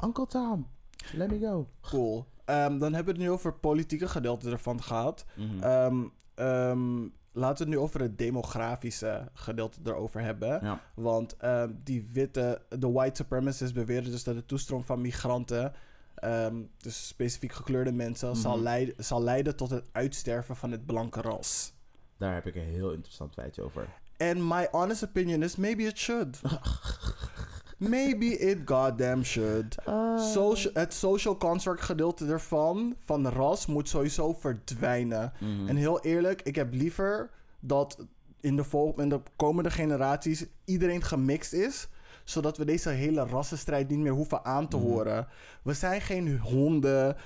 [0.05, 0.67] Uncle Tom,
[1.15, 1.69] let me go.
[1.81, 2.27] Cool.
[2.45, 5.25] Ehm, dan hebben we het nu over het politieke gedeelte ervan gehad.
[5.35, 5.63] Mhm.
[5.63, 7.01] Ehm, ehm,
[7.33, 10.59] laten we het nu over het demografische gedeelte erover hebben.
[10.63, 10.81] ja.
[10.95, 15.73] Want ehm, die witte, de white supremacists beweren dus dat de toestroom van migranten,
[16.15, 18.63] ehm, dus specifiek gekleurde mensen, zal, Mhm.
[18.63, 21.75] leiden, zal leiden tot het uitsterven van het blanke ras.
[22.17, 23.89] Daar heb ik een heel interessant feitje over.
[24.19, 26.41] And my honest opinion is maybe it should.
[27.79, 29.75] maybe it goddamn should.
[30.33, 35.33] Social, het social construct gedeelte ervan, van ras, moet sowieso verdwijnen.
[35.41, 35.69] Mhm.
[35.69, 37.99] En heel eerlijk, ik heb liever dat
[38.41, 41.89] in de, in de komende generaties iedereen gemixt is.
[42.25, 44.87] Zodat we deze hele rassenstrijd niet meer hoeven aan te Mhm.
[44.87, 45.27] horen.
[45.63, 47.17] We zijn geen honden.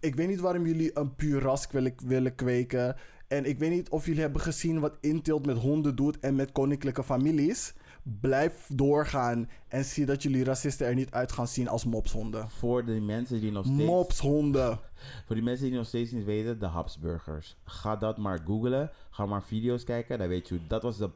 [0.00, 2.96] Ik weet niet waarom jullie een puur ras willen, willen kweken.
[3.28, 6.52] En ik weet niet of jullie hebben gezien wat Inteelt met honden doet en met
[6.52, 7.74] koninklijke families.
[8.20, 12.48] Blijf doorgaan en zie dat jullie racisten er niet uit gaan zien als mopshonden.
[12.48, 13.82] Voor de mensen die nog steeds...
[13.84, 14.78] Mopshonden.
[15.26, 17.56] Voor die mensen die nog steeds niet weten, de Habsburgers.
[17.64, 18.90] Ga dat maar googlen.
[19.10, 20.18] Ga maar video's kijken.
[20.18, 20.60] Dan weet je.
[20.66, 21.10] Dat was de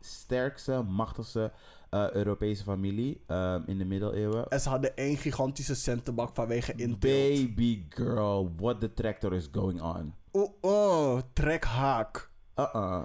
[0.00, 1.52] sterkste, machtigste
[1.90, 4.48] eh, Europese familie ehm, in de middeleeuwen.
[4.48, 7.00] En ze hadden één gigantische centenbak vanwege Inteelt.
[7.00, 10.14] Baby girl, what the tractor is going on.
[10.32, 12.30] Oh, oh, trek haak.
[12.56, 13.04] Uh-uh.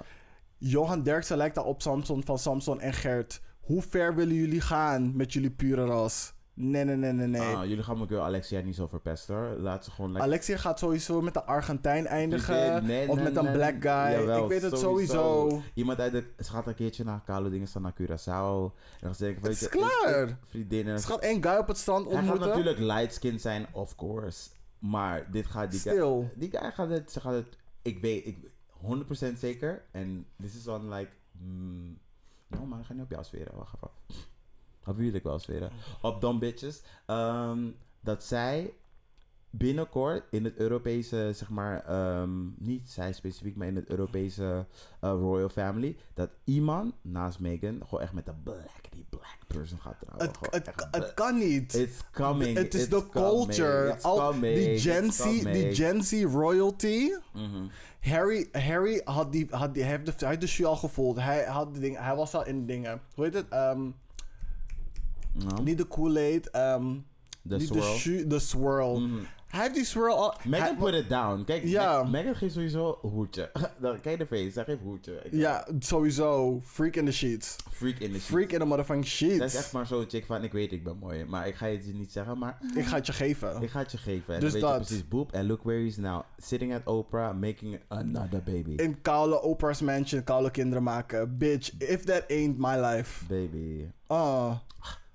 [0.58, 3.42] Johan Derksen lijkt al op Samson van Samson en Gert.
[3.60, 6.36] Hoe ver willen jullie gaan met jullie pure ras?
[6.54, 7.42] Nee, nee, nee, nee, nee.
[7.56, 9.58] Ah, jullie gaan mijn girl Alexia niet zo verpesten hoor.
[9.58, 10.30] Laat ze gewoon lekker...
[10.30, 12.86] Alexia gaat sowieso met de Argentijn eindigen.
[12.86, 14.20] Nee, nee, of met een black guy.
[14.20, 15.14] Jawel, ik weet het sowieso.
[15.14, 15.62] sowieso.
[15.74, 16.24] Iemand uit de...
[16.38, 18.74] Ze gaat een keertje naar koude dingen staan naar Curaçao.
[18.74, 20.38] En dan zeg ik, weet is je, klaar.
[20.46, 21.00] Vriendinnen.
[21.00, 22.48] Ze gaat één guy op het strand Hij gaat ontmoeten.
[22.48, 24.50] natuurlijk light skin zijn, of course.
[24.80, 25.72] Maar dit gaat...
[25.72, 26.32] Die guy, Stil.
[26.36, 27.12] die guy gaat het...
[27.12, 27.58] Ze gaat het...
[27.82, 28.26] Ik weet...
[28.26, 28.52] Ik,
[29.34, 29.86] 100% zeker.
[29.92, 31.12] En this is on like...
[31.32, 32.00] Mm,
[32.48, 33.56] no, maar ik ga niet op jou zweren.
[33.56, 34.96] Wacht even.
[34.96, 35.72] Wil ik wel zweren.
[36.02, 36.84] Op Dumb Bitches.
[37.06, 37.70] ehm,
[38.00, 38.74] dat zij
[39.50, 44.66] binnenkort in het Europese, zeg maar, ehm, niet zij specifiek, maar in het Europese
[45.00, 49.80] eh, Royal Family, dat iemand naast Meghan gewoon echt met de black, die black person
[49.80, 50.32] gaat trouwen.
[50.92, 51.74] Het, kan niet.
[51.74, 52.58] It's coming.
[52.58, 53.94] Het is de culture.
[53.94, 55.76] it's Al, coming, die, Gen Z, die.
[55.76, 57.12] Gen Z royalty.
[57.34, 57.66] Mhm.
[58.00, 61.20] Harry, Harry had die, had die, hij heeft de, hij heeft de shoe al gevoeld.
[61.20, 63.02] Hij, had de ding, hij was al in dingen.
[63.16, 63.46] Hoe heet het?
[63.50, 63.90] Ehm,
[65.34, 66.50] Nou, niet de Kool-Aid.
[66.50, 66.96] ehm,
[67.42, 67.82] de swirl.
[67.82, 69.00] de, shoe, de swirl.
[69.00, 69.18] Mhm.
[69.48, 70.34] Hij heeft die swirl al...
[70.46, 71.44] Megan put it down.
[71.46, 72.04] Kijk, Ja.
[72.04, 73.52] Megan geeft sowieso hoedje.
[74.02, 75.22] Kijk de face, zij geeft hoedje.
[75.32, 76.60] Ja, sowieso.
[76.64, 77.56] Freak in the sheets.
[77.72, 79.38] Freak in the Freak in the motherfucking sheets.
[79.38, 81.26] Dat is echt maar zo'n chick van, ik weet ik ben mooi.
[81.26, 83.62] Maar ik ga je het niet zeggen, maar Ik ga het je geven.
[83.62, 84.34] ik ga het je geven.
[84.34, 84.80] En Dus dan weet dat.
[84.80, 85.32] je precies, boep.
[85.32, 86.22] En look where he's now.
[86.38, 88.72] Sitting at Oprah, making another baby.
[88.76, 91.38] In koude Oprah's mansion koude kinderen maken.
[91.38, 93.26] Bitch, if that ain't my life.
[93.26, 93.90] Baby.
[94.08, 94.52] Ah,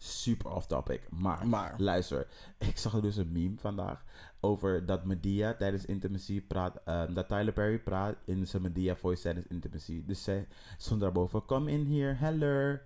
[0.05, 1.01] Super off topic.
[1.11, 1.75] Maar, Maar.
[1.79, 2.27] luister.
[2.69, 4.05] Ik zag dus een meme vandaag
[4.41, 6.77] over dat Medea tijdens Intimacy praat.
[6.85, 10.03] ehm, dat Tyler Perry praat in zijn Medea voice tijdens Intimacy.
[10.07, 10.47] Dus zij
[10.77, 11.45] stond daarboven.
[11.45, 12.79] Come in here, hello.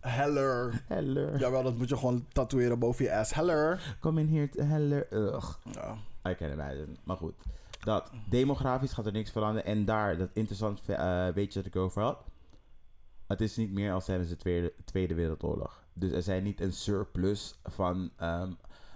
[0.00, 0.82] Heller.
[0.88, 1.36] Hello.
[1.36, 3.34] Jawel, dat moet je gewoon tatoeëren boven je ass.
[3.34, 3.96] Heller.
[4.00, 5.02] Come in here, hello.
[5.12, 5.48] Ugh.
[5.72, 5.96] Ja.
[6.30, 6.86] I can imagine.
[7.04, 7.34] Maar goed.
[7.80, 9.64] Dat demografisch gaat er niks veranderen.
[9.64, 12.24] En daar, dat interessant eh weet je dat ik over had.
[13.26, 15.79] Het is niet meer als tijdens de Tweede, Tweede Wereldoorlog.
[15.92, 18.52] Dus er zijn niet een surplus van ehm,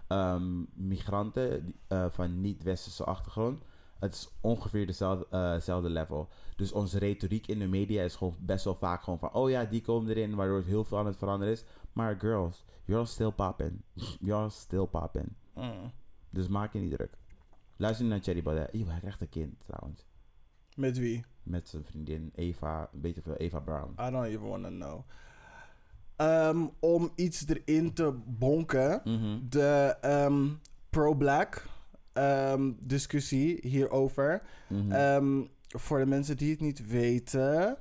[0.08, 3.62] ehm, migranten die, eh, van niet-westerse achtergrond.
[3.98, 6.28] Het is ongeveer dezelfde, eh, level.
[6.56, 9.32] Dus onze retoriek in de media is gewoon best wel vaak gewoon van...
[9.32, 11.64] Oh ja, die komen erin, waardoor het heel veel aan het veranderen is.
[11.92, 13.82] Maar girls, you're still popping.
[14.20, 15.32] You're still popping.
[15.54, 15.92] Mm.
[16.30, 17.16] Dus maak je niet druk.
[17.76, 18.74] Luister naar Cherry Baudet.
[18.74, 20.06] Eeuw, hij krijgt een kind trouwens.
[20.76, 21.24] Met wie?
[21.42, 23.92] Met zijn vriendin Eva, een beetje veel Eva Brown.
[24.00, 25.04] I don't even want to know.
[26.16, 29.00] Ehm, om iets erin te bonken.
[29.04, 29.38] Mhm.
[29.48, 30.48] De ehm,
[30.90, 31.66] pro-black
[32.12, 34.42] ehm, discussie hierover.
[34.68, 35.42] Mhm.
[35.68, 37.76] Voor de mensen die het niet weten,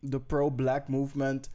[0.00, 1.50] de pro-black movement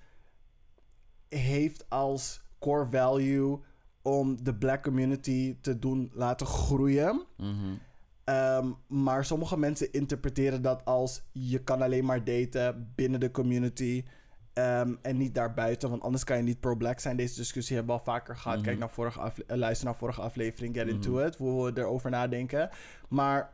[1.29, 3.59] heeft als core value
[4.01, 7.25] om de black community te doen laten groeien.
[7.37, 8.71] Mhm.
[8.87, 14.03] Maar sommige mensen interpreteren dat als je kan alleen maar daten binnen de community
[14.53, 17.17] ehm, en niet daarbuiten, want anders kan je niet pro-black zijn.
[17.17, 18.57] Deze discussie hebben we al vaker gehad.
[18.57, 18.65] Mhm.
[18.65, 21.25] Kijk naar vorige afle- eh, luister naar vorige aflevering, Get Into Mhm.
[21.25, 22.69] It, hoe we erover nadenken.
[23.09, 23.53] Maar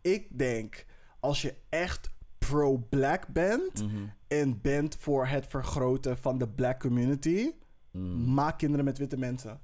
[0.00, 0.84] ik denk,
[1.20, 3.96] als je echt pro-black bent Mhm.
[4.28, 7.50] en bent voor het vergroten van de black community,
[8.26, 9.60] maak kinderen met witte mensen.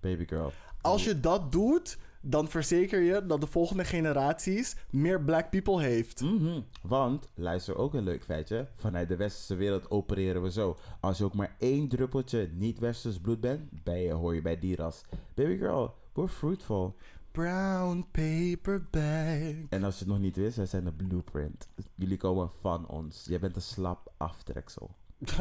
[0.00, 0.52] Baby girl.
[0.80, 6.20] Als je dat doet, dan verzeker je dat de volgende generaties meer black people heeft.
[6.20, 6.60] Mhm.
[6.82, 8.68] Want, luister ook een leuk feitje.
[8.74, 10.76] Vanuit de westerse wereld opereren we zo.
[11.00, 14.76] Als je ook maar één druppeltje niet-westers bloed bent, ben je, hoor je bij die
[14.76, 15.02] ras.
[15.34, 16.96] Baby girl, we're fruitful.
[17.32, 19.68] Brown paper bag.
[19.68, 21.68] En als je het nog niet wist, wij zijn de blueprint.
[21.94, 23.24] Jullie komen van ons.
[23.24, 24.96] Jij bent een slap aftreksel.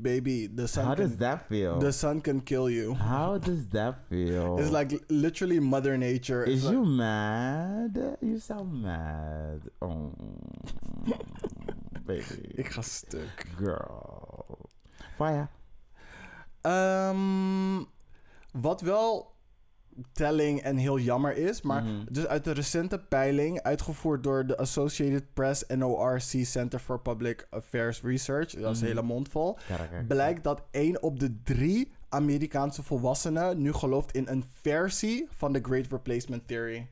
[0.00, 1.78] Baby, the sun, How does that feel?
[1.78, 2.94] the sun can kill you.
[2.94, 4.58] How does that feel?
[4.58, 6.42] It's like literally Mother Nature.
[6.44, 8.16] Is you like- mad?
[8.20, 9.60] You sound mad.
[9.80, 10.10] Oh,
[12.06, 12.50] baby.
[12.58, 13.46] Ik ga stuk.
[13.56, 14.58] Girl.
[15.16, 15.48] Fire.
[16.66, 17.86] Um,
[18.52, 19.33] wat wel
[20.12, 22.04] telling en heel jammer is, maar Mhm.
[22.10, 28.02] dus uit de recente peiling, uitgevoerd door de Associated Press NORC Center for Public Affairs
[28.02, 28.96] Research, dat is een Mhm.
[28.96, 30.04] hele mond vol, Karakter.
[30.04, 35.60] blijkt dat 1 op de 3 Amerikaanse volwassenen nu gelooft in een versie van de
[35.62, 36.88] Great Replacement Theory.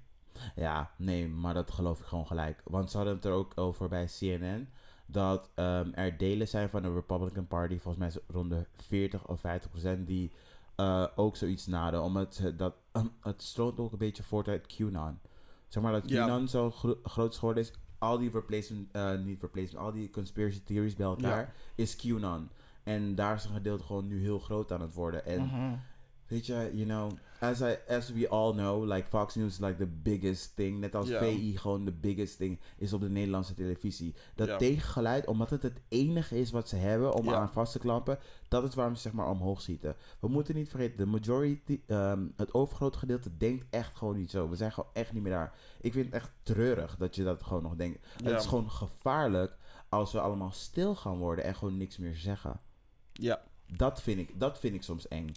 [0.54, 2.60] Ja, nee, maar dat geloof ik gewoon gelijk.
[2.64, 4.68] Want ze hadden het er ook over bij CNN.
[5.06, 9.40] Dat ehm, er delen zijn van de Republican Party, volgens mij rond de 40 of
[9.40, 10.30] 50 procent, die
[10.76, 12.02] eh, ook zoiets naden.
[12.02, 12.74] Omdat ze dat,
[13.20, 15.18] het stroomt ook een beetje voort uit QAnon.
[15.68, 16.26] Zeg maar dat Ja.
[16.26, 17.72] QAnon zo gro- groot geworden is.
[17.98, 22.48] Al die replacement, eh, niet replacement, al die conspiracy theories bij elkaar is QAnon.
[22.82, 25.24] En daar is een gedeelte gewoon nu heel groot aan het worden.
[25.26, 25.74] En Mhm.
[26.32, 29.76] Weet je, you know, as, I, as we all know, like Fox News is like
[29.76, 30.78] the biggest thing.
[30.80, 31.18] Net als Ja.
[31.18, 34.14] VI gewoon de biggest thing is op de Nederlandse televisie.
[34.34, 34.56] Dat Ja.
[34.56, 38.18] tegengeluid, omdat het het enige is wat ze hebben om aan vast te klampen,
[38.48, 39.96] dat is waarom ze zeg maar omhoog schieten.
[40.20, 44.48] We moeten niet vergeten, de majority, ehm, het overgrote gedeelte denkt echt gewoon niet zo.
[44.48, 45.54] We zijn gewoon echt niet meer daar.
[45.80, 48.06] Ik vind het echt treurig dat je dat gewoon nog denkt.
[48.24, 49.56] Het is gewoon gevaarlijk
[49.88, 52.60] als we allemaal stil gaan worden en gewoon niks meer zeggen.
[53.12, 53.42] Ja.
[53.76, 55.28] Dat vind ik, dat vind ik soms eng.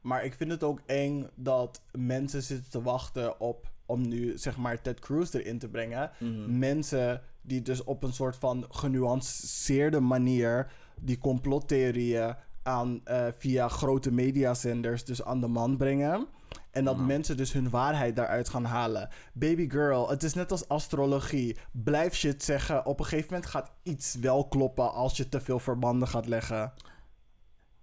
[0.00, 4.56] Maar ik vind het ook eng dat mensen zitten te wachten op om nu zeg
[4.56, 6.10] maar Ted Cruz erin te brengen.
[6.18, 6.58] Mhm.
[6.58, 14.12] Mensen die dus op een soort van genuanceerde manier die complottheorieën aan eh, via grote
[14.12, 16.26] mediazenders dus aan de man brengen.
[16.70, 17.02] En dat Ja.
[17.02, 19.08] mensen dus hun waarheid daaruit gaan halen.
[19.32, 21.56] Baby girl, het is net als astrologie.
[21.72, 22.86] Blijf shit zeggen.
[22.86, 26.72] Op een gegeven moment gaat iets wel kloppen als je te veel verbanden gaat leggen.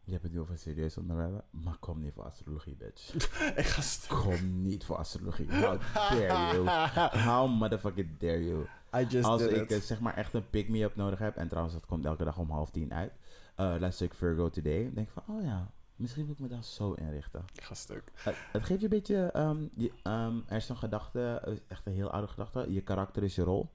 [0.08, 3.14] Je hebt het nu over een serieus onderwerp, maar kom niet voor astrologie, bitch.
[3.62, 5.48] Ik ga st- Kom niet voor astrologie.
[5.56, 6.68] How dare you?
[7.30, 8.66] How motherfucking dare you?
[8.96, 9.72] I just Als ik it.
[9.72, 12.50] eh, zeg maar echt een pick-me-up nodig heb, en trouwens dat komt elke dag om
[12.52, 13.12] half tien uit,
[13.56, 16.94] eh luister ik Virgo Today, denk van, oh ja, misschien moet ik me daar zo
[16.94, 17.46] inrichten.
[17.54, 18.04] Ik ga stuk.
[18.16, 21.86] Het, het geeft je een beetje, ehm, je, ehm, er is zo'n gedachte, eh, echt
[21.86, 23.70] een heel oude gedachte, je karakter is je rol.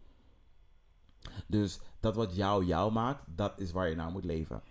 [1.46, 4.62] Dus dat wat jou jou maakt, dat is waar je nou moet leven.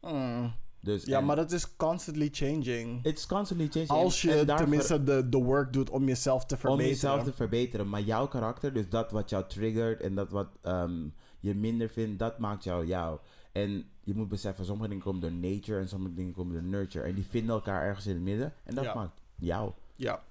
[0.00, 0.54] Mm.
[0.80, 3.04] Dus, Ja, maar dat is constantly changing.
[3.04, 3.90] It's constantly changing.
[3.90, 6.90] Als je en tenminste de, de work doet om jezelf te om verbeteren.
[6.90, 7.88] jezelf te verbeteren.
[7.88, 11.08] Maar jouw karakter, dus dat wat jou triggert en dat wat ehm,
[11.40, 13.18] je minder vindt, dat maakt jou jou.
[13.52, 17.04] En je moet beseffen, sommige dingen komen door nature en sommige dingen komen door nurture.
[17.04, 18.94] En die vinden elkaar ergens in het midden en dat Ja.
[18.94, 19.72] maakt jou.
[19.96, 20.22] Ja.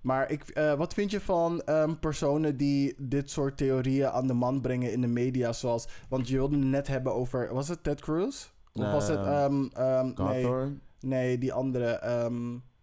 [0.00, 4.34] Maar ik, eh, wat vind je van ehm, personen die dit soort theorieën aan de
[4.34, 5.52] man brengen in de media?
[5.52, 8.48] Zoals, want je wilde het net hebben over, was het Ted Cruz?
[8.76, 12.00] Of was het, ehm, nee, nee, die andere,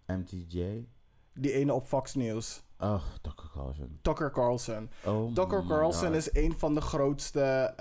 [0.07, 0.85] MTJ.
[1.33, 2.63] die ene op Fox News.
[2.79, 3.99] Oh, Tucker Carlson.
[4.01, 4.89] Tucker Carlson.
[5.05, 6.15] Oh Tucker Carlson God.
[6.15, 7.73] is een van de grootste,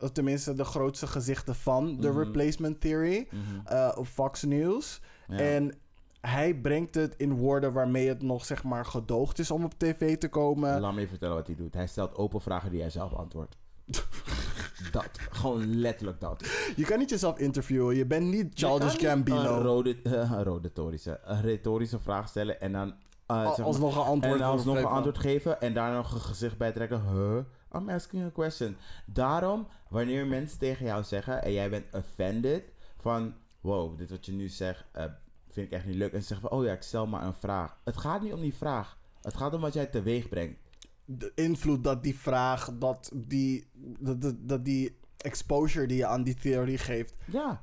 [0.00, 2.18] of tenminste de grootste gezichten van de Mhm.
[2.18, 3.28] replacement theory
[3.64, 5.00] eh, op Fox News.
[5.28, 5.36] Ja.
[5.38, 5.74] En
[6.20, 10.16] hij brengt het in woorden waarmee het nog zeg maar gedoogd is om op tv
[10.16, 10.80] te komen.
[10.80, 11.74] Laat me even vertellen wat hij doet.
[11.74, 13.56] Hij stelt open vragen die hij zelf antwoordt.
[14.92, 15.10] dat.
[15.30, 16.46] Gewoon letterlijk dat.
[16.76, 17.96] Je kan niet jezelf interviewen.
[17.96, 19.56] Je bent niet Childish Gambino.
[19.56, 22.88] Een rode, eh, een retorische, een retorische vraag stellen en dan...
[22.88, 22.96] zeg
[23.36, 24.94] maar- alsnog een antwoord En alsnog een geven.
[24.94, 27.02] antwoord geven en daar nog een gezicht bij trekken.
[27.12, 27.38] Huh?
[27.80, 28.76] I'm asking a question.
[29.06, 32.62] Daarom, wanneer mensen tegen jou zeggen en jij bent offended
[32.98, 33.34] van...
[33.60, 35.04] Wow, dit wat je nu zegt eh,
[35.48, 36.12] vind ik echt niet leuk.
[36.12, 37.76] En ze zeggen van, oh ja, ik stel maar een vraag.
[37.84, 38.98] Het gaat niet om die vraag.
[39.22, 40.58] Het gaat om wat jij teweeg brengt.
[41.04, 43.66] De invloed dat die vraag, dat die,
[43.98, 47.62] dat, dat, dat die exposure die je aan die theorie geeft, Ja,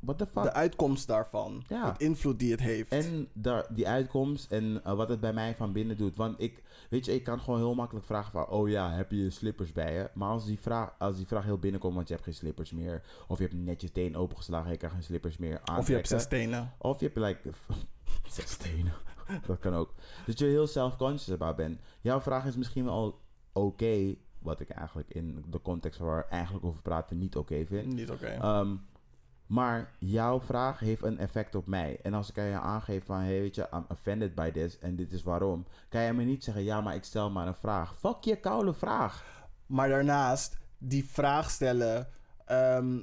[0.00, 0.42] what the fuck.
[0.42, 1.86] de uitkomst daarvan, Ja.
[1.92, 2.90] het invloed die het heeft.
[2.92, 6.16] En daar, die uitkomst en eh, wat het bij mij van binnen doet.
[6.16, 8.48] Want ik, weet je, ik kan gewoon heel makkelijk vragen van...
[8.48, 10.10] Oh ja, heb je je slippers bij je?
[10.14, 13.02] Maar als die vraag, als die vraag heel binnenkomt, want je hebt geen slippers meer...
[13.28, 15.78] Of je hebt net je teen opengeslagen en je kan geen slippers meer aantrekken...
[15.82, 16.72] of je hebt zes tenen.
[16.78, 17.50] Of je hebt like...
[18.36, 18.92] zes tenen.
[19.46, 19.94] dat kan ook.
[20.26, 21.80] Dat je heel self-conscious about bent.
[22.00, 23.20] Jouw vraag is misschien wel
[23.52, 24.14] oké...
[24.38, 27.94] wat ik eigenlijk in de context waar we eigenlijk over praten niet oké vind.
[27.94, 28.26] Niet oké.
[28.26, 28.74] Ehm,
[29.46, 31.98] maar jouw vraag heeft een effect op mij.
[32.02, 34.96] En als ik aan je aangeef van, hey, weet je, I'm offended by this en
[34.96, 37.96] dit is waarom, kan je me niet zeggen, ja, maar ik stel maar een vraag.
[37.98, 39.24] Fuck je koude vraag.
[39.66, 42.08] Maar daarnaast, die vraag stellen,
[42.44, 43.02] ehm,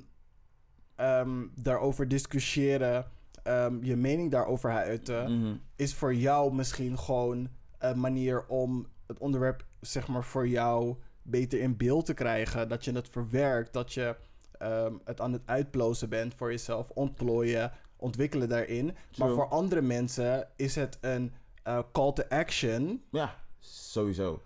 [0.95, 3.05] ehm, daarover discussiëren,
[3.43, 5.55] ehm, je mening daarover uiten, Mhm.
[5.75, 11.59] is voor jou misschien gewoon een manier om het onderwerp, zeg maar, voor jou beter
[11.59, 12.69] in beeld te krijgen.
[12.69, 14.15] Dat je het verwerkt, dat je
[14.57, 18.95] ehm, het aan het uitplozen bent voor jezelf, ontplooien, ontwikkelen daarin.
[19.17, 21.33] Maar voor andere mensen is het een
[21.63, 24.41] eh, call to action Ja, sowieso.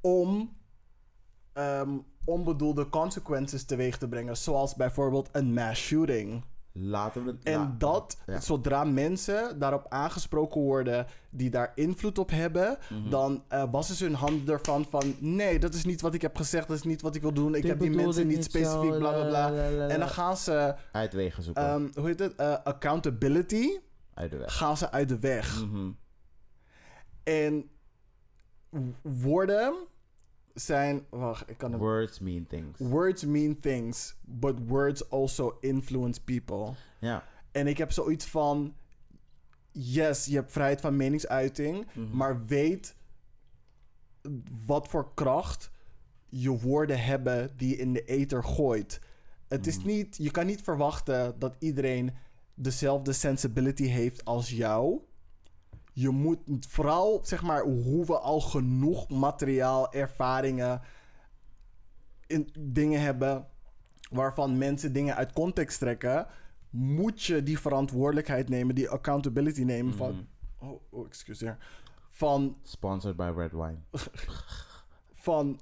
[0.00, 0.56] om
[1.52, 4.36] ehm, onbedoelde consequences teweeg te brengen.
[4.36, 6.42] Zoals bijvoorbeeld een mass shooting.
[6.78, 7.42] Laten we het...
[7.42, 8.40] En la- dat, ja.
[8.40, 13.10] zodra mensen daarop aangesproken worden die daar invloed op hebben, Mhm.
[13.10, 16.36] dan eh, wassen ze hun handen ervan van nee, dat is niet wat ik heb
[16.36, 17.54] gezegd, dat is niet wat ik wil doen.
[17.54, 19.30] Ik Dit heb die mensen niet specifiek, zo, bla bla bla.
[19.30, 19.88] la, la, la, la.
[19.88, 21.62] En dan gaan ze, Uitwegen zoeken.
[21.64, 23.78] ehm, hoe heet het, Eh, accountability,
[24.14, 24.56] Uit de weg.
[24.56, 25.64] gaan ze uit de weg.
[25.64, 25.90] Mhm.
[27.22, 27.70] En
[28.68, 29.74] w- woorden
[30.54, 32.78] zijn, wacht, ik kan het Words mean things.
[32.78, 36.72] Words mean things, but words also influence people.
[37.00, 37.24] Ja.
[37.52, 38.74] En ik heb zoiets van:
[39.72, 42.16] yes, je hebt vrijheid van meningsuiting, Mhm.
[42.16, 42.96] maar weet
[44.66, 45.70] wat voor kracht
[46.28, 49.00] je woorden hebben die je in de ether gooit.
[49.48, 49.86] Het is Mhm.
[49.86, 52.14] niet, je kan niet verwachten dat iedereen
[52.54, 55.00] dezelfde sensibility heeft als jou.
[55.96, 60.80] Je moet vooral, zeg maar, hoe we al genoeg materiaal, ervaringen,
[62.26, 63.46] in, dingen hebben
[64.10, 66.26] waarvan mensen dingen uit context trekken,
[66.70, 69.96] moet je die verantwoordelijkheid nemen, die accountability nemen Mhm.
[69.96, 70.26] van,
[70.60, 71.56] oh, oh, excuseer,
[72.10, 73.78] van, Sponsored by Red Wine.
[75.14, 75.60] van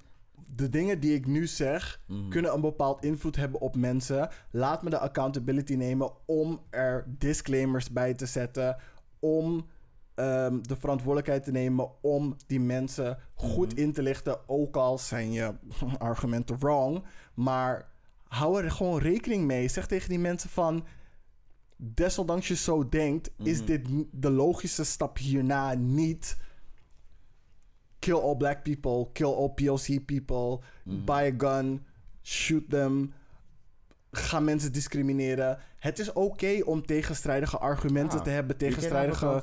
[0.57, 2.29] de dingen die ik nu zeg, Mhm.
[2.29, 4.29] kunnen een bepaald invloed hebben op mensen.
[4.51, 8.77] Laat me de accountability nemen om er disclaimers bij te zetten,
[9.19, 9.67] om
[10.15, 13.81] ehm, de verantwoordelijkheid te nemen om die mensen goed Mhm.
[13.83, 15.55] in te lichten, ook al zijn je
[15.99, 17.05] argumenten wrong.
[17.35, 17.89] Maar
[18.29, 19.69] hou er gewoon rekening mee.
[19.69, 20.85] Zeg tegen die mensen van,
[21.77, 23.67] desondanks je zo denkt, is Mhm.
[23.67, 26.37] dit de logische stap hierna niet
[27.99, 31.05] kill all black people, kill all POC people, Mhm.
[31.05, 31.85] buy a gun,
[32.23, 33.13] shoot them,
[34.13, 35.59] ga mensen discrimineren.
[35.79, 39.43] Het is oké om tegenstrijdige argumenten Ja, te hebben, tegenstrijdige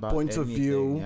[0.00, 1.00] points of view.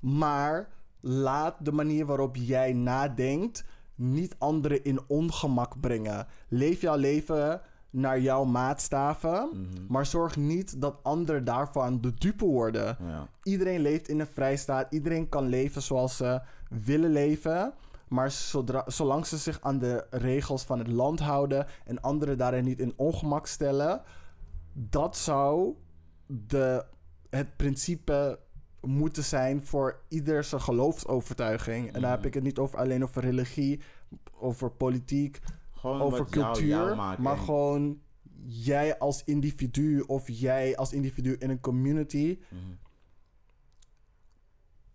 [0.00, 0.68] Maar
[1.00, 6.26] laat de manier waarop jij nadenkt niet anderen in ongemak brengen.
[6.48, 7.60] Leef jouw leven
[7.90, 9.84] naar jouw maatstaven, Mhm.
[9.88, 12.96] maar zorg niet dat anderen daarvan de dupe worden.
[13.06, 13.28] Ja.
[13.42, 14.92] Iedereen leeft in een vrijstaat.
[14.92, 16.40] Iedereen kan leven zoals ze
[16.84, 17.72] willen leven.
[18.08, 22.64] Maar zodra, zolang ze zich aan de regels van het land houden en anderen daarin
[22.64, 24.02] niet in ongemak stellen,
[24.72, 25.74] dat zou
[26.26, 26.84] de,
[27.30, 28.38] het principe
[28.80, 31.92] moeten zijn voor ieder zijn geloofsovertuiging.
[31.92, 33.80] En daar heb ik het niet over alleen over religie,
[34.32, 35.40] over politiek,
[35.72, 38.00] Gewoon over jou cultuur, jou maakt maar gewoon
[38.44, 42.62] jij als individu of jij als individu in een community Mhm.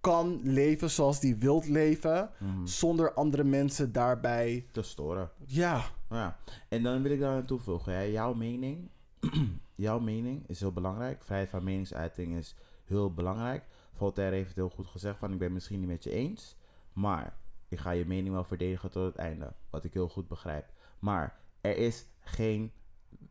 [0.04, 2.66] Kan leven zoals die wilt leven, Mhm.
[2.66, 4.68] zonder andere mensen daarbij.
[4.72, 5.32] Te storen.
[5.46, 6.38] Ja, Ja.
[6.70, 7.94] En dan wil ik daar aan toevoegen.
[7.94, 8.02] Hè.
[8.02, 8.90] Jouw mening,
[9.76, 11.24] jouw mening is heel belangrijk.
[11.24, 12.56] Vrijheid van meningsuiting is
[12.86, 13.66] heel belangrijk.
[13.94, 16.56] Voltaire heeft het heel goed gezegd van ik ben het misschien niet met je eens,
[16.94, 19.54] maar ik ga je mening wel verdedigen tot het einde.
[19.70, 20.66] Wat ik heel goed begrijp.
[21.00, 22.72] Maar er is geen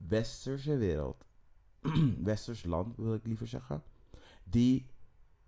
[0.09, 1.24] westerse wereld,
[2.23, 3.82] westers land wil ik liever zeggen,
[4.44, 4.86] die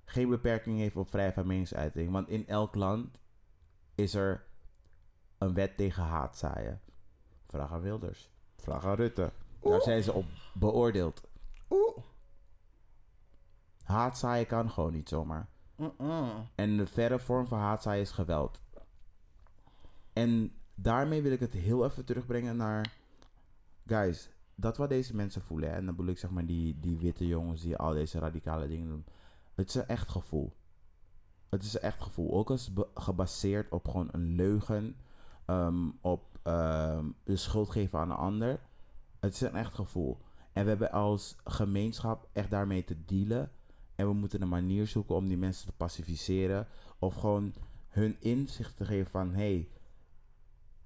[0.05, 2.10] geen beperking heeft op vrijheid van meningsuiting.
[2.10, 3.18] Want in elk land
[3.94, 4.44] is er
[5.39, 6.81] een wet tegen haatzaaien.
[7.47, 8.31] Vraag aan Wilders.
[8.56, 9.32] Vraag aan Rutte.
[9.60, 11.22] Daar zijn ze op beoordeeld.
[11.70, 11.97] Oeh.
[13.82, 15.48] Haatzaaien kan gewoon niet zomaar.
[15.76, 16.48] Mm-mm.
[16.55, 18.62] En de verre vorm van haatzaaien is geweld.
[20.12, 22.93] En daarmee wil ik het heel even terugbrengen naar...
[23.86, 25.70] Guys, dat wat deze mensen voelen...
[25.70, 28.68] hè, en dan bedoel ik zeg maar die, die witte jongens die al deze radicale
[28.68, 29.05] dingen doen...
[29.55, 30.56] Het is een echt gevoel.
[31.48, 32.35] Het is een echt gevoel.
[32.35, 34.97] Ook als gebaseerd op gewoon een leugen...
[35.47, 38.60] ehm, op ehm, de schuld geven aan een ander.
[39.20, 40.18] Het is een echt gevoel.
[40.52, 43.51] En we hebben als gemeenschap echt daarmee te dealen...
[43.94, 46.66] En we moeten een manier zoeken om die mensen te pacificeren.
[46.98, 47.55] Of gewoon
[47.89, 49.35] hun inzicht te geven van...
[49.35, 49.68] hey,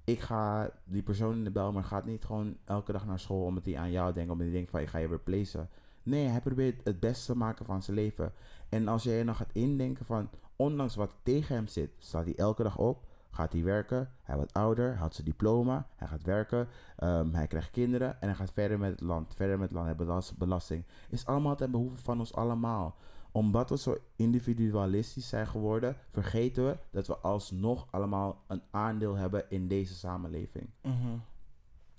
[0.04, 1.72] ik ga die persoon in de bel...
[1.72, 3.44] maar gaat niet gewoon elke dag naar school...
[3.44, 4.30] omdat hij aan jou denkt.
[4.30, 5.68] Omdat hij denkt van, ik ga je replacen.
[6.09, 8.32] Nee, hij probeert het beste te maken van zijn leven.
[8.68, 10.30] En als jij nog gaat indenken van...
[10.56, 11.90] ondanks wat tegen hem zit...
[11.98, 13.06] staat hij elke dag op...
[13.30, 17.70] Gaat hij werken, hij wordt ouder, haalt zijn diploma, hij gaat werken, ehm, hij krijgt
[17.70, 20.85] kinderen en hij gaat verder met het land, verder met het land, hij belast belasting.
[21.09, 22.97] Is allemaal ten behoeve van ons allemaal.
[23.32, 29.44] Omdat we zo individualistisch zijn geworden, vergeten we dat we alsnog allemaal een aandeel hebben
[29.48, 30.70] in deze samenleving.
[30.82, 31.16] Mhm.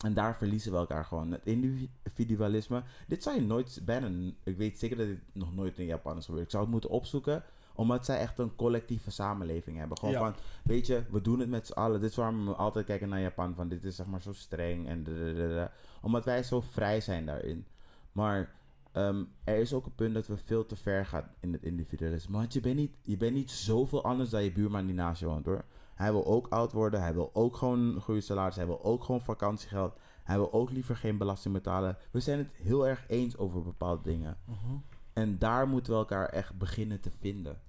[0.05, 1.31] En daar verliezen we elkaar gewoon.
[1.31, 2.83] Het individualisme.
[3.07, 4.31] Dit zou je nooit bijna.
[4.43, 6.43] Ik weet zeker dat dit nog nooit in Japan is gebeurd.
[6.43, 7.43] Ik zou het moeten opzoeken.
[7.73, 9.97] Omdat zij echt een collectieve samenleving hebben.
[9.97, 10.19] Gewoon Ja.
[10.19, 12.01] van, weet je, we doen het met z'n allen.
[12.01, 13.55] Dit is waarom we altijd kijken naar Japan.
[13.55, 15.71] Van dit is zeg maar zo streng en dadadada.
[16.01, 17.65] Omdat wij zo vrij zijn daarin.
[18.11, 18.51] Maar
[18.91, 22.37] ehm, er is ook een punt dat we veel te ver gaan in het individualisme.
[22.37, 25.25] Want je bent niet, je bent niet zoveel anders dan je buurman die naast je
[25.27, 25.63] woont hoor.
[25.99, 27.01] Hij wil ook oud worden.
[27.01, 28.55] Hij wil ook gewoon een goede salaris.
[28.55, 29.93] Hij wil ook gewoon vakantiegeld.
[30.23, 31.97] Hij wil ook liever geen belasting betalen.
[32.11, 34.37] We zijn het heel erg eens over bepaalde dingen.
[34.45, 34.75] Mhm.
[35.13, 37.61] En daar moeten we elkaar echt beginnen te vinden.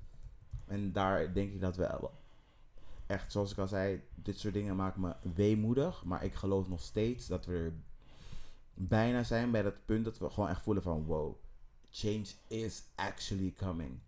[0.66, 2.10] En daar denk ik dat we
[3.06, 6.04] echt, zoals ik al zei, dit soort dingen maken me weemoedig.
[6.04, 7.72] Maar ik geloof nog steeds dat we er
[8.74, 11.34] bijna zijn bij dat punt dat we gewoon echt voelen van wow,
[11.90, 13.98] change is actually coming.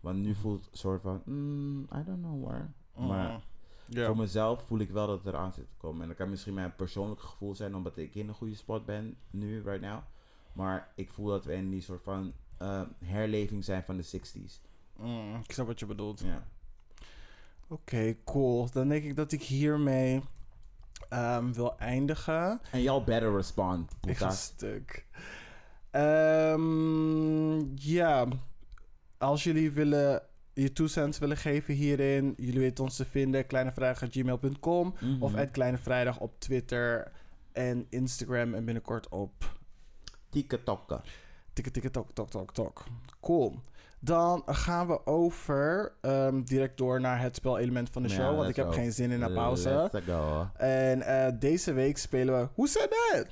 [0.00, 2.68] Want nu voelt het een soort van, mm, I don't know where.
[2.94, 3.40] Maar.
[3.86, 4.06] Ja.
[4.06, 6.02] voor mezelf voel ik wel dat het eraan zit te komen.
[6.02, 9.16] En dat kan misschien mijn persoonlijke gevoel zijn, omdat ik in een goede spot ben
[9.30, 9.98] nu, right now.
[10.52, 14.60] Maar ik voel dat we in die soort van eh, herleving zijn van de 60s.
[14.96, 16.20] Mm, ik snap wat je bedoelt.
[16.20, 16.46] Ja.
[17.68, 18.70] Oké, cool.
[18.72, 20.22] Dan denk ik dat ik hiermee
[21.08, 22.60] ehm, wil eindigen.
[22.72, 23.92] En y'all better respond.
[24.06, 25.06] Ik ga stuk.
[25.90, 28.26] Ehm, ja,
[29.18, 30.22] als jullie willen
[30.62, 35.22] je toecents willen geven hierin, jullie weten ons te vinden, kleinevrijdag.gmail.com Mhm.
[35.22, 37.12] of at kleinevrijdag op Twitter
[37.52, 39.54] en Instagram en binnenkort op
[40.30, 41.00] TikTokken.
[41.52, 42.84] tikke tikke tok tok tok tok.
[43.20, 43.54] Cool.
[44.02, 48.48] Dan gaan we over ehm, direct door naar het spelelement van de Ja, show, want
[48.48, 48.72] ik heb go.
[48.72, 49.88] geen zin in een pauze.
[49.92, 50.46] Let's go.
[50.56, 53.26] En eh, deze week spelen we Who Said That?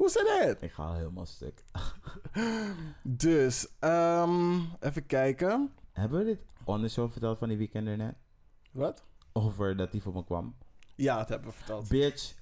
[0.00, 0.62] Who Said That?
[0.62, 1.62] Ik ga al helemaal stuk.
[3.02, 5.72] Dus, ehm, even kijken.
[5.92, 8.14] Hebben we dit on the show verteld van die weekender net?
[8.72, 9.04] Wat?
[9.32, 10.54] Over dat die voor me kwam?
[10.94, 11.88] Ja, dat hebben we verteld.
[11.88, 12.34] Bitch,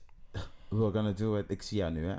[0.68, 1.50] we're gonna do it.
[1.50, 2.16] Ik zie jou nu, hè?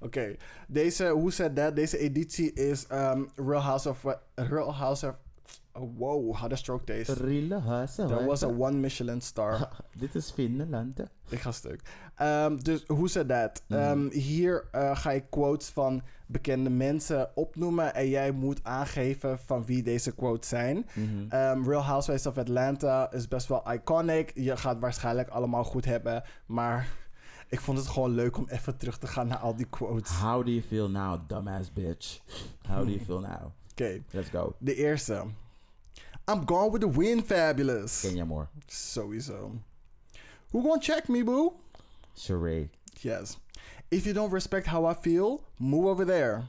[0.00, 0.36] Oké,
[0.68, 4.04] deze Who Said That, deze editie is ehm, Real House of...
[4.34, 5.14] Real House of...
[5.78, 7.10] Oh, wow, how the stroke taste.
[8.08, 9.68] There was a one Michelin star.
[9.98, 11.00] Dit is Finland.
[11.28, 11.80] Ik ga stuk.
[12.14, 13.62] Ehm, dus Who Said That?
[13.68, 13.80] Mhm.
[13.80, 19.64] Ehm, hier eh, ga ik quotes van bekende mensen opnoemen en jij moet aangeven van
[19.64, 20.86] wie deze quotes zijn.
[20.94, 21.08] Mhm.
[21.28, 24.32] Ehm, Real Housewives of Atlanta is best wel iconic.
[24.34, 26.22] Je gaat waarschijnlijk allemaal goed hebben.
[26.46, 26.88] Maar
[27.48, 30.10] ik vond het gewoon leuk om even terug te gaan naar al die quotes.
[30.10, 32.20] Oké, How do you feel now, dumbass bitch?
[32.68, 33.50] How do you feel now?
[34.10, 34.54] Let's go.
[34.58, 35.22] de eerste.
[36.28, 38.00] I'm gone with the wind, fabulous.
[38.02, 38.48] Kenya Moore.
[38.68, 39.60] Sowieso.
[40.52, 41.52] Who gonna check me, boo?
[42.16, 42.68] Sheree.
[43.00, 43.36] Yes.
[43.90, 46.42] If you don't respect how I feel, move over there.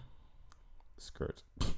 [0.97, 1.43] Skirt.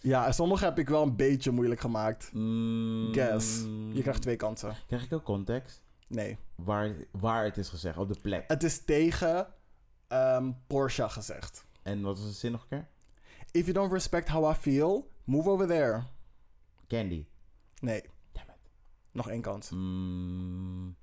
[0.00, 2.30] Ja, sommige heb ik wel een beetje moeilijk gemaakt.
[2.32, 3.60] Mm, Guess.
[3.92, 4.76] Je krijgt twee kansen.
[4.86, 5.82] Krijg ik ook context?
[6.06, 6.38] Nee.
[6.54, 8.44] Waar, waar het is gezegd, op de plek.
[8.46, 9.46] Het is tegen
[10.08, 11.64] ehm, Porsche gezegd.
[11.82, 12.88] En wat was de zin nog een keer?
[13.50, 16.02] If you don't respect how I feel, move over there.
[16.88, 17.26] Candy.
[17.80, 18.56] Nee, Damn it.
[19.12, 19.70] nog één kans.
[19.70, 20.96] Mm,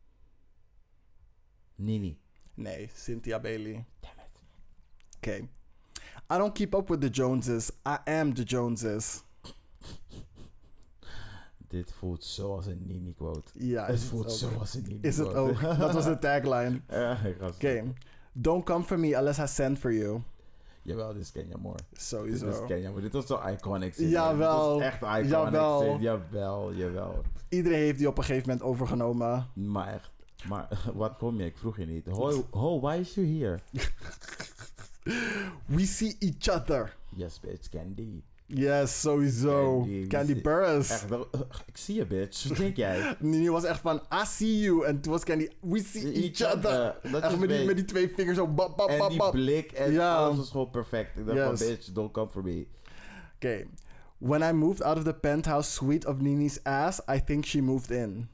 [1.75, 2.19] Nini.
[2.53, 3.85] Nee, Cynthia Bailey.
[3.99, 4.39] Damn it.
[5.17, 5.47] Oké.
[6.31, 7.71] I don't keep up with the Joneses.
[7.85, 9.23] I am the Joneses.
[11.67, 13.51] Dit voelt zoals een Nini quote.
[13.53, 14.31] Ja, het voelt ook.
[14.37, 15.67] zoals een Nini Is het quote.
[15.67, 15.77] ook.
[15.77, 16.81] Dat was de tagline.
[16.89, 17.93] ja, ik ga Oké.
[18.33, 20.21] Don't come for me unless I send for you.
[20.89, 21.79] Jawel, dit is Kenya Moore.
[21.89, 22.49] Dit Sowieso.
[22.49, 23.01] is Kenya Moore.
[23.01, 23.93] Dit was zo iconic.
[23.93, 24.09] scene.
[24.09, 24.73] Jawel.
[24.77, 25.29] Dit echt iconic.
[25.29, 25.79] Jawel.
[25.81, 25.99] scene.
[25.99, 27.23] Jawel, jawel.
[27.49, 29.47] Iedereen heeft die op een gegeven moment overgenomen.
[29.53, 30.11] Maar echt.
[30.47, 31.45] Maar wat kom je?
[31.45, 32.07] Ik vroeg je niet.
[32.07, 33.59] Ho, ho why is you here?
[35.75, 36.95] We see each other.
[37.15, 38.23] Yes, bitch, Candy.
[38.51, 39.79] Yes, sowieso.
[39.79, 40.89] Candy, Candy Burris.
[40.89, 41.05] Echt.
[41.65, 42.47] Ik zie je, bitch.
[42.47, 43.15] Wat denk jij?
[43.19, 44.85] Nini was echt van, I see you.
[44.85, 46.95] En toen was Candy, we see each, other.
[47.03, 49.31] Echt met die, met die twee vingers zo bap, bap, En bap, die bap.
[49.31, 50.15] blik en Ja.
[50.15, 51.17] alles was gewoon perfect.
[51.17, 52.67] Ik dacht van, bitch, don't come for me.
[53.35, 53.67] Okay.
[54.17, 57.89] When I moved out of the penthouse suite of Nini's ass, I think she moved
[57.91, 58.29] in.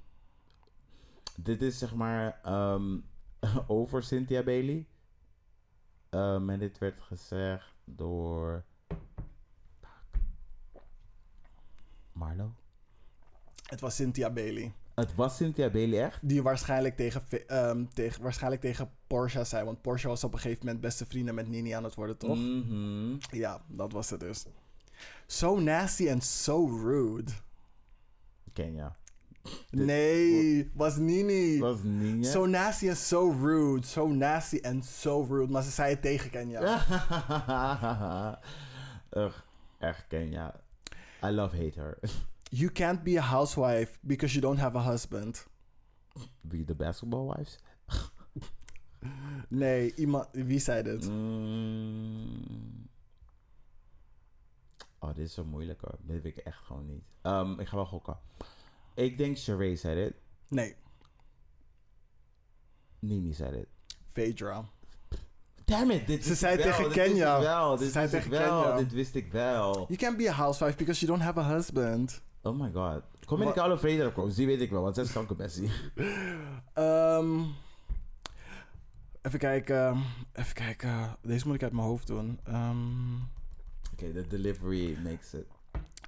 [1.35, 2.97] Dit is zeg maar ehm,
[3.67, 4.85] over Cynthia Bailey.
[6.09, 8.63] Ehm, en dit werd gezegd door.
[12.15, 12.53] Marlo?
[13.65, 14.73] Het was Cynthia Bailey.
[14.95, 16.19] Het was Cynthia Bailey echt?
[16.27, 19.65] Die waarschijnlijk tegen, ehm, tegen, waarschijnlijk tegen Portia zei.
[19.65, 22.37] Want Portia was op een gegeven moment beste vrienden met Nini aan het worden, toch?
[22.37, 23.15] Mhm.
[23.31, 24.45] Ja, dat was het dus.
[25.27, 27.31] So nasty and so rude.
[28.53, 28.95] Kenya.
[29.69, 31.59] Dit- nee, was Nini.
[31.59, 32.25] Was niet.
[32.27, 33.85] So nasty and so rude.
[33.87, 35.51] So nasty and so rude.
[35.51, 36.61] Maar ze zei het tegen Kenya.
[39.17, 39.35] Ugh,
[39.79, 40.53] echt Kenya.
[41.29, 41.99] I love hate her.
[42.51, 45.45] You can't be a housewife because you don't have a husband.
[46.41, 47.57] Wie de basketball wives?
[49.49, 51.09] Nee, iemand, wie zei dit?
[51.09, 52.89] Mm.
[54.99, 55.95] Oh, dit is zo moeilijk hoor.
[56.01, 57.03] Dit weet ik echt gewoon niet.
[57.21, 58.19] Ehm, ik ga wel gokken.
[58.93, 60.13] Ik denk Sheree zei dit.
[60.47, 60.75] Nee,
[62.99, 63.67] Nini zei dit.
[64.11, 64.69] Vedra.
[65.65, 67.39] Damn it, dit Ze zei tegen dit Kenya.
[67.39, 68.75] wel, Ze dit zei tegen Kenya.
[68.77, 69.73] Dit wist ik wel.
[69.73, 72.21] You can't be a housewife because you don't have a husband.
[72.41, 73.01] Oh my god.
[73.25, 75.69] Kom in de koude vrede die weet ik wel, want zij is kankerbessie.
[76.73, 77.39] Ehm,
[79.21, 80.03] even kijken.
[80.33, 81.17] Even kijken.
[81.21, 82.39] Deze moet ik uit mijn hoofd doen.
[82.43, 83.15] Ehm,
[83.93, 85.45] Oké, de delivery makes it.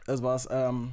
[0.03, 0.47] het was.
[0.47, 0.85] ehm,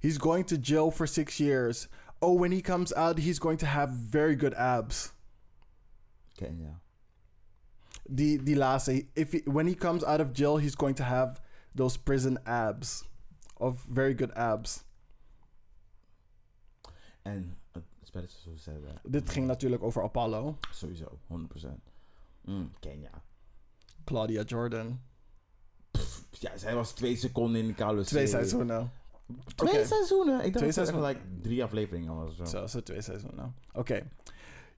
[0.00, 1.88] he's going to jail for six years.
[2.18, 5.12] Oh, when he comes out, he's going to have very good abs.
[6.38, 6.80] Kenya.
[8.04, 9.06] Die, die laatste.
[9.14, 11.40] If he, when he comes out of jail, he's going to have
[11.74, 13.04] those prison abs.
[13.56, 14.84] Of very good abs.
[17.22, 19.00] En het spelletje zo zeggen.
[19.02, 20.58] Dit ging natuurlijk over Apollo.
[20.70, 21.66] Sowieso, 100%.
[22.44, 23.22] Mm, Kenya.
[24.04, 25.00] Claudia Jordan.
[26.30, 28.92] Ja, zij was twee seconden in de koude Twee seizoenen.
[29.54, 30.44] Twee seizoenen?
[30.44, 32.36] Ik dacht Twee dat het like drie afleveringen was.
[32.36, 32.44] Zo.
[32.44, 33.54] Zo, zo twee seizoenen.
[33.72, 34.08] Oké.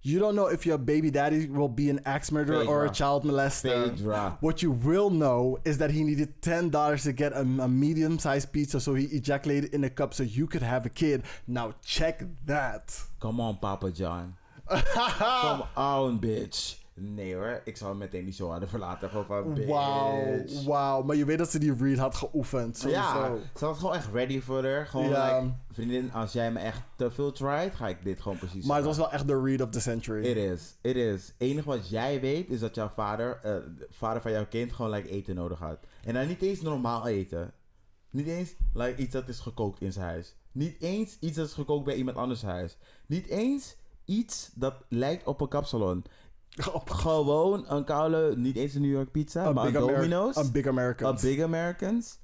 [0.03, 3.25] You don't know if your baby daddy will be an axe murderer or a child
[3.25, 3.91] molester.
[3.91, 4.39] Phaedra.
[4.41, 8.51] What you will know is that he needed ten dollars to get a, a medium-sized
[8.51, 11.25] pizza, so he ejaculated in a cup so you could have a kid.
[11.47, 12.99] Now check that.
[13.21, 14.37] Come on, Papa John.
[14.71, 16.77] Come on, bitch.
[17.03, 19.11] Nee hoor, ik zou hem meteen die show hadden verlaten.
[19.11, 19.67] Gewoon van.
[19.67, 21.03] Wauw, wauw.
[21.03, 22.79] Maar je weet dat ze die read had geoefend.
[22.79, 23.01] Sowieso.
[23.01, 24.87] Ja, ze was gewoon echt ready voor haar.
[24.87, 25.41] Gewoon Ja.
[25.41, 28.77] like, vriendin, als jij me echt te veel tried, ga ik dit gewoon precies Maar
[28.77, 30.25] het was wel echt de read of the century.
[30.25, 31.27] It is, it is.
[31.27, 34.73] Het enige wat jij weet is dat jouw vader, eh, de vader van jouw kind,
[34.73, 35.79] gewoon like, eten nodig had.
[36.05, 37.53] En dan niet eens normaal eten.
[38.11, 40.35] Niet eens like, iets dat is gekookt in zijn huis.
[40.53, 42.77] Niet eens iets dat is gekookt bij iemand anders huis.
[43.07, 46.05] Niet eens iets dat lijkt op een kapsalon.
[46.57, 50.37] Gewoon een koude, niet eens een New York pizza, A maar een Ameri- Domino's.
[50.37, 51.17] A big American.
[51.17, 52.19] A Big Americans.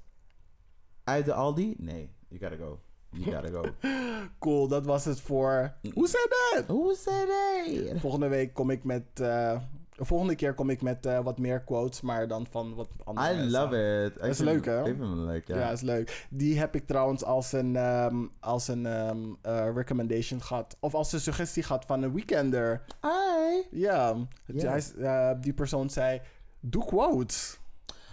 [1.03, 1.75] Uit de Aldi?
[1.77, 2.79] Nee, you gotta go.
[3.11, 3.65] You gotta go.
[4.39, 5.73] Cool, dat was het voor...
[5.93, 6.65] Hoe zei dat?
[6.67, 7.99] Hoe zei hij?
[7.99, 9.03] Volgende week kom ik met...
[9.13, 9.61] eh,
[9.97, 13.33] de volgende keer kom ik met eh, wat meer quotes, maar dan van wat andere
[13.33, 13.51] I mensen.
[13.51, 14.25] love it.
[14.25, 14.79] is leuk, hè?
[14.79, 15.57] Ik vind hem leuk, ja.
[15.57, 16.27] Ja, is leuk.
[16.29, 20.77] Die heb ik trouwens als een, ehm, als een ehm, eh, recommendation gehad.
[20.79, 22.83] Of als een suggestie gehad van een weekender.
[23.01, 23.79] Hi.
[23.79, 24.15] Ja.
[24.45, 24.95] Yes.
[24.95, 26.21] Eh, die persoon zei,
[26.59, 27.59] doe quotes.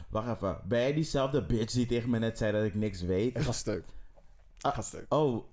[0.09, 0.61] Wacht even.
[0.65, 3.36] Ben jij diezelfde bitch die tegen me net zei dat ik niks weet?
[3.36, 3.85] Ik ga stuk.
[4.59, 5.06] Ik ga stuk.
[5.09, 5.44] Oh,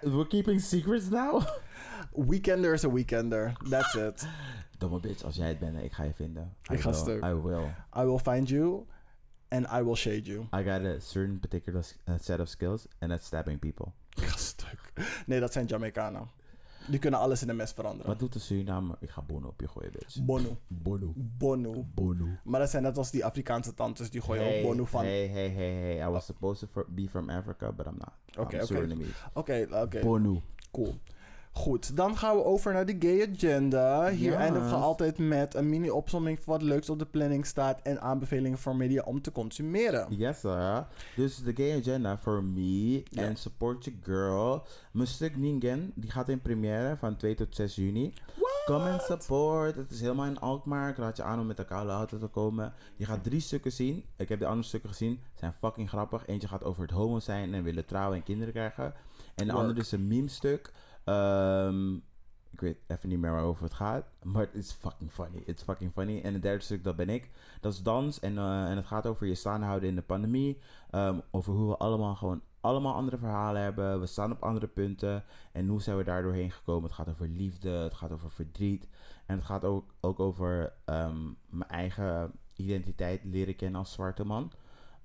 [0.00, 1.42] we're keeping secrets now?
[2.12, 3.52] Weekender is een weekender.
[3.70, 4.26] That's it.
[4.78, 6.54] Domme bitch, als jij het bent, ik ga je vinden.
[6.62, 6.98] Ik I ga will.
[6.98, 7.24] stuk.
[7.24, 7.64] I will.
[7.96, 8.86] I will find you
[9.48, 10.40] and I will shade you.
[10.40, 13.92] I got a certain particular uh, set of skills and that's stabbing people.
[14.22, 14.92] Ik ga stuk.
[15.26, 16.28] Nee, dat zijn Jamaicanen.
[16.88, 18.06] Die kunnen alles in een mes veranderen.
[18.06, 18.96] Wat doet de Surinamer?
[19.00, 20.22] Ik ga bono op je gooien, bitch.
[20.24, 20.58] Bono.
[20.84, 21.12] Bono.
[21.14, 21.84] Bono.
[21.94, 22.26] Bono.
[22.44, 25.04] Maar dat zijn net als die Afrikaanse tantes, die gooien ook bono van.
[25.04, 26.08] Hey, hey, hey, hey.
[26.08, 28.12] I was supposed to be from Africa, but I'm not.
[28.38, 28.66] Oké, I'm oké.
[28.66, 29.10] Surinamese.
[29.32, 30.00] Oké, oké.
[30.00, 30.42] Bono.
[30.70, 30.94] Cool.
[31.56, 34.08] Goed, dan gaan we over naar de gay agenda.
[34.10, 34.40] Hier Yes.
[34.40, 38.58] eindigen we altijd met een mini-opsomming van wat leuks op de planning staat en aanbevelingen
[38.58, 40.06] voor media om te consumeren.
[40.16, 40.86] Yes, sir.
[41.16, 44.62] Dus de gay agenda voor me en support your girl.
[44.92, 48.12] Mijn stuk Ningen, die gaat in première van 2 tot 6 juni.
[48.66, 49.76] Come en support.
[49.76, 50.88] Het is helemaal in Alkmaar.
[50.88, 52.72] Ik raad je aan om met de koude auto te komen.
[52.96, 54.04] Je gaat drie stukken zien.
[54.16, 55.20] Ik heb de andere stukken gezien.
[55.34, 56.26] Zijn fucking grappig.
[56.26, 58.84] Eentje gaat over het homo zijn en willen trouwen en kinderen krijgen.
[58.84, 59.56] En de Work.
[59.58, 60.72] andere is een meme stuk.
[61.06, 61.94] Ehm,
[62.50, 64.04] ik weet even niet meer waarover het gaat.
[64.22, 65.42] Maar het is fucking funny.
[65.44, 66.20] It's fucking funny.
[66.20, 67.30] En het derde stuk, dat ben ik.
[67.60, 68.20] Dat is dans.
[68.20, 70.58] En, eh, en het gaat over je staan houden in de pandemie.
[70.90, 74.00] Ehm, over hoe we allemaal gewoon allemaal andere verhalen hebben.
[74.00, 75.24] We staan op andere punten.
[75.52, 76.82] En hoe zijn we daar doorheen gekomen?
[76.82, 77.70] Het gaat over liefde.
[77.70, 78.88] Het gaat over verdriet.
[79.26, 84.52] En het gaat ook, ook over ehm, mijn eigen identiteit leren kennen als zwarte man.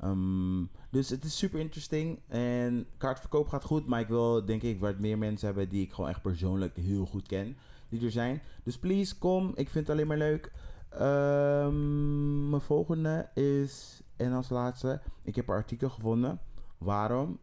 [0.02, 2.20] Ehm, dus het is super interesting.
[2.28, 3.88] En kaartverkoop gaat goed.
[3.88, 7.06] Maar ik wil denk ik wat meer mensen hebben die ik gewoon echt persoonlijk heel
[7.06, 7.58] goed ken.
[7.90, 8.42] Die er zijn.
[8.64, 9.52] Dus please, kom.
[9.56, 10.52] Ik vind het alleen maar leuk.
[10.90, 14.02] Ehm, mijn volgende is...
[14.16, 15.02] En als laatste.
[15.24, 16.40] Ik heb een artikel gevonden.
[16.78, 17.40] Waarom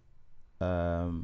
[0.58, 1.14] ehm,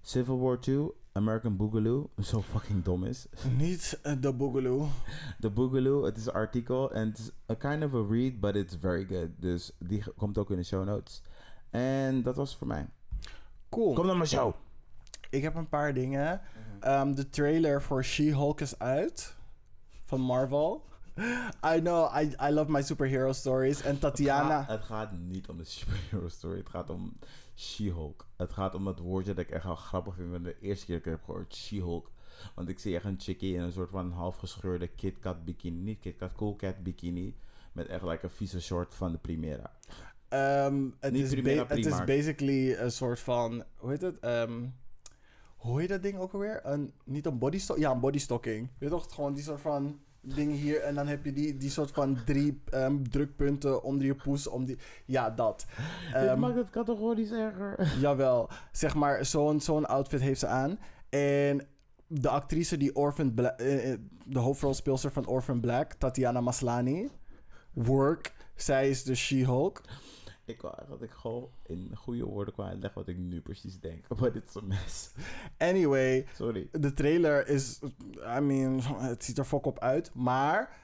[0.00, 3.26] Civil War 2, American Boogaloo, zo fucking dom is.
[3.56, 4.88] Niet eh, de Boogaloo.
[5.38, 8.54] De Boogaloo, het is een artikel en het is a kind of a read, but
[8.56, 9.28] it's very good.
[9.36, 11.22] Dus die komt ook in de show notes.
[11.70, 12.86] En dat was het voor mij.
[13.68, 13.94] Cool.
[13.94, 14.54] Kom naar mijn show.
[15.30, 16.40] Ik heb een paar dingen.
[16.80, 19.36] Ehm, de trailer voor She-Hulk is uit.
[20.04, 20.84] Van Marvel.
[21.74, 23.82] I know, I, I love my superhero stories.
[23.82, 24.62] En Het Tatiana...
[24.62, 27.12] gaat, het gaat niet om de superhero story, het gaat om
[27.58, 28.26] She-Hulk.
[28.36, 30.94] Het gaat om dat woordje dat ik echt wel grappig vind van de eerste keer
[30.94, 32.10] dat ik heb gehoord, She-Hulk.
[32.54, 36.00] Want ik zie echt een chickie in een soort van half gescheurde KitKat bikini, niet
[36.00, 37.36] KitKat, Cool Cat bikini.
[37.72, 39.72] Met echt like een vieze short van de Primera.
[40.28, 43.64] Ehm, het, Niet is Primera, het is basically een soort van...
[43.76, 44.18] Hoe heet het?
[44.18, 44.66] Ehm,
[45.56, 46.60] hoe heet dat ding ook alweer?
[46.66, 47.86] Een, niet een bodystocking?
[47.86, 48.68] Ja, een bodystocking.
[48.68, 50.80] Je weet toch, gewoon die soort van ding hier.
[50.80, 54.46] En dan heb je die, die soort van drie ehm, drukpunten onder je poes.
[54.46, 55.66] Om die, ja, dat.
[56.06, 57.92] Dit Ehm, maakt het categorisch erger.
[58.00, 60.78] Jawel, zeg maar, zo'n zo'n outfit heeft ze aan.
[61.08, 61.66] En
[62.06, 67.08] de actrice die Orphan Bla- eh, eh, de hoofdrolspeelster van Orphan Black, Tatiana Maslany,
[67.72, 69.80] work, zij is de She-Hulk.
[70.48, 74.04] Ik wou eigenlijk gewoon in goede woorden kon uitleggen wat ik nu precies denk.
[74.20, 75.12] Maar dit is een mes.
[75.58, 76.68] Anyway, Sorry.
[76.72, 77.80] de trailer is,
[78.36, 80.76] I mean, het ziet er fok op uit, maar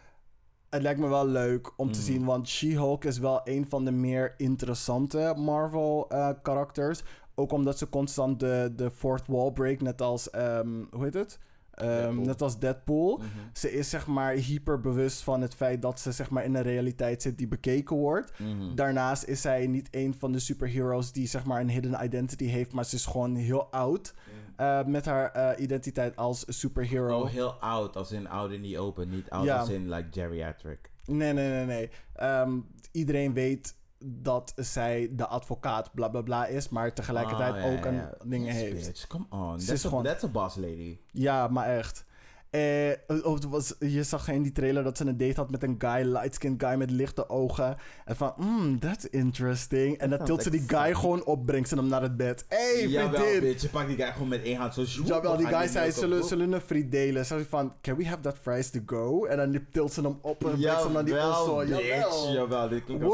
[0.70, 2.04] het lijkt me wel leuk om te Mm.
[2.04, 7.02] zien, want She-Hulk is wel een van de meer interessante Marvel-karakters.
[7.36, 11.38] ook omdat ze constant de, de fourth wall break, net als, ehm, hoe heet het?
[11.76, 12.24] Deadpool.
[12.24, 13.16] net als Deadpool.
[13.16, 13.26] Mhm.
[13.52, 16.62] Ze is zeg maar hyper bewust van het feit dat ze zeg maar in een
[16.62, 18.32] realiteit zit die bekeken wordt.
[18.38, 18.74] Mhm.
[18.74, 22.72] Daarnaast is zij niet een van de superheroes die zeg maar een hidden identity heeft,
[22.72, 24.14] maar ze is gewoon heel oud
[24.56, 27.20] eh, met haar eh, identiteit als superhero.
[27.20, 29.08] Oh, heel oud, als in oud en niet open.
[29.10, 29.58] Niet oud Ja.
[29.58, 30.90] als in like geriatric.
[31.04, 31.90] Nee, nee, nee, nee.
[32.14, 32.58] Ehm,
[32.92, 33.74] iedereen weet
[34.06, 38.10] dat zij de advocaat bla bla bla is, maar tegelijkertijd Ah, ja, ook een ja.
[38.44, 38.86] Yes, heeft.
[38.86, 39.60] Bitch, come on.
[39.60, 40.98] Ze That's, is a, gewoon- that's a boss lady.
[41.10, 42.04] Ja, maar echt.
[42.54, 45.62] Eh, of het was, je zag in die trailer dat ze een date had met
[45.62, 47.76] een guy, light-skinned guy met lichte ogen.
[48.04, 49.98] En van, mm, that's interesting.
[49.98, 52.44] En dan tilt ze die guy gewoon op, brengt ze hem naar het bed.
[52.48, 53.40] hey, Jawel, vriendin!
[53.40, 53.62] bitch.
[53.62, 55.06] Je pakt die guy gewoon met één hand zo zoep.
[55.06, 57.24] Jawel, die guy zei, zullen, zullen we een friet delen?
[57.26, 59.24] Ze zei van, can we have that fries to go?
[59.24, 61.44] En dan tilt ze hem op en brengt ze hem naar die bitch.
[61.46, 62.32] Jawel.
[62.32, 63.04] Jawel, dit klinkt.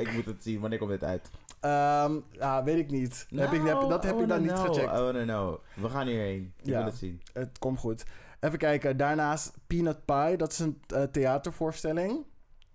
[0.00, 0.60] Ik moet het zien.
[0.60, 1.30] Wanneer komt dit uit?
[1.60, 3.26] Ehm, ja, weet ik niet.
[3.34, 4.92] heb ik, heb, dat heb ik dan niet gecheckt.
[4.92, 5.56] I wanna know.
[5.74, 6.52] We gaan hierheen.
[6.62, 6.76] Ik Ja.
[6.76, 7.20] wil het zien.
[7.32, 8.04] Het komt goed.
[8.40, 8.96] Even kijken.
[8.96, 10.36] Daarnaast Peanut Pie.
[10.36, 12.24] Dat is een eh, theatervoorstelling.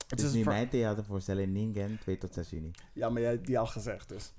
[0.07, 2.71] Het is een nu mijn theatervoorstelling in Ningen, 2 tot 6 juni.
[2.93, 4.33] Ja, maar jij hebt die al gezegd dus.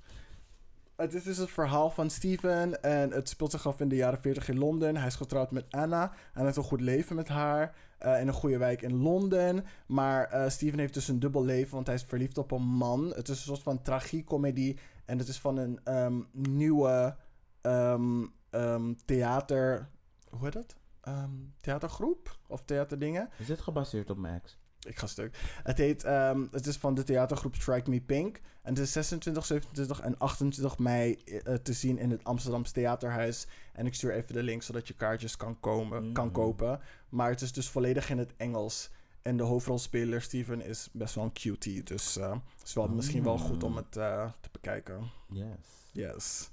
[0.97, 2.83] Het is dus het verhaal van Steven.
[2.83, 4.97] En het speelt zich af in de jaren 40 in Londen.
[4.97, 6.03] Hij is getrouwd met Anna.
[6.03, 7.75] En hij heeft een goed leven met haar.
[7.99, 9.65] eh, in een goede wijk in Londen.
[9.87, 11.75] Maar eh, Steven heeft dus een dubbel leven.
[11.75, 13.13] Want hij is verliefd op een man.
[13.15, 14.79] Het is een soort van tragiecomedie.
[15.05, 17.17] En het is van een ehm, nieuwe
[17.61, 19.89] ehm, ehm, theater...
[20.31, 20.77] Hoe heet dat?
[21.05, 22.39] Ehm, theatergroep?
[22.47, 23.29] Of theaterdingen?
[23.39, 24.57] Is dit gebaseerd op Max?
[24.81, 25.39] Ik ga stuk.
[25.63, 28.41] Het heet, ehm, het is van de theatergroep Strike Me Pink.
[28.63, 33.47] En het is 26, 27 en 28 mei eh, te zien in het Amsterdamse Theaterhuis.
[33.73, 36.33] En ik stuur even de link zodat je kaartjes kan, komen, kan Mm.
[36.33, 36.81] kopen.
[37.09, 38.91] Maar het is dus volledig in het Engels.
[39.23, 41.83] En de hoofdrolspeler Steven is best wel een cutie.
[41.83, 45.11] Dus eh, het is wel, misschien wel goed om het eh, te bekijken.
[45.29, 45.47] Yes.
[45.93, 46.51] Yes.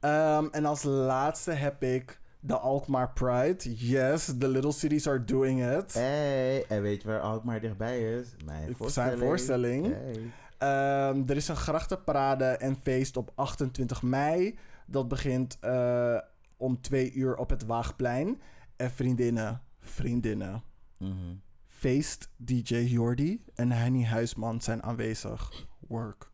[0.00, 3.74] Ehm, en als laatste heb ik de Alkmaar Pride.
[3.74, 5.94] Yes, the little cities are doing it.
[5.94, 8.28] Hey, en weet je waar Alkmaar dichtbij is?
[8.44, 9.18] Mijn Zijn voorstelling.
[9.20, 9.86] voorstelling.
[9.86, 10.30] Hey.
[10.58, 14.58] Ehm, er is een grachtenparade en feest op 28 mei.
[14.86, 16.18] Dat begint eh,
[16.56, 18.40] om twee uur op het Waagplein.
[18.76, 20.62] En vriendinnen, vriendinnen.
[20.96, 21.34] Mhm.
[21.68, 25.66] Feest DJ Jordi en Henny Huisman zijn aanwezig.
[25.78, 26.30] Work.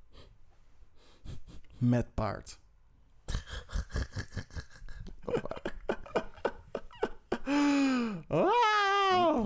[1.79, 2.59] Met paard.
[8.29, 9.45] Ah!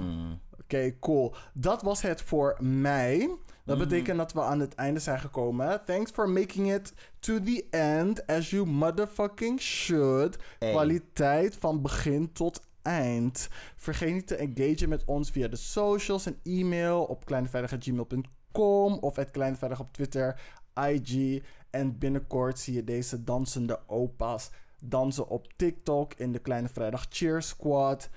[0.60, 1.34] Oké, cool.
[1.54, 3.18] Dat was het voor mij.
[3.64, 3.88] Dat Mhm.
[3.88, 5.84] betekent dat we aan het einde zijn gekomen.
[5.84, 10.36] Thanks for making it to the end as you motherfucking should.
[10.58, 10.70] Hey.
[10.70, 13.48] Kwaliteit van begin tot eind.
[13.76, 19.30] Vergeet niet te engagen met ons via de socials en e-mail op kleineveilig.gmail.com of het
[19.30, 20.40] kleineveilig op Twitter,
[20.74, 21.42] IG.
[21.70, 24.50] En binnenkort zie je deze dansende opa's
[24.84, 28.08] dansen op TikTok in de Kleine Vrijdag Cheer Squad.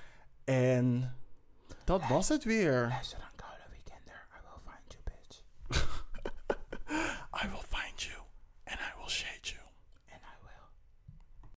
[0.52, 1.16] En
[1.84, 2.88] dat was het weer.
[2.88, 4.28] Luister dan Koude Weekender.
[4.36, 5.44] I will find you, bitch.
[7.44, 7.71] I will